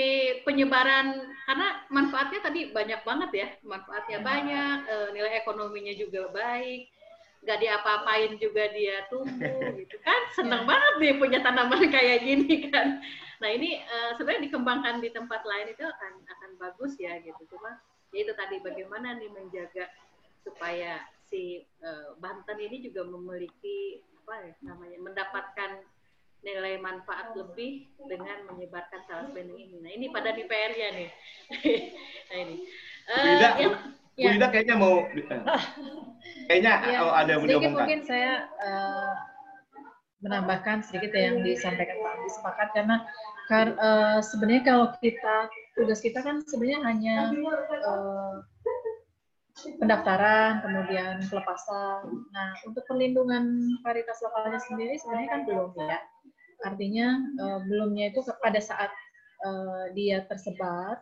penyebaran 0.46 1.30
karena 1.46 1.68
manfaatnya 1.90 2.40
tadi 2.42 2.61
banyak 2.70 3.00
banget 3.02 3.30
ya 3.34 3.48
manfaatnya 3.66 4.18
hmm. 4.22 4.26
banyak 4.26 4.76
uh, 4.86 5.08
nilai 5.12 5.32
ekonominya 5.42 5.94
juga 5.98 6.30
baik 6.30 6.90
nggak 7.40 7.58
diapa-apain 7.58 8.36
juga 8.36 8.68
dia 8.76 9.08
tumbuh 9.08 9.72
gitu 9.80 9.96
kan 10.04 10.20
seneng 10.36 10.62
yeah. 10.64 10.68
banget 10.68 10.94
nih 11.00 11.14
punya 11.16 11.38
tanaman 11.40 11.82
kayak 11.94 12.20
gini 12.24 12.68
kan 12.68 13.00
nah 13.40 13.48
ini 13.48 13.80
uh, 13.80 14.12
sebenarnya 14.20 14.52
dikembangkan 14.52 15.00
di 15.00 15.08
tempat 15.08 15.40
lain 15.48 15.72
itu 15.72 15.80
akan 15.80 16.12
akan 16.28 16.50
bagus 16.61 17.00
ya 17.00 17.16
gitu 17.24 17.56
cuma 17.56 17.80
ya 18.12 18.28
itu 18.28 18.32
tadi 18.36 18.61
bagaimana 18.61 19.16
nih 19.16 19.32
menjaga 19.32 19.88
supaya 20.44 21.00
si 21.24 21.64
uh, 21.80 22.12
Banten 22.20 22.58
ini 22.61 22.84
juga 22.84 23.08
memiliki 23.08 24.04
apa 24.20 24.34
ya 24.44 24.52
namanya 24.61 24.98
mendapatkan 25.00 25.70
nilai 26.41 26.80
manfaat 26.80 27.36
lebih 27.36 27.93
dengan 28.09 28.49
menyebarkan 28.49 29.01
salas 29.05 29.28
bening 29.36 29.57
ini. 29.57 29.76
Nah 29.84 29.91
ini 29.93 30.07
pada 30.09 30.32
di 30.32 30.45
PR-nya 30.49 30.88
nih. 30.97 31.11
nah 32.32 32.36
ini. 32.41 32.57
Uh, 33.11 33.36
yang, 33.41 33.72
Bu 34.20 34.45
ya. 34.45 34.49
kayaknya 34.53 34.76
mau 34.76 35.01
kayaknya 36.45 36.72
ya, 36.84 36.99
oh, 37.01 37.12
ada 37.16 37.30
yang 37.32 37.43
sedikit 37.49 37.72
mungkin 37.72 38.01
saya 38.05 38.32
uh, 38.61 39.12
menambahkan 40.20 40.84
sedikit 40.84 41.16
ya 41.16 41.32
yang 41.32 41.41
disampaikan 41.41 41.97
Pak 41.97 42.12
Andi 42.12 42.28
sepakat 42.28 42.68
karena 42.76 42.97
kar, 43.49 43.68
uh, 43.80 44.20
sebenarnya 44.20 44.62
kalau 44.68 44.86
kita 45.01 45.49
tugas 45.72 46.05
kita 46.05 46.20
kan 46.20 46.45
sebenarnya 46.45 46.80
hanya 46.84 47.16
uh, 47.88 48.45
pendaftaran, 49.78 50.61
kemudian 50.64 51.20
pelepasan. 51.28 52.06
Nah, 52.32 52.50
untuk 52.64 52.84
perlindungan 52.86 53.76
varietas 53.84 54.20
lokalnya 54.24 54.61
sendiri 54.64 54.96
sebenarnya 55.00 55.28
kan 55.28 55.42
belum 55.48 55.70
ya. 55.76 56.00
Artinya 56.64 57.06
uh, 57.40 57.58
belumnya 57.64 58.12
itu 58.12 58.20
pada 58.44 58.61
saat 58.61 58.92
uh, 59.44 59.92
dia 59.96 60.24
tersebar, 60.28 61.00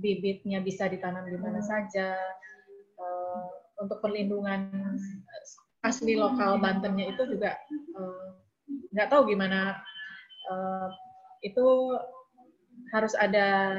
bibitnya 0.00 0.64
bisa 0.64 0.88
ditanam 0.88 1.28
di 1.28 1.36
mana 1.36 1.60
saja. 1.60 2.16
Uh, 2.94 3.64
untuk 3.82 3.98
perlindungan 3.98 4.70
asli 5.84 6.16
lokal 6.16 6.62
Bantennya 6.62 7.12
itu 7.12 7.22
juga 7.28 7.58
nggak 8.94 9.06
uh, 9.08 9.10
tahu 9.10 9.22
gimana 9.28 9.76
uh, 10.48 10.88
itu 11.44 11.98
harus 12.94 13.12
ada 13.18 13.78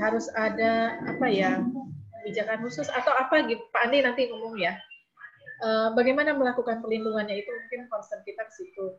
harus 0.00 0.26
ada 0.32 0.96
apa 1.04 1.26
ya 1.28 1.60
kebijakan 2.24 2.64
khusus 2.64 2.88
atau 2.88 3.12
apa 3.12 3.44
gitu? 3.44 3.60
Pak 3.68 3.84
Andi 3.84 4.00
nanti 4.00 4.32
ngomong 4.32 4.56
ya. 4.56 4.72
Uh, 5.60 5.92
bagaimana 5.92 6.32
melakukan 6.32 6.80
perlindungannya 6.80 7.36
itu 7.44 7.52
mungkin 7.52 7.84
concern 7.92 8.24
kita 8.24 8.48
ke 8.48 8.52
situ. 8.56 8.96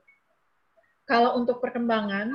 Kalau 1.09 1.33
untuk 1.41 1.57
perkembangan 1.57 2.29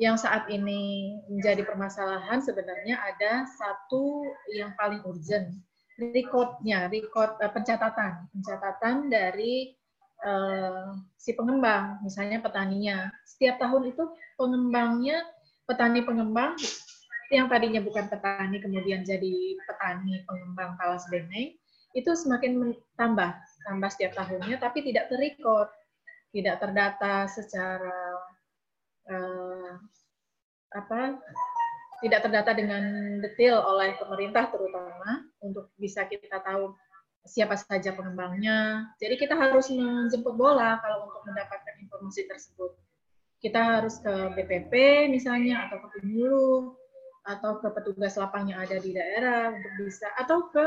yang 0.00 0.16
saat 0.16 0.48
ini 0.48 1.14
menjadi 1.28 1.62
permasalahan 1.62 2.40
sebenarnya 2.40 2.98
ada 2.98 3.44
satu 3.46 4.24
yang 4.56 4.72
paling 4.80 5.04
urgent, 5.04 5.60
recordnya, 6.00 6.88
record 6.88 7.36
uh, 7.44 7.52
pencatatan, 7.52 8.26
pencatatan 8.32 9.12
dari 9.12 9.76
uh, 10.24 10.96
si 11.20 11.36
pengembang, 11.36 12.00
misalnya 12.00 12.40
petaninya. 12.40 13.12
Setiap 13.28 13.60
tahun 13.60 13.92
itu 13.92 14.02
pengembangnya, 14.40 15.20
petani 15.68 16.00
pengembang 16.00 16.56
yang 17.34 17.50
tadinya 17.50 17.82
bukan 17.82 18.06
petani 18.06 18.62
kemudian 18.62 19.02
jadi 19.02 19.58
petani 19.66 20.22
pengembang 20.24 20.78
talas 20.78 21.04
beneng 21.10 21.58
itu 21.94 22.10
semakin 22.10 22.74
tambah, 22.98 23.30
tambah 23.62 23.88
setiap 23.94 24.18
tahunnya, 24.18 24.58
tapi 24.58 24.82
tidak 24.82 25.06
terrecord 25.06 25.70
tidak 26.34 26.58
terdata 26.58 27.30
secara 27.30 27.98
uh, 29.06 29.78
apa 30.74 31.22
tidak 32.02 32.26
terdata 32.26 32.50
dengan 32.58 32.82
detail 33.22 33.62
oleh 33.62 33.94
pemerintah 33.94 34.50
terutama 34.50 35.22
untuk 35.38 35.70
bisa 35.78 36.02
kita 36.10 36.42
tahu 36.42 36.74
siapa 37.24 37.54
saja 37.56 37.94
pengembangnya. 37.94 38.90
Jadi 38.98 39.14
kita 39.16 39.38
harus 39.38 39.70
menjemput 39.70 40.34
bola 40.34 40.82
kalau 40.82 41.08
untuk 41.08 41.22
mendapatkan 41.24 41.78
informasi 41.80 42.26
tersebut. 42.26 42.74
Kita 43.38 43.78
harus 43.78 44.02
ke 44.02 44.34
BPP 44.34 45.06
misalnya 45.08 45.70
atau 45.70 45.80
ke 45.86 45.88
penyuluh 45.96 46.74
atau 47.24 47.56
ke 47.60 47.68
petugas 47.72 48.20
lapang 48.20 48.52
yang 48.52 48.60
ada 48.60 48.76
di 48.76 48.92
daerah 48.92 49.52
untuk 49.52 49.72
bisa 49.80 50.08
atau 50.20 50.48
ke, 50.52 50.64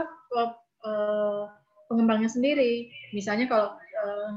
uh, 0.86 1.46
pengembangnya 1.88 2.28
sendiri. 2.28 2.90
Misalnya 3.14 3.46
kalau 3.48 3.70
uh, 3.78 4.34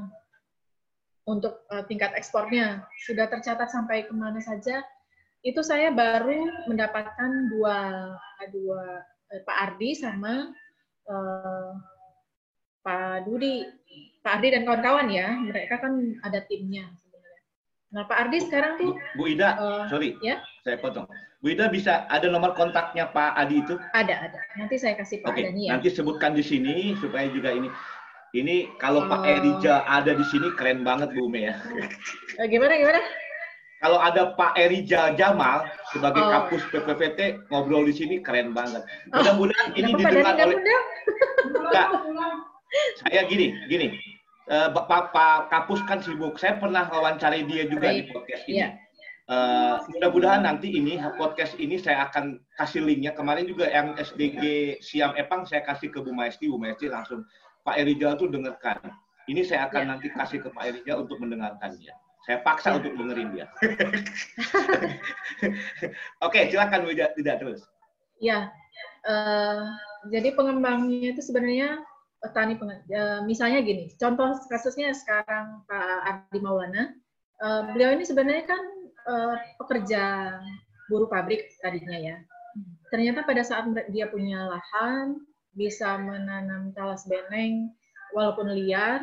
untuk 1.29 1.65
uh, 1.69 1.85
tingkat 1.85 2.13
ekspornya 2.17 2.85
sudah 3.05 3.29
tercatat 3.29 3.69
sampai 3.69 4.05
ke 4.05 4.13
mana 4.13 4.41
saja 4.41 4.81
itu 5.41 5.61
saya 5.65 5.89
baru 5.89 6.69
mendapatkan 6.69 7.49
dua 7.49 7.77
dua 8.53 9.01
eh, 9.33 9.41
Pak 9.41 9.57
Ardi 9.57 9.89
sama 9.97 10.53
uh, 11.09 11.71
Pak 12.81 13.25
Dudi 13.25 13.65
Pak 14.21 14.31
Ardi 14.37 14.47
dan 14.53 14.65
kawan-kawan 14.65 15.09
ya 15.09 15.33
mereka 15.41 15.81
kan 15.81 15.93
ada 16.21 16.45
timnya 16.45 16.89
nah 17.91 18.03
Pak 18.07 18.17
Ardi 18.27 18.37
sekarang 18.47 18.79
tuh 18.79 18.95
Bu 19.19 19.27
Ida 19.27 19.59
uh, 19.59 19.83
sorry 19.91 20.15
ya 20.23 20.39
saya 20.63 20.79
potong 20.79 21.07
Bu 21.43 21.51
Ida 21.51 21.67
bisa 21.67 22.07
ada 22.07 22.31
nomor 22.31 22.55
kontaknya 22.55 23.11
Pak 23.11 23.35
Adi 23.35 23.59
itu 23.63 23.75
ada 23.91 24.31
ada 24.31 24.39
nanti 24.55 24.79
saya 24.79 24.95
kasih 24.95 25.19
Pak 25.23 25.35
okay. 25.35 25.51
Dani 25.51 25.67
ya 25.67 25.75
nanti 25.75 25.91
sebutkan 25.91 26.31
di 26.31 26.43
sini 26.43 26.95
supaya 26.99 27.27
juga 27.27 27.51
ini 27.51 27.67
ini 28.31 28.71
kalau 28.79 29.11
Pak 29.11 29.27
oh. 29.27 29.27
Erija 29.27 29.83
ada 29.83 30.15
di 30.15 30.23
sini 30.31 30.55
keren 30.55 30.87
banget 30.87 31.11
Bu 31.11 31.27
Ume 31.27 31.51
ya. 31.51 31.55
Eh, 32.39 32.47
gimana 32.47 32.79
gimana? 32.79 33.03
Kalau 33.83 33.99
ada 33.99 34.31
Pak 34.39 34.55
Erija 34.55 35.11
Jamal 35.19 35.67
sebagai 35.91 36.23
oh. 36.23 36.29
kapus 36.31 36.63
PPPT 36.71 37.49
ngobrol 37.51 37.83
di 37.83 37.91
sini 37.91 38.23
keren 38.23 38.55
banget. 38.55 38.87
Mudah-mudahan 39.11 39.75
oh. 39.75 39.79
ini 39.79 39.91
didengar 39.99 40.37
oleh. 40.47 40.63
Enggak. 41.59 41.87
Saya 43.03 43.27
gini, 43.27 43.51
gini. 43.67 43.99
Uh, 44.49 44.73
Pak, 44.73 45.13
Pak 45.13 45.53
Kapus 45.53 45.81
kan 45.85 46.01
sibuk. 46.01 46.39
Saya 46.41 46.57
pernah 46.57 46.89
wawancari 46.89 47.45
dia 47.45 47.69
juga 47.69 47.93
Baik. 47.93 48.09
di 48.09 48.11
podcast 48.13 48.43
ini. 48.49 48.57
Yeah. 48.65 48.71
Uh, 49.31 49.79
mudah-mudahan 49.95 50.43
nanti 50.43 50.75
ini 50.75 50.99
podcast 51.15 51.55
ini 51.55 51.79
saya 51.79 52.09
akan 52.09 52.41
kasih 52.57 52.83
linknya. 52.83 53.15
Kemarin 53.15 53.47
juga 53.47 53.69
yang 53.69 53.95
SDG 53.95 54.75
Siam 54.83 55.15
Epang 55.15 55.47
saya 55.47 55.63
kasih 55.63 55.87
ke 55.93 56.03
Bu 56.03 56.11
Maesti, 56.11 56.51
Bu 56.51 56.59
Maesti 56.59 56.91
langsung 56.91 57.23
Pak 57.63 57.79
Erija 57.79 58.17
itu 58.17 58.27
dengarkan. 58.27 58.81
Ini 59.29 59.45
saya 59.45 59.69
akan 59.69 59.81
ya. 59.85 59.89
nanti 59.95 60.07
kasih 60.11 60.41
ke 60.41 60.49
Pak 60.51 60.63
Erija 60.67 60.99
untuk 60.99 61.21
mendengarkannya. 61.21 61.93
Saya 62.27 62.37
paksa 62.43 62.75
ya. 62.75 62.83
untuk 62.83 62.93
dengerin 62.97 63.29
dia. 63.33 63.47
Oke, 66.25 66.51
silakan 66.51 66.83
Bu 66.85 66.91
tidak 66.93 67.35
terus. 67.39 67.61
Ya, 68.21 68.53
uh, 69.09 69.65
jadi 70.11 70.33
pengembangnya 70.35 71.13
itu 71.15 71.21
sebenarnya 71.23 71.81
petani 72.21 72.53
uh, 72.61 73.25
misalnya 73.25 73.65
gini, 73.65 73.89
contoh 73.97 74.37
kasusnya 74.45 74.93
sekarang 74.93 75.65
Pak 75.65 75.99
Ardi 76.05 76.39
Maulana, 76.39 76.93
uh, 77.41 77.65
beliau 77.73 77.97
ini 77.97 78.05
sebenarnya 78.05 78.45
kan 78.45 78.63
uh, 79.09 79.35
pekerja 79.57 80.37
buruh 80.87 81.09
pabrik 81.09 81.49
tadinya 81.65 81.97
ya. 81.97 82.17
Ternyata 82.93 83.25
pada 83.25 83.41
saat 83.41 83.65
dia 83.89 84.05
punya 84.11 84.45
lahan, 84.45 85.17
bisa 85.57 85.97
menanam 85.97 86.71
talas 86.77 87.03
beneng 87.09 87.73
walaupun 88.13 88.53
liar, 88.53 89.01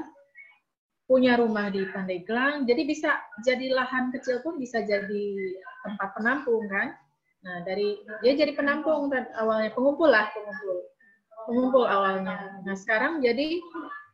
punya 1.09 1.41
rumah 1.41 1.73
di 1.73 1.89
Pandeglang, 1.89 2.69
jadi 2.69 2.85
bisa 2.85 3.17
jadi 3.43 3.73
lahan 3.73 4.13
kecil 4.13 4.45
pun 4.45 4.61
bisa 4.61 4.85
jadi 4.85 5.27
tempat 5.83 6.15
penampung 6.15 6.69
kan. 6.69 6.95
Nah 7.43 7.65
dari 7.65 7.97
dia 8.21 8.37
jadi 8.37 8.53
penampung 8.53 9.09
awalnya 9.41 9.73
pengumpul 9.73 10.07
lah 10.13 10.29
pengumpul 10.37 10.85
pengumpul 11.49 11.89
awalnya. 11.89 12.61
Nah 12.69 12.77
sekarang 12.77 13.25
jadi 13.25 13.57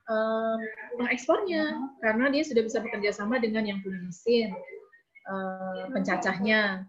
um, 0.07 0.59
pengekspornya 1.03 1.91
karena 1.99 2.30
dia 2.30 2.47
sudah 2.47 2.62
bisa 2.62 2.78
bekerja 2.78 3.11
sama 3.11 3.43
dengan 3.43 3.66
yang 3.66 3.82
punya 3.82 3.99
mesin 4.07 4.55
um, 5.26 5.91
pencacahnya 5.91 6.87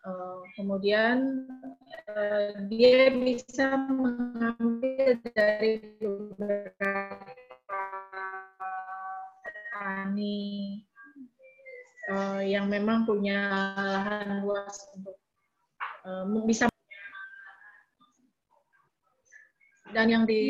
Uh, 0.00 0.40
kemudian 0.56 1.44
uh, 2.08 2.56
dia 2.72 3.12
bisa 3.12 3.76
mengambil 3.84 5.20
dari 5.36 5.76
beberapa 6.00 7.20
petani 9.44 10.80
uh, 12.08 12.40
yang 12.40 12.72
memang 12.72 13.04
punya 13.04 13.44
lahan 13.76 14.40
luas 14.40 14.88
untuk 14.96 15.20
uh, 16.08 16.24
bisa 16.48 16.69
dan 19.94 20.06
yang 20.10 20.24
di 20.26 20.42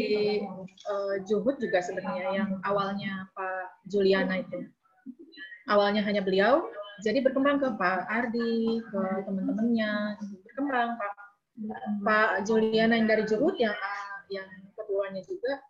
uh, 0.88 1.16
Juhud 1.24 1.57
juga 1.61 1.80
sebenarnya 1.80 2.28
yang 2.32 2.51
awalnya 2.64 3.28
Pak 3.36 3.88
Juliana 3.88 4.41
itu. 4.41 4.68
Awalnya 5.70 6.03
hanya 6.03 6.24
beliau 6.24 6.66
jadi 7.01 7.24
berkembang 7.24 7.61
ke 7.61 7.68
Pak 7.80 8.01
Ardi 8.09 8.84
ke 8.84 9.03
teman-temannya 9.24 10.20
berkembang. 10.45 10.88
Pak 10.97 11.12
Pak 12.05 12.30
Juliana 12.49 12.97
yang 12.97 13.09
dari 13.09 13.24
Juhud 13.28 13.57
yang 13.61 13.76
yang 14.30 14.49
keduanya 14.78 15.20
juga 15.26 15.61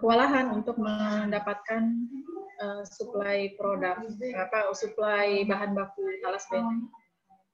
kewalahan 0.00 0.48
untuk 0.56 0.80
mendapatkan 0.80 1.82
uh, 2.62 2.82
suplai 2.88 3.52
produk 3.60 4.00
apa 4.38 4.72
suplai 4.72 5.44
bahan 5.44 5.76
baku 5.76 6.00
talas 6.24 6.48
benteng 6.48 6.88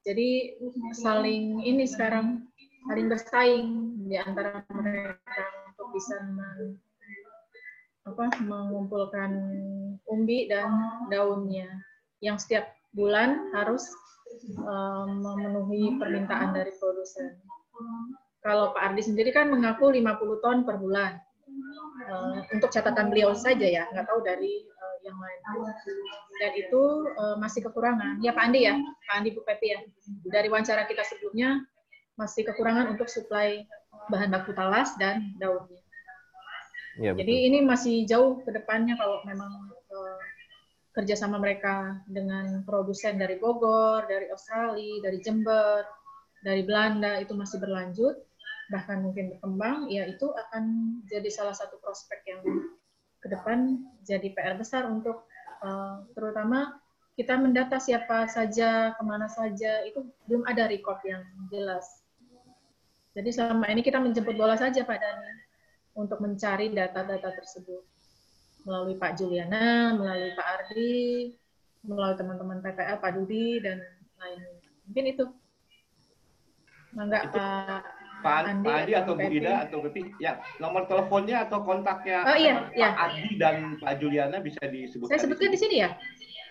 jadi 0.07 0.55
saling 0.95 1.59
ini 1.67 1.83
sekarang 1.83 2.47
saling 2.87 3.07
bersaing 3.11 3.67
di 4.07 4.15
antara 4.15 4.63
mereka 4.71 5.43
untuk 5.75 5.91
bisa 5.91 6.15
apa, 8.07 8.25
mengumpulkan 8.39 9.31
umbi 10.07 10.47
dan 10.47 10.71
daunnya 11.11 11.67
yang 12.23 12.39
setiap 12.39 12.71
bulan 12.95 13.51
harus 13.51 13.83
um, 14.63 15.19
memenuhi 15.19 15.99
permintaan 15.99 16.55
dari 16.55 16.71
produsen. 16.79 17.35
Kalau 18.39 18.71
Pak 18.71 18.95
Ardi 18.95 19.03
sendiri 19.03 19.35
kan 19.35 19.51
mengaku 19.51 19.91
50 19.91 20.43
ton 20.43 20.63
per 20.63 20.79
bulan. 20.79 21.19
Uh, 22.07 22.39
untuk 22.55 22.71
catatan 22.71 23.11
beliau 23.11 23.35
saja 23.35 23.67
ya, 23.67 23.83
nggak 23.91 24.07
tahu 24.07 24.23
dari 24.23 24.63
uh, 24.63 24.97
yang 25.03 25.17
lain. 25.19 25.39
Dan 26.39 26.51
itu 26.55 26.81
masih 27.41 27.67
kekurangan. 27.67 28.23
Ya 28.23 28.31
Pak 28.31 28.47
Andi 28.47 28.63
ya, 28.63 28.79
Pak 28.79 29.15
Andi 29.19 29.29
Bu 29.35 29.43
Pepi 29.43 29.75
ya. 29.75 29.79
Dari 30.31 30.47
wawancara 30.47 30.87
kita 30.87 31.03
sebelumnya, 31.03 31.67
masih 32.17 32.43
kekurangan 32.49 32.97
untuk 32.97 33.07
suplai 33.07 33.63
bahan 34.09 34.33
baku 34.33 34.51
talas 34.57 34.97
dan 34.97 35.37
daunnya. 35.37 35.81
Ya, 36.97 37.13
Jadi 37.13 37.53
ini 37.53 37.61
masih 37.61 38.09
jauh 38.09 38.41
ke 38.41 38.49
depannya 38.49 38.97
kalau 38.97 39.21
memang 39.21 39.53
uh, 39.69 40.21
kerjasama 40.97 41.37
mereka 41.37 42.01
dengan 42.09 42.65
produsen 42.65 43.21
dari 43.21 43.37
Bogor, 43.37 44.09
dari 44.09 44.33
Australia, 44.33 45.05
dari 45.05 45.21
Jember, 45.21 45.85
dari 46.41 46.65
Belanda 46.65 47.21
itu 47.21 47.37
masih 47.37 47.61
berlanjut, 47.61 48.17
bahkan 48.73 49.05
mungkin 49.05 49.37
berkembang, 49.37 49.93
ya 49.93 50.09
itu 50.09 50.25
akan 50.25 50.97
jadi 51.05 51.29
salah 51.29 51.53
satu 51.53 51.77
prospek 51.85 52.17
yang 52.25 52.41
ke 53.21 53.27
depan 53.29 53.77
jadi 54.01 54.33
PR 54.33 54.57
besar 54.57 54.89
untuk 54.89 55.29
uh, 55.61 56.01
terutama 56.17 56.81
kita 57.17 57.33
mendata 57.37 57.81
siapa 57.81 58.29
saja, 58.29 58.93
ke 58.93 59.01
mana 59.05 59.25
saja, 59.25 59.85
itu 59.85 60.05
belum 60.29 60.45
ada 60.45 60.69
record 60.69 61.01
yang 61.05 61.25
jelas. 61.49 62.06
Jadi 63.17 63.29
selama 63.33 63.65
ini 63.73 63.81
kita 63.81 63.97
menjemput 63.97 64.37
bola 64.37 64.53
saja 64.53 64.85
Pak 64.85 64.97
Dani 65.01 65.33
untuk 65.97 66.21
mencari 66.21 66.69
data-data 66.69 67.33
tersebut 67.33 67.81
melalui 68.61 68.93
Pak 68.93 69.17
Juliana, 69.17 69.97
melalui 69.97 70.37
Pak 70.37 70.45
Ardi, 70.45 71.33
melalui 71.81 72.13
teman-teman 72.13 72.61
PPL, 72.61 73.01
Pak 73.01 73.11
Dudi 73.17 73.57
dan 73.57 73.81
lainnya. 74.21 74.69
Mungkin 74.85 75.05
itu. 75.09 75.25
Enggak 76.93 77.33
Pak 77.33 77.81
Pak 78.21 78.37
Andi, 78.49 78.65
Pak 78.69 78.77
Andi 78.85 78.93
atau 78.97 79.13
Bu 79.13 79.29
Ida 79.29 79.53
atau 79.69 79.77
Pepi, 79.85 80.01
ya 80.17 80.41
nomor 80.57 80.89
teleponnya 80.89 81.45
atau 81.45 81.61
kontaknya 81.61 82.25
oh, 82.25 82.33
iya, 82.33 82.53
Pak 82.65 82.73
iya. 82.73 82.89
Adi 82.97 83.25
dan 83.37 83.55
Pak 83.77 83.93
Juliana 84.01 84.41
bisa 84.41 84.61
disebutkan. 84.65 85.13
Saya 85.13 85.21
sebutkan 85.25 85.53
di 85.53 85.59
sini, 85.59 85.77
di 85.85 86.17
sini 86.17 86.33
ya. 86.37 86.45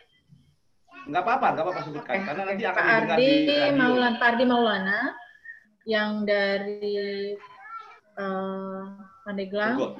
Enggak 1.10 1.22
apa-apa, 1.26 1.46
enggak 1.54 1.64
apa-apa 1.66 1.82
sebutkan. 1.86 2.16
Okay. 2.22 2.26
Karena 2.26 2.42
nanti 2.46 2.64
akan 2.66 2.82
Pak 2.82 3.14
Ardi 3.18 3.34
Maulana, 3.74 4.18
Pak 4.18 4.28
Ardi 4.30 4.44
Maulana, 4.46 5.00
yang 5.86 6.26
dari 6.26 7.38
uh, 8.18 8.90
Pandeglang 9.22 9.94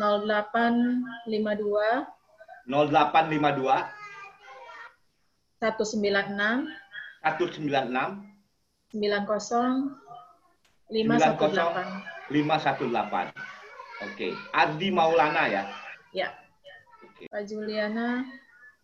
0852 0.00 1.44
0852 2.64 5.60
196 5.60 6.72
196 7.20 8.96
90 8.96 9.92
518 10.88 12.32
518 12.32 13.58
Oke, 13.98 14.30
Ardi 14.54 14.94
Maulana 14.94 15.50
ya? 15.50 15.66
Ya. 16.14 16.30
Oke. 17.02 17.26
Pak 17.26 17.42
Juliana 17.50 18.22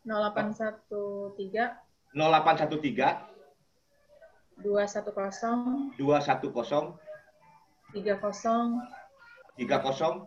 0813 0.03 1.71
0813 2.19 3.34
dua 4.61 4.87
satu 4.87 5.11
kosong 5.11 5.91
dua 5.99 6.23
satu 6.23 6.55
kosong 6.55 6.95
tiga 7.91 8.19
kosong 8.19 8.79
tiga 9.59 9.79
kosong 9.83 10.27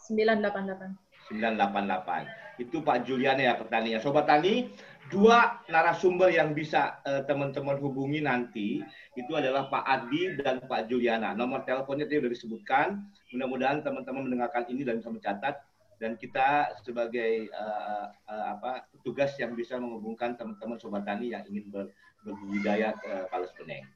sembilan 0.00 0.40
delapan 0.40 0.62
delapan. 0.68 0.90
sembilan 1.26 1.52
delapan 1.58 1.82
delapan. 1.90 2.22
Itu 2.56 2.80
Pak 2.80 3.04
Juliana 3.04 3.42
ya 3.52 3.54
petani 3.58 3.92
ya. 3.92 4.00
Sobat 4.00 4.30
Tani 4.30 4.70
dua 5.10 5.60
narasumber 5.68 6.30
yang 6.32 6.54
bisa 6.54 7.02
eh, 7.02 7.22
teman-teman 7.26 7.78
uh, 7.78 7.82
hubungi 7.82 8.22
nanti 8.22 8.80
itu 9.14 9.32
adalah 9.34 9.66
Pak 9.66 9.84
Adi 9.84 10.38
dan 10.40 10.62
Pak 10.64 10.86
Juliana. 10.86 11.34
Nomor 11.34 11.66
teleponnya 11.66 12.06
tadi 12.06 12.22
sudah 12.22 12.32
disebutkan. 12.32 12.86
Mudah-mudahan 13.34 13.82
teman-teman 13.82 14.30
mendengarkan 14.30 14.70
ini 14.70 14.86
dan 14.86 15.02
bisa 15.02 15.10
mencatat. 15.10 15.54
Dan 15.96 16.20
kita 16.20 16.76
sebagai 16.84 17.48
uh, 17.56 18.12
uh, 18.28 18.46
apa 18.56 18.84
tugas 19.00 19.32
yang 19.40 19.56
bisa 19.56 19.80
menghubungkan 19.80 20.36
teman-teman 20.36 20.76
sobat 20.76 21.08
tani 21.08 21.32
yang 21.32 21.40
ingin 21.48 21.72
ber, 21.72 21.88
berbudidaya 22.26 22.98
ke 22.98 23.30
Palas 23.30 23.54
Beneng. 23.54 23.86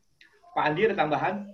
Pak 0.55 0.65
Andi 0.71 0.87
ada 0.87 0.95
tambahan? 0.95 1.51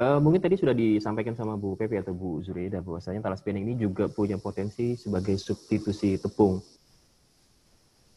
Uh, 0.00 0.16
mungkin 0.18 0.40
tadi 0.40 0.56
sudah 0.56 0.72
disampaikan 0.72 1.36
sama 1.36 1.60
Bu 1.60 1.76
Pepe 1.76 2.00
atau 2.00 2.16
Bu 2.16 2.40
Zurida 2.40 2.80
bahwasanya 2.80 3.20
talas 3.20 3.44
beneng 3.44 3.68
ini 3.68 3.76
juga 3.76 4.08
punya 4.08 4.40
potensi 4.40 4.96
sebagai 4.96 5.36
substitusi 5.36 6.16
tepung. 6.16 6.64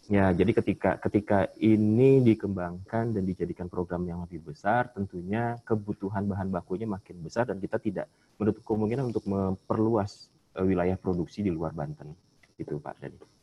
Ya, 0.08 0.30
jadi 0.32 0.54
ketika 0.56 1.02
ketika 1.02 1.50
ini 1.58 2.22
dikembangkan 2.24 3.12
dan 3.12 3.24
dijadikan 3.26 3.68
program 3.68 4.06
yang 4.08 4.24
lebih 4.24 4.54
besar, 4.54 4.88
tentunya 4.94 5.60
kebutuhan 5.66 6.30
bahan 6.30 6.54
bakunya 6.54 6.88
makin 6.88 7.20
besar 7.26 7.50
dan 7.50 7.60
kita 7.60 7.82
tidak 7.82 8.08
menutup 8.40 8.64
kemungkinan 8.64 9.12
untuk 9.12 9.26
memperluas 9.28 10.32
uh, 10.56 10.64
wilayah 10.64 10.96
produksi 10.96 11.44
di 11.44 11.52
luar 11.52 11.76
Banten. 11.76 12.14
Itu 12.56 12.80
Pak 12.80 13.02
Dani. 13.04 13.35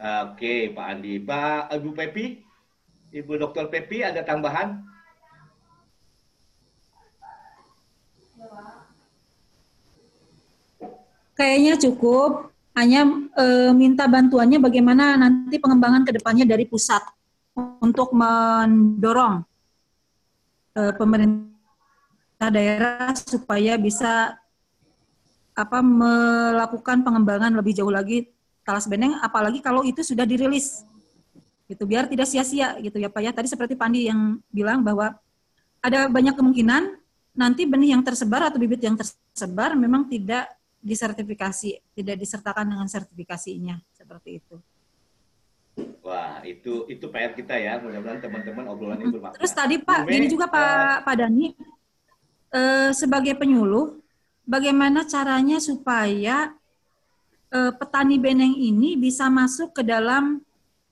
Oke, 0.00 0.72
Pak 0.72 0.86
Andi. 0.96 1.20
Pak 1.20 1.76
Ibu 1.76 1.92
Pepi, 1.92 2.40
Ibu 3.12 3.36
Dokter 3.36 3.68
Pepi 3.68 4.00
ada 4.00 4.24
tambahan? 4.24 4.80
Kayaknya 11.36 11.76
cukup. 11.76 12.48
Hanya 12.72 13.04
e, 13.36 13.44
minta 13.76 14.08
bantuannya 14.08 14.56
bagaimana 14.56 15.20
nanti 15.20 15.60
pengembangan 15.60 16.06
ke 16.06 16.16
depannya 16.16 16.48
dari 16.48 16.64
pusat 16.64 17.02
untuk 17.82 18.14
mendorong 18.16 19.44
e, 20.72 20.80
pemerintah 20.96 22.48
daerah 22.48 23.12
supaya 23.20 23.76
bisa 23.76 24.38
apa 25.52 25.78
melakukan 25.82 27.04
pengembangan 27.04 27.52
lebih 27.52 27.74
jauh 27.74 27.92
lagi 27.92 28.30
talas 28.64 28.86
beneng 28.86 29.16
apalagi 29.20 29.64
kalau 29.64 29.82
itu 29.82 30.04
sudah 30.04 30.28
dirilis 30.28 30.84
gitu 31.70 31.86
biar 31.86 32.10
tidak 32.10 32.26
sia-sia 32.26 32.74
gitu 32.82 32.98
ya 32.98 33.06
Pak 33.06 33.22
ya 33.22 33.30
tadi 33.30 33.46
seperti 33.46 33.78
Pandi 33.78 34.10
yang 34.10 34.42
bilang 34.50 34.82
bahwa 34.82 35.14
ada 35.80 36.10
banyak 36.10 36.34
kemungkinan 36.34 36.98
nanti 37.34 37.62
benih 37.64 37.94
yang 37.94 38.02
tersebar 38.02 38.50
atau 38.50 38.58
bibit 38.58 38.82
yang 38.82 38.98
tersebar 38.98 39.78
memang 39.78 40.10
tidak 40.10 40.50
disertifikasi 40.82 41.78
tidak 41.94 42.16
disertakan 42.18 42.74
dengan 42.74 42.88
sertifikasinya 42.88 43.78
seperti 43.94 44.42
itu. 44.42 44.56
Wah, 46.00 46.42
itu 46.44 46.88
itu 46.90 47.04
PR 47.08 47.32
kita 47.32 47.56
ya. 47.56 47.78
Mudah-mudahan 47.80 48.20
teman-teman 48.20 48.64
obrolan 48.68 48.98
ini 49.00 49.16
bermakna. 49.16 49.36
Terus 49.38 49.54
tadi 49.54 49.76
Pak, 49.80 50.04
Ume, 50.04 50.12
ini 50.16 50.26
juga 50.28 50.50
Pak 50.50 50.60
uh, 50.60 50.98
Pak 51.06 51.14
Dani 51.16 51.46
eh, 52.52 52.90
sebagai 52.92 53.32
penyuluh, 53.38 54.00
bagaimana 54.44 55.06
caranya 55.06 55.62
supaya 55.62 56.52
eh, 57.50 57.72
petani 57.74 58.16
beneng 58.16 58.54
ini 58.54 58.94
bisa 58.96 59.26
masuk 59.28 59.74
ke 59.74 59.82
dalam 59.82 60.42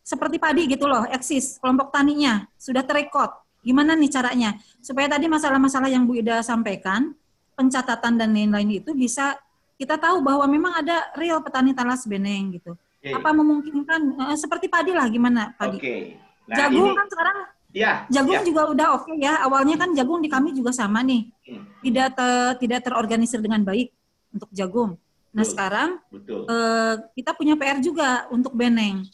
seperti 0.02 0.40
padi 0.40 0.64
gitu 0.64 0.88
loh, 0.88 1.04
eksis 1.12 1.60
kelompok 1.60 1.92
taninya 1.92 2.48
sudah 2.56 2.80
terekod. 2.80 3.28
Gimana 3.60 3.92
nih 3.92 4.08
caranya 4.08 4.50
supaya 4.80 5.04
tadi 5.10 5.28
masalah-masalah 5.28 5.92
yang 5.92 6.08
Bu 6.08 6.16
Ida 6.16 6.40
sampaikan, 6.40 7.12
pencatatan 7.52 8.16
dan 8.16 8.32
lain-lain 8.32 8.80
itu 8.80 8.96
bisa 8.96 9.36
kita 9.76 10.00
tahu 10.00 10.24
bahwa 10.24 10.48
memang 10.48 10.72
ada 10.80 11.12
real 11.14 11.44
petani 11.44 11.76
talas 11.76 12.08
beneng 12.08 12.56
gitu. 12.56 12.72
Okay. 12.98 13.14
Apa 13.14 13.30
memungkinkan 13.30 14.00
eh, 14.32 14.38
seperti 14.38 14.66
padi 14.66 14.96
lah 14.96 15.06
gimana 15.12 15.52
padi? 15.54 15.78
Okay. 15.78 16.02
Nah, 16.48 16.56
jagung 16.56 16.88
ini, 16.88 16.96
kan 16.96 17.06
sekarang 17.12 17.36
ya, 17.76 17.92
jagung 18.08 18.40
ya. 18.40 18.46
juga 18.48 18.62
udah 18.72 18.86
oke 18.96 19.04
okay 19.12 19.16
ya. 19.20 19.34
Awalnya 19.44 19.76
kan 19.76 19.90
jagung 19.92 20.24
di 20.24 20.32
kami 20.32 20.56
juga 20.56 20.72
sama 20.72 21.04
nih, 21.04 21.28
hmm. 21.52 21.64
tidak 21.84 22.08
te, 22.16 22.28
tidak 22.64 22.80
terorganisir 22.88 23.44
dengan 23.44 23.60
baik 23.60 23.92
untuk 24.32 24.48
jagung. 24.56 24.96
Nah 25.32 25.44
sekarang 25.44 26.00
Betul. 26.08 26.48
Uh, 26.48 26.94
kita 27.12 27.36
punya 27.36 27.54
PR 27.54 27.78
juga 27.78 28.26
untuk 28.32 28.56
beneng. 28.56 29.04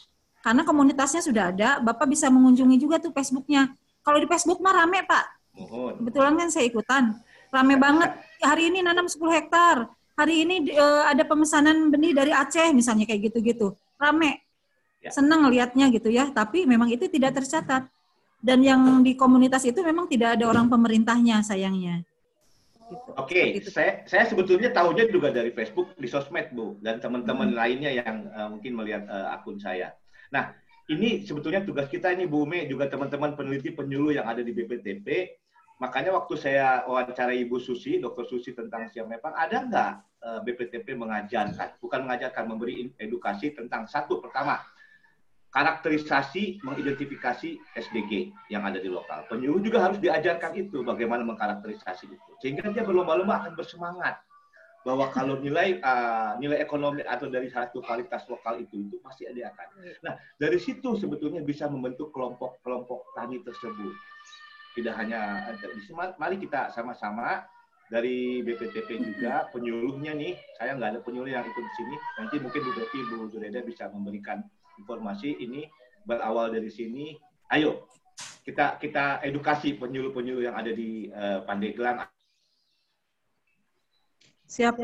Karena 0.44 0.60
komunitasnya 0.60 1.24
sudah 1.24 1.48
ada, 1.48 1.80
Bapak 1.80 2.04
bisa 2.04 2.28
mengunjungi 2.28 2.76
juga 2.76 3.00
tuh 3.00 3.10
Facebooknya. 3.16 3.72
Kalau 4.04 4.20
di 4.20 4.28
Facebook 4.28 4.60
mah 4.60 4.84
rame 4.84 5.00
Pak. 5.08 5.24
Mohon. 5.56 5.92
Kebetulan 6.04 6.32
kan 6.36 6.48
saya 6.52 6.64
ikutan. 6.68 7.04
Rame 7.48 7.74
banget. 7.80 8.10
Hari 8.44 8.68
ini 8.68 8.84
nanam 8.84 9.08
10 9.08 9.16
hektar. 9.40 9.88
Hari 10.14 10.34
ini 10.46 10.76
uh, 10.76 11.08
ada 11.08 11.24
pemesanan 11.24 11.88
benih 11.88 12.12
dari 12.12 12.30
Aceh 12.30 12.70
misalnya 12.76 13.08
kayak 13.08 13.32
gitu-gitu. 13.32 13.72
Rame. 13.96 14.44
Ya. 15.00 15.10
Senang 15.10 15.48
lihatnya 15.48 15.88
gitu 15.88 16.12
ya. 16.12 16.28
Tapi 16.28 16.68
memang 16.68 16.92
itu 16.92 17.08
tidak 17.08 17.40
tercatat. 17.40 17.88
Dan 18.44 18.60
yang 18.60 19.00
di 19.00 19.16
komunitas 19.16 19.64
itu 19.64 19.80
memang 19.80 20.04
tidak 20.04 20.36
ada 20.36 20.44
orang 20.44 20.68
pemerintahnya 20.68 21.40
sayangnya. 21.40 22.04
Gitu. 22.84 23.10
Oke, 23.16 23.32
okay. 23.32 23.46
gitu. 23.56 23.72
saya 23.72 24.04
saya 24.04 24.28
sebetulnya 24.28 24.68
tahunya 24.68 25.08
juga 25.08 25.32
dari 25.32 25.48
Facebook 25.56 25.96
di 25.96 26.04
sosmed 26.04 26.52
bu 26.52 26.76
dan 26.84 27.00
teman-teman 27.00 27.52
hmm. 27.52 27.56
lainnya 27.56 27.90
yang 27.96 28.28
uh, 28.36 28.52
mungkin 28.52 28.76
melihat 28.76 29.08
uh, 29.08 29.32
akun 29.32 29.56
saya. 29.56 29.96
Nah, 30.28 30.52
ini 30.92 31.24
sebetulnya 31.24 31.64
tugas 31.64 31.88
kita 31.88 32.12
ini 32.12 32.28
Bu 32.28 32.44
Ume 32.44 32.68
juga 32.68 32.92
teman-teman 32.92 33.32
peneliti 33.32 33.72
penyuluh 33.72 34.12
yang 34.12 34.28
ada 34.28 34.44
di 34.44 34.52
BPTP. 34.52 35.32
Makanya 35.80 36.12
waktu 36.12 36.36
saya 36.36 36.84
wawancara 36.84 37.32
Ibu 37.34 37.56
Susi, 37.56 37.98
Dokter 37.98 38.28
Susi 38.28 38.52
tentang 38.52 38.86
siam 38.92 39.10
Mepang, 39.10 39.34
ada 39.34 39.64
nggak 39.64 39.92
eh, 40.22 40.40
BPTP 40.46 40.94
mengajarkan, 40.94 41.82
bukan 41.82 42.00
mengajarkan, 42.06 42.44
memberi 42.46 42.94
edukasi 42.94 43.56
tentang 43.58 43.90
satu 43.90 44.22
pertama 44.22 44.60
karakterisasi 45.54 46.58
mengidentifikasi 46.66 47.62
SDG 47.78 48.34
yang 48.50 48.66
ada 48.66 48.82
di 48.82 48.90
lokal. 48.90 49.22
Penyuluh 49.30 49.62
juga 49.62 49.86
harus 49.86 50.02
diajarkan 50.02 50.50
itu 50.58 50.82
bagaimana 50.82 51.22
mengkarakterisasi 51.22 52.10
itu, 52.10 52.30
sehingga 52.42 52.74
dia 52.74 52.82
berlomba-lomba 52.82 53.46
akan 53.46 53.52
bersemangat 53.54 54.18
bahwa 54.84 55.08
kalau 55.14 55.40
nilai 55.40 55.80
uh, 55.80 56.36
nilai 56.36 56.60
ekonomi 56.60 57.00
atau 57.06 57.30
dari 57.32 57.48
satu 57.48 57.80
kualitas 57.80 58.28
lokal 58.28 58.60
itu 58.60 58.84
itu 58.84 59.00
pasti 59.00 59.24
ada 59.24 59.48
akan. 59.54 59.66
Nah 60.04 60.14
dari 60.36 60.60
situ 60.60 60.98
sebetulnya 61.00 61.40
bisa 61.40 61.70
membentuk 61.70 62.12
kelompok-kelompok 62.12 63.16
tani 63.16 63.40
tersebut. 63.40 63.94
Tidak 64.74 64.92
hanya 64.98 65.54
mari 66.18 66.36
kita 66.36 66.74
sama-sama 66.74 67.46
dari 67.88 68.42
BPTP 68.42 69.00
juga 69.00 69.48
penyuluhnya 69.54 70.12
nih. 70.18 70.34
Saya 70.58 70.76
nggak 70.76 70.98
ada 70.98 71.00
penyuluh 71.00 71.32
yang 71.32 71.46
ikut 71.46 71.64
di 71.64 71.72
sini. 71.78 71.96
Nanti 72.20 72.36
mungkin 72.42 72.60
Bu 72.60 72.70
Devi, 72.76 73.00
Bu 73.08 73.16
Jureda 73.32 73.60
bisa 73.64 73.88
memberikan 73.88 74.42
informasi 74.78 75.40
ini 75.40 75.66
berawal 76.04 76.52
dari 76.52 76.68
sini. 76.68 77.16
Ayo 77.52 77.86
kita 78.44 78.76
kita 78.76 79.24
edukasi 79.24 79.74
penyuluh-penyuluh 79.80 80.44
yang 80.44 80.56
ada 80.56 80.70
di 80.70 81.08
uh, 81.08 81.40
Pandeglang 81.48 82.04
Siap. 84.54 84.76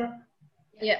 Ya. 0.81 0.99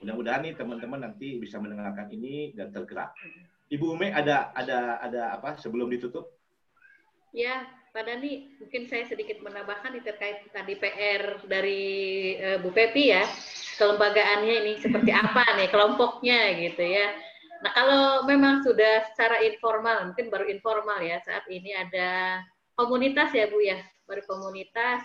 Mudah-mudahan 0.00 0.40
nih 0.48 0.56
teman-teman 0.56 1.04
nanti 1.04 1.36
bisa 1.36 1.60
mendengarkan 1.60 2.08
ini 2.08 2.56
dan 2.56 2.72
tergerak. 2.72 3.12
Ibu 3.68 3.94
Ume 3.94 4.08
ada 4.10 4.50
ada 4.56 4.98
ada 5.04 5.22
apa 5.36 5.60
sebelum 5.60 5.92
ditutup? 5.92 6.32
Ya, 7.30 7.68
Pak 7.90 8.06
Dani, 8.06 8.54
mungkin 8.62 8.86
saya 8.86 9.02
sedikit 9.10 9.42
menambahkan 9.42 9.98
ini 9.98 10.02
terkait 10.06 10.46
tadi 10.54 10.78
PR 10.78 11.42
dari 11.46 11.82
uh, 12.38 12.58
Bu 12.62 12.70
Pepi 12.70 13.10
ya, 13.10 13.26
kelembagaannya 13.82 14.54
ini 14.62 14.72
seperti 14.78 15.10
apa 15.10 15.42
nih 15.58 15.68
kelompoknya 15.74 16.54
gitu 16.54 16.86
ya 16.86 17.10
Nah, 17.60 17.72
kalau 17.76 18.24
memang 18.24 18.64
sudah 18.64 19.04
secara 19.12 19.44
informal, 19.44 20.12
mungkin 20.12 20.32
baru 20.32 20.48
informal 20.48 20.96
ya, 21.04 21.20
saat 21.20 21.44
ini 21.52 21.76
ada 21.76 22.40
komunitas 22.72 23.36
ya 23.36 23.52
Bu 23.52 23.60
ya, 23.60 23.76
baru 24.08 24.24
komunitas. 24.24 25.04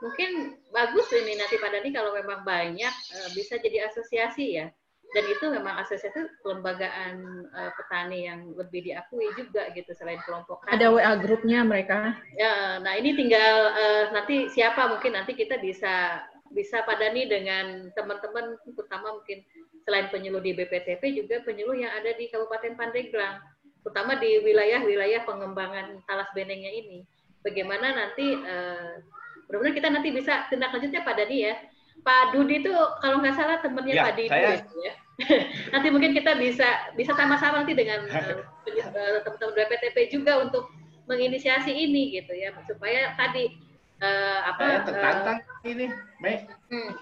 Mungkin 0.00 0.56
bagus 0.72 1.12
ini 1.12 1.36
nanti 1.36 1.60
pada 1.60 1.76
nih 1.84 1.92
kalau 1.92 2.16
memang 2.16 2.40
banyak 2.40 2.88
eh, 2.88 3.28
bisa 3.36 3.60
jadi 3.60 3.92
asosiasi 3.92 4.46
ya. 4.56 4.72
Dan 5.10 5.24
itu 5.26 5.44
memang 5.50 5.74
asosiasi 5.82 6.22
kelembagaan 6.46 7.46
uh, 7.50 7.70
petani 7.74 8.30
yang 8.30 8.54
lebih 8.54 8.86
diakui 8.86 9.26
juga 9.34 9.66
gitu 9.74 9.90
selain 9.98 10.22
kelompok 10.22 10.62
tani. 10.62 10.78
Ada 10.78 10.86
WA 10.94 11.12
grupnya 11.18 11.66
mereka. 11.66 12.14
Ya, 12.38 12.78
nah 12.78 12.94
ini 12.94 13.18
tinggal 13.18 13.74
uh, 13.74 14.04
nanti 14.14 14.46
siapa 14.54 14.86
mungkin 14.86 15.18
nanti 15.18 15.34
kita 15.34 15.58
bisa 15.58 16.22
bisa 16.50 16.82
padani 16.82 17.30
dengan 17.30 17.90
teman-teman 17.94 18.58
terutama 18.74 19.18
mungkin 19.18 19.42
selain 19.86 20.10
penyuluh 20.10 20.42
di 20.42 20.54
BPTP 20.54 21.02
juga 21.14 21.42
penyuluh 21.46 21.78
yang 21.78 21.90
ada 21.94 22.14
di 22.14 22.30
Kabupaten 22.30 22.74
Pandeglang, 22.74 23.42
terutama 23.82 24.18
di 24.18 24.42
wilayah-wilayah 24.44 25.24
pengembangan 25.24 26.02
talas 26.04 26.30
benengnya 26.36 26.70
ini. 26.70 27.06
Bagaimana 27.40 27.96
nanti, 27.96 28.36
uh, 28.36 29.00
benar-benar 29.48 29.74
kita 29.74 29.88
nanti 29.88 30.08
bisa 30.12 30.44
tindak 30.52 30.70
lanjutnya 30.76 31.02
pada 31.02 31.24
dia. 31.24 31.56
Pak 32.00 32.32
Dudi 32.32 32.64
itu 32.64 32.72
kalau 33.04 33.20
nggak 33.20 33.36
salah 33.36 33.56
temannya 33.60 33.94
ya, 33.94 34.04
Pak 34.08 34.14
Didi 34.16 34.30
saya... 34.30 34.50
ya. 34.80 34.94
nanti 35.76 35.88
mungkin 35.92 36.16
kita 36.16 36.32
bisa 36.40 36.96
bisa 36.96 37.12
sama-sama 37.12 37.60
nanti 37.60 37.76
dengan 37.76 38.04
uh, 38.08 39.18
teman-teman 39.20 39.52
BPTP 39.52 39.96
juga 40.08 40.40
untuk 40.40 40.72
menginisiasi 41.04 41.68
ini 41.74 42.16
gitu 42.16 42.32
ya 42.32 42.54
supaya 42.64 43.12
tadi 43.18 43.52
uh, 44.00 44.40
apa 44.48 44.86
tertantang 44.86 45.38
uh, 45.44 45.68
ini 45.68 45.92
Mei. 46.22 46.48
Hmm, 46.70 46.96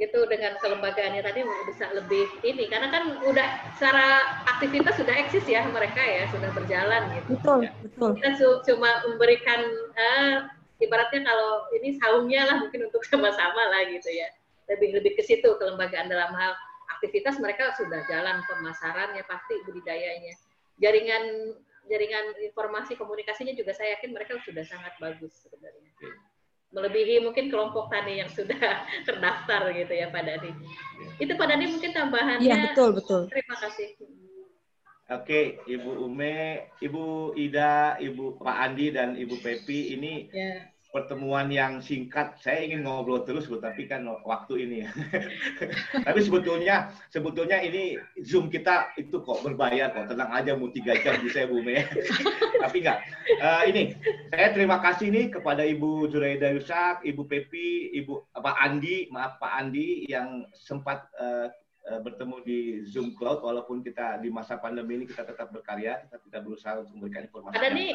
gitu 0.00 0.24
dengan 0.32 0.56
kelembagaannya 0.64 1.20
tadi 1.20 1.44
bisa 1.68 1.92
lebih 1.92 2.24
ini 2.40 2.72
karena 2.72 2.88
kan 2.88 3.20
udah 3.20 3.48
secara 3.76 4.40
aktivitas 4.48 4.96
sudah 4.96 5.12
eksis 5.12 5.44
ya 5.44 5.60
mereka 5.68 6.00
ya 6.00 6.24
sudah 6.32 6.48
berjalan 6.56 7.12
gitu. 7.20 7.36
Betul, 7.36 7.58
ya. 7.68 7.72
betul. 7.84 8.10
Kita 8.16 8.30
cuma 8.64 8.90
memberikan 9.04 9.60
uh, 9.94 10.48
ibaratnya 10.80 11.20
kalau 11.28 11.68
ini 11.76 12.00
saungnya 12.00 12.48
lah 12.48 12.56
mungkin 12.64 12.88
untuk 12.88 13.04
sama-sama 13.12 13.62
lah 13.68 13.84
gitu 13.92 14.08
ya. 14.08 14.32
Lebih 14.70 15.02
lebih 15.02 15.12
ke 15.18 15.22
situ 15.26 15.58
kelembagaan 15.58 16.06
dalam 16.06 16.30
hal 16.32 16.54
aktivitas 16.98 17.42
mereka 17.42 17.74
sudah 17.74 18.06
jalan 18.06 18.38
pemasarannya 18.46 19.26
pasti 19.26 19.58
budidayanya. 19.66 20.34
Jaringan 20.78 21.58
jaringan 21.90 22.38
informasi 22.46 22.94
komunikasinya 22.94 23.50
juga 23.52 23.74
saya 23.74 23.98
yakin 23.98 24.14
mereka 24.14 24.38
sudah 24.46 24.62
sangat 24.62 24.94
bagus 25.02 25.34
sebenarnya 25.42 25.90
melebihi 26.70 27.18
mungkin 27.22 27.50
kelompok 27.50 27.90
tani 27.90 28.22
yang 28.22 28.30
sudah 28.30 28.58
terdaftar 29.06 29.74
gitu 29.74 29.92
ya 29.92 30.06
Pak 30.10 30.22
Dani. 30.22 30.50
Itu 31.18 31.34
Pak 31.34 31.46
Dani 31.50 31.64
mungkin 31.66 31.90
tambahannya. 31.90 32.46
Iya 32.46 32.56
betul 32.70 32.88
betul. 32.94 33.20
Terima 33.26 33.56
kasih. 33.58 33.88
Oke, 35.10 35.58
Ibu 35.66 36.06
Ume, 36.06 36.70
Ibu 36.78 37.34
Ida, 37.34 37.98
Ibu 37.98 38.38
Pak 38.38 38.56
Andi 38.62 38.94
dan 38.94 39.18
Ibu 39.18 39.42
Pepi 39.42 39.98
ini 39.98 40.30
ya 40.30 40.70
pertemuan 40.90 41.46
yang 41.50 41.78
singkat. 41.78 42.38
Saya 42.42 42.66
ingin 42.66 42.84
ngobrol 42.84 43.22
terus, 43.22 43.46
Bu, 43.46 43.62
tapi 43.62 43.86
kan 43.86 44.06
waktu 44.26 44.66
ini. 44.66 44.78
tapi 46.06 46.20
sebetulnya 46.20 46.90
sebetulnya 47.08 47.62
ini 47.62 47.98
Zoom 48.22 48.50
kita 48.50 48.94
itu 48.98 49.22
kok 49.22 49.42
berbayar 49.46 49.94
kok. 49.94 50.10
Tenang 50.10 50.30
aja 50.34 50.58
mau 50.58 50.70
tiga 50.70 50.98
jam 50.98 51.18
bisa 51.22 51.46
Bu 51.46 51.62
Me. 51.62 51.86
tapi 52.62 52.76
enggak. 52.82 52.98
Uh, 53.40 53.62
ini 53.70 53.82
saya 54.34 54.50
terima 54.52 54.82
kasih 54.82 55.08
nih 55.08 55.26
kepada 55.30 55.62
Ibu 55.64 56.10
Juraida 56.10 56.50
Yusak, 56.52 57.06
Ibu 57.06 57.22
Pepi, 57.24 57.94
Ibu 58.02 58.34
Pak 58.34 58.56
Andi, 58.58 59.08
maaf 59.14 59.38
Pak 59.38 59.52
Andi 59.62 60.10
yang 60.10 60.44
sempat 60.52 61.06
uh, 61.16 61.48
bertemu 61.98 62.36
di 62.44 62.60
Zoom 62.86 63.16
Cloud 63.16 63.42
walaupun 63.42 63.82
kita 63.82 64.20
di 64.22 64.30
masa 64.30 64.60
pandemi 64.60 65.00
ini 65.00 65.04
kita 65.08 65.26
tetap 65.26 65.50
berkarya, 65.50 66.06
kita 66.06 66.22
tidak 66.28 66.40
berusaha 66.46 66.78
untuk 66.78 66.94
memberikan 66.94 67.26
informasi. 67.26 67.56
Ada 67.56 67.68
nih 67.74 67.90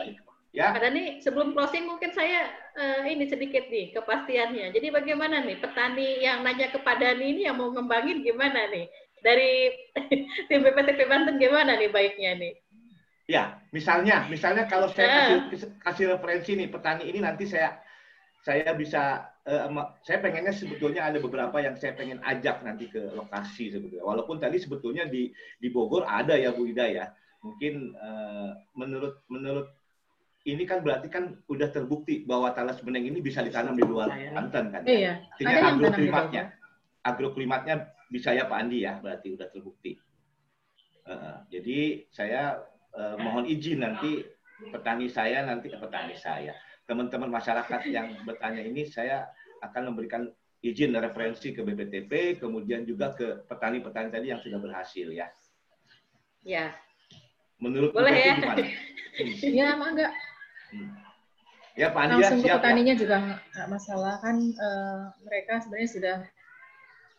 Ya. 0.55 0.71
Ada 0.71 0.87
nih 0.87 1.19
sebelum 1.19 1.51
closing 1.51 1.83
mungkin 1.83 2.15
saya 2.15 2.47
uh, 2.79 3.03
ini 3.03 3.27
sedikit 3.27 3.67
nih 3.67 3.91
kepastiannya. 3.91 4.71
Jadi 4.71 4.87
bagaimana 4.87 5.43
nih 5.43 5.59
petani 5.59 6.23
yang 6.23 6.47
nanya 6.47 6.71
kepada 6.71 7.11
ini 7.11 7.43
yang 7.43 7.59
mau 7.59 7.75
ngembangin 7.75 8.23
gimana 8.23 8.71
nih? 8.71 8.87
Dari 9.19 9.75
tim 10.47 10.63
BPTP 10.63 11.11
Banten 11.11 11.35
gimana 11.35 11.75
nih 11.75 11.91
baiknya 11.91 12.39
nih? 12.39 12.53
Ya, 13.27 13.59
misalnya, 13.75 14.31
misalnya 14.31 14.63
kalau 14.69 14.87
saya 14.87 15.43
kasih, 15.51 15.75
kasih 15.83 16.05
referensi 16.15 16.55
nih 16.55 16.71
petani 16.71 17.09
ini 17.09 17.19
nanti 17.19 17.49
saya 17.49 17.75
saya 18.45 18.71
bisa 18.77 19.27
uh, 19.43 19.67
saya 20.07 20.23
pengennya 20.23 20.55
sebetulnya 20.55 21.09
ada 21.09 21.19
beberapa 21.19 21.57
yang 21.59 21.75
saya 21.75 21.97
pengen 21.99 22.23
ajak 22.23 22.63
nanti 22.63 22.87
ke 22.87 23.11
lokasi 23.11 23.75
sebetulnya. 23.75 24.07
Walaupun 24.07 24.39
tadi 24.39 24.55
sebetulnya 24.61 25.03
di 25.03 25.35
di 25.59 25.67
Bogor 25.67 26.07
ada 26.07 26.39
ya 26.39 26.55
Bu 26.55 26.63
Ida 26.63 26.87
ya. 26.87 27.05
Mungkin 27.43 27.91
uh, 27.97 28.55
menurut 28.77 29.19
menurut 29.27 29.67
ini 30.45 30.63
kan 30.69 30.85
berarti 30.85 31.09
kan 31.09 31.41
udah 31.49 31.73
terbukti 31.73 32.21
bahwa 32.21 32.53
talas 32.53 32.77
beneng 32.85 33.09
ini 33.09 33.17
bisa 33.17 33.41
ditanam 33.41 33.73
di 33.73 33.81
luar 33.81 34.13
Banten 34.13 34.69
kan? 34.69 34.81
Iya. 34.85 35.25
Artinya 35.33 35.61
agroklimatnya, 35.73 36.43
agroklimatnya 37.01 37.75
bisa 38.13 38.29
ya 38.37 38.45
Pak 38.45 38.57
Andi 38.61 38.85
ya, 38.85 39.01
berarti 39.01 39.33
udah 39.33 39.49
terbukti. 39.49 39.97
Uh, 41.05 41.41
jadi 41.49 42.05
saya 42.13 42.61
uh, 42.93 43.17
mohon 43.17 43.49
izin 43.49 43.81
nanti 43.81 44.21
petani 44.69 45.09
saya 45.09 45.45
nanti 45.45 45.73
eh, 45.73 45.81
petani 45.81 46.13
saya, 46.13 46.53
teman-teman 46.85 47.29
masyarakat 47.29 47.81
yang 47.89 48.13
bertanya 48.25 48.61
ini 48.61 48.85
saya 48.85 49.25
akan 49.65 49.93
memberikan 49.93 50.29
izin 50.61 50.93
referensi 50.97 51.53
ke 51.53 51.61
BPTP, 51.65 52.37
kemudian 52.37 52.85
juga 52.85 53.13
ke 53.13 53.45
petani-petani 53.49 54.09
tadi 54.13 54.29
yang 54.29 54.41
sudah 54.41 54.61
berhasil 54.61 55.09
ya. 55.09 55.29
Ya. 56.45 56.73
Menurut 57.57 57.93
Boleh 57.93 58.13
ya? 58.13 58.37
gimana? 58.37 58.65
Iya, 59.15 59.79
mangga. 59.79 60.11
Ya, 61.75 61.91
Pak 61.91 62.01
Andi 62.07 62.23
Langsung 62.23 62.39
ke 62.39 62.47
siap 62.47 62.55
ya. 62.55 62.63
petaninya 62.63 62.95
juga 62.95 63.15
nggak 63.51 63.67
masalah 63.67 64.15
kan 64.23 64.37
eh, 64.39 65.01
mereka 65.27 65.59
sebenarnya 65.59 65.89
sudah 65.91 66.17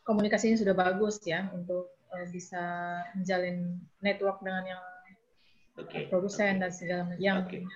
komunikasinya 0.09 0.57
sudah 0.57 0.73
bagus 0.73 1.21
ya 1.29 1.45
untuk 1.53 1.93
eh, 2.17 2.27
bisa 2.33 2.65
menjalin 3.13 3.77
network 4.01 4.41
dengan 4.41 4.65
yang 4.65 4.83
Oke. 5.77 6.09
produsen 6.09 6.65
dan 6.65 6.73
segala 6.73 7.05
macam 7.05 7.21
yang 7.21 7.45
Oke. 7.45 7.69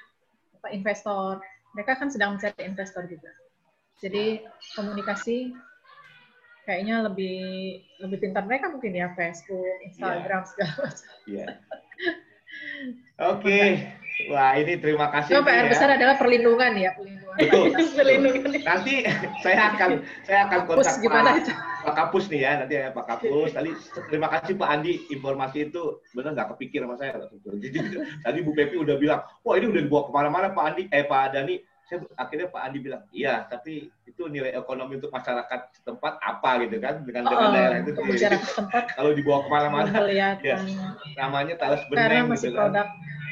apa, 0.57 0.69
investor. 0.73 1.45
Mereka 1.77 2.01
kan 2.01 2.09
sedang 2.09 2.41
mencari 2.41 2.65
investor 2.65 3.05
juga. 3.05 3.29
Jadi 4.01 4.41
komunikasi 4.73 5.53
kayaknya 6.65 7.05
lebih 7.05 7.39
lebih 8.01 8.19
pintar 8.25 8.49
mereka 8.49 8.73
mungkin 8.73 8.97
ya 8.97 9.13
Facebook, 9.13 9.85
Instagram 9.85 10.49
segala 10.49 10.75
macam. 10.89 11.13
Iya. 11.29 11.47
Oke. 13.37 13.61
Wah, 14.29 14.53
ini 14.59 14.77
terima 14.77 15.07
kasih. 15.09 15.41
Nih 15.41 15.45
PR 15.47 15.65
ya. 15.65 15.71
besar 15.71 15.89
adalah 15.97 16.15
perlindungan 16.21 16.73
ya, 16.77 16.91
perlindungan. 16.99 17.37
Betul. 17.39 17.65
perlindungan. 17.99 18.51
Nanti 18.61 18.95
saya 19.41 19.59
akan 19.73 19.91
saya 20.27 20.39
akan 20.51 20.59
Kapus 20.67 20.77
kontak 20.77 20.97
gimana 21.01 21.31
Pak, 21.31 21.41
itu? 21.41 21.53
Pak 21.81 21.95
Kapus 21.97 22.25
nih 22.29 22.41
ya 22.45 22.51
nanti 22.61 22.75
ya 22.77 22.91
Pak 22.93 23.05
Kapus. 23.09 23.51
Tadi 23.57 23.71
terima 24.13 24.29
kasih 24.29 24.53
Pak 24.59 24.69
Andi 24.69 24.93
informasi 25.09 25.59
itu 25.73 25.83
benar 26.13 26.31
nggak 26.37 26.49
kepikir 26.57 26.85
sama 26.85 26.97
saya. 27.01 27.23
Jadi 27.47 27.79
tadi 28.27 28.39
Bu 28.45 28.53
Pepi 28.53 28.77
udah 28.77 28.97
bilang, 29.01 29.21
wah 29.47 29.55
ini 29.57 29.67
udah 29.73 29.83
dibawa 29.87 30.03
ke 30.05 30.13
mana-mana 30.13 30.47
Pak 30.53 30.65
Andi, 30.75 30.83
eh 30.93 31.07
Pak 31.07 31.39
Dani. 31.39 31.57
Saya 31.91 32.07
akhirnya 32.15 32.47
Pak 32.47 32.63
Andi 32.71 32.79
bilang, 32.79 33.03
iya 33.11 33.51
tapi 33.51 33.91
itu 34.07 34.23
nilai 34.31 34.55
ekonomi 34.55 35.03
untuk 35.03 35.11
masyarakat 35.11 35.75
setempat 35.75 36.23
apa 36.23 36.63
gitu 36.63 36.79
kan 36.79 37.03
dengan 37.03 37.27
dengan 37.27 37.51
Oh, 37.51 37.51
daerah 37.51 37.79
itu 37.83 37.91
Kalau 38.95 39.11
dibawa 39.11 39.39
ke 39.43 39.49
mana-mana, 39.51 39.91
kelihatan. 39.91 40.71
namanya 41.19 41.59
talas 41.59 41.83
Karena 41.91 42.23
beneng 42.23 42.31
masih 42.31 42.55
gitu 42.55 42.63
kan. 42.63 42.87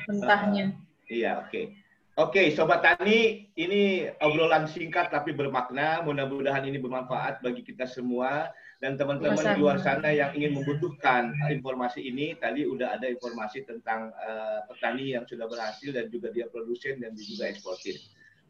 Mentahnya. 0.09 0.73
Iya, 1.09 1.45
oke. 1.45 1.77
Oke, 2.19 2.51
Sobat 2.51 2.83
Tani, 2.83 3.47
ini 3.55 4.11
obrolan 4.19 4.67
singkat 4.67 5.15
tapi 5.15 5.31
bermakna. 5.31 6.03
Mudah-mudahan 6.03 6.67
ini 6.67 6.83
bermanfaat 6.83 7.39
bagi 7.47 7.63
kita 7.63 7.87
semua. 7.87 8.51
Dan 8.83 8.99
teman-teman 8.99 9.39
di 9.39 9.59
luar 9.59 9.79
sana 9.79 10.11
yang 10.11 10.35
ingin 10.35 10.55
membutuhkan 10.55 11.35
informasi 11.51 12.03
ini, 12.11 12.35
tadi 12.39 12.67
udah 12.67 12.99
ada 12.99 13.07
informasi 13.11 13.67
tentang 13.67 14.11
eh, 14.19 14.67
petani 14.67 15.15
yang 15.15 15.27
sudah 15.27 15.47
berhasil 15.47 15.91
dan 15.95 16.11
juga 16.11 16.31
dia 16.35 16.51
produsen 16.51 16.99
dan 16.99 17.15
juga 17.15 17.51
eksportir. 17.51 17.99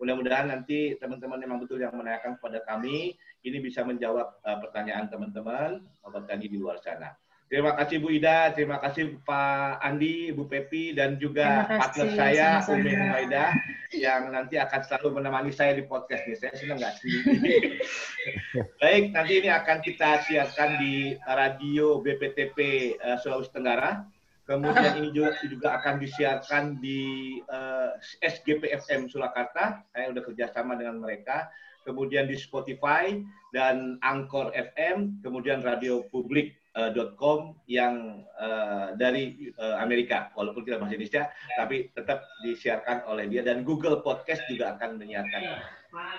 Mudah-mudahan 0.00 0.48
nanti 0.52 0.96
teman-teman 0.96 1.36
memang 1.36 1.58
betul 1.64 1.80
yang 1.80 1.92
menanyakan 1.92 2.40
kepada 2.40 2.64
kami, 2.64 3.16
ini 3.44 3.58
bisa 3.60 3.84
menjawab 3.84 4.36
eh, 4.48 4.58
pertanyaan 4.64 5.12
teman-teman, 5.12 5.84
Sobat 6.00 6.24
Tani 6.24 6.48
di 6.48 6.56
luar 6.56 6.80
sana. 6.80 7.12
Terima 7.48 7.72
kasih 7.72 7.96
Bu 8.04 8.12
Ida, 8.12 8.52
terima 8.52 8.76
kasih 8.76 9.24
Pak 9.24 9.80
Andi, 9.80 10.36
Bu 10.36 10.44
Pepi, 10.52 10.92
dan 10.92 11.16
juga 11.16 11.64
kasih, 11.64 11.80
partner 11.80 12.08
saya. 12.12 12.48
Umi 12.68 12.92
Humaidah 12.92 13.50
yang 13.96 14.28
nanti 14.28 14.60
akan 14.60 14.80
selalu 14.84 15.16
menemani 15.16 15.48
saya 15.48 15.72
di 15.72 15.88
podcast 15.88 16.28
ini. 16.28 16.36
Saya 16.36 16.52
senang 16.60 16.76
nggak 16.76 17.00
sendiri. 17.00 17.80
Baik, 18.84 19.04
nanti 19.16 19.32
ini 19.40 19.48
akan 19.48 19.80
kita 19.80 20.28
siarkan 20.28 20.76
di 20.76 21.16
radio 21.24 22.04
BPTP 22.04 22.58
eh, 23.00 23.16
Sulawesi 23.16 23.48
Tenggara. 23.56 24.04
Kemudian 24.44 25.00
ini 25.00 25.08
juga, 25.16 25.32
juga 25.48 25.68
akan 25.80 26.04
disiarkan 26.04 26.84
di 26.84 27.00
eh, 27.40 27.90
SGPFM 28.28 29.08
Surakarta. 29.08 29.88
Saya 29.96 30.12
udah 30.12 30.20
kerjasama 30.20 30.76
dengan 30.76 31.00
mereka. 31.00 31.48
Kemudian 31.88 32.28
di 32.28 32.36
Spotify 32.36 33.16
dan 33.56 33.96
Angkor 34.04 34.52
FM. 34.52 35.24
Kemudian 35.24 35.64
radio 35.64 36.04
publik 36.12 36.57
Eh, 36.78 36.94
com 37.18 37.58
yang 37.66 38.22
uh, 38.38 38.94
dari 38.94 39.50
uh, 39.58 39.82
Amerika 39.82 40.30
walaupun 40.38 40.62
kita 40.62 40.78
bahasa 40.78 40.94
Indonesia 40.94 41.26
ya. 41.26 41.56
tapi 41.58 41.90
tetap 41.90 42.22
disiarkan 42.46 43.02
oleh 43.10 43.26
dia 43.26 43.42
dan 43.42 43.66
Google 43.66 43.98
Podcast 43.98 44.46
juga 44.46 44.78
akan 44.78 44.94
menyiarkan. 45.02 45.42
Ya. 45.42 45.58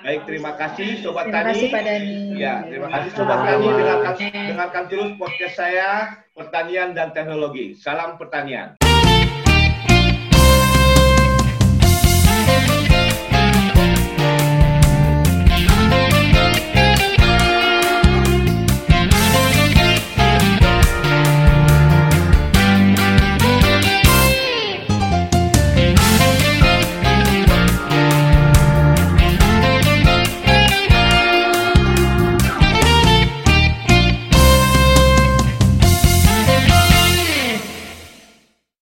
Baik 0.03 0.27
terima 0.27 0.59
kasih 0.59 0.99
sobat 0.99 1.31
terima 1.31 1.47
tani. 1.47 1.55
Kasih, 1.55 1.67
Pak 1.71 1.83
Dani. 1.87 2.15
Ya 2.35 2.53
terima 2.67 2.91
ya. 2.91 2.93
kasih 2.99 3.11
sobat 3.15 3.39
tani 3.47 3.67
dengarkan 3.71 4.13
dengarkan 4.35 4.83
terus 4.91 5.11
podcast 5.15 5.55
saya 5.55 5.89
pertanian 6.35 6.91
dan 6.91 7.15
teknologi. 7.15 7.79
Salam 7.79 8.19
pertanian. 8.19 8.75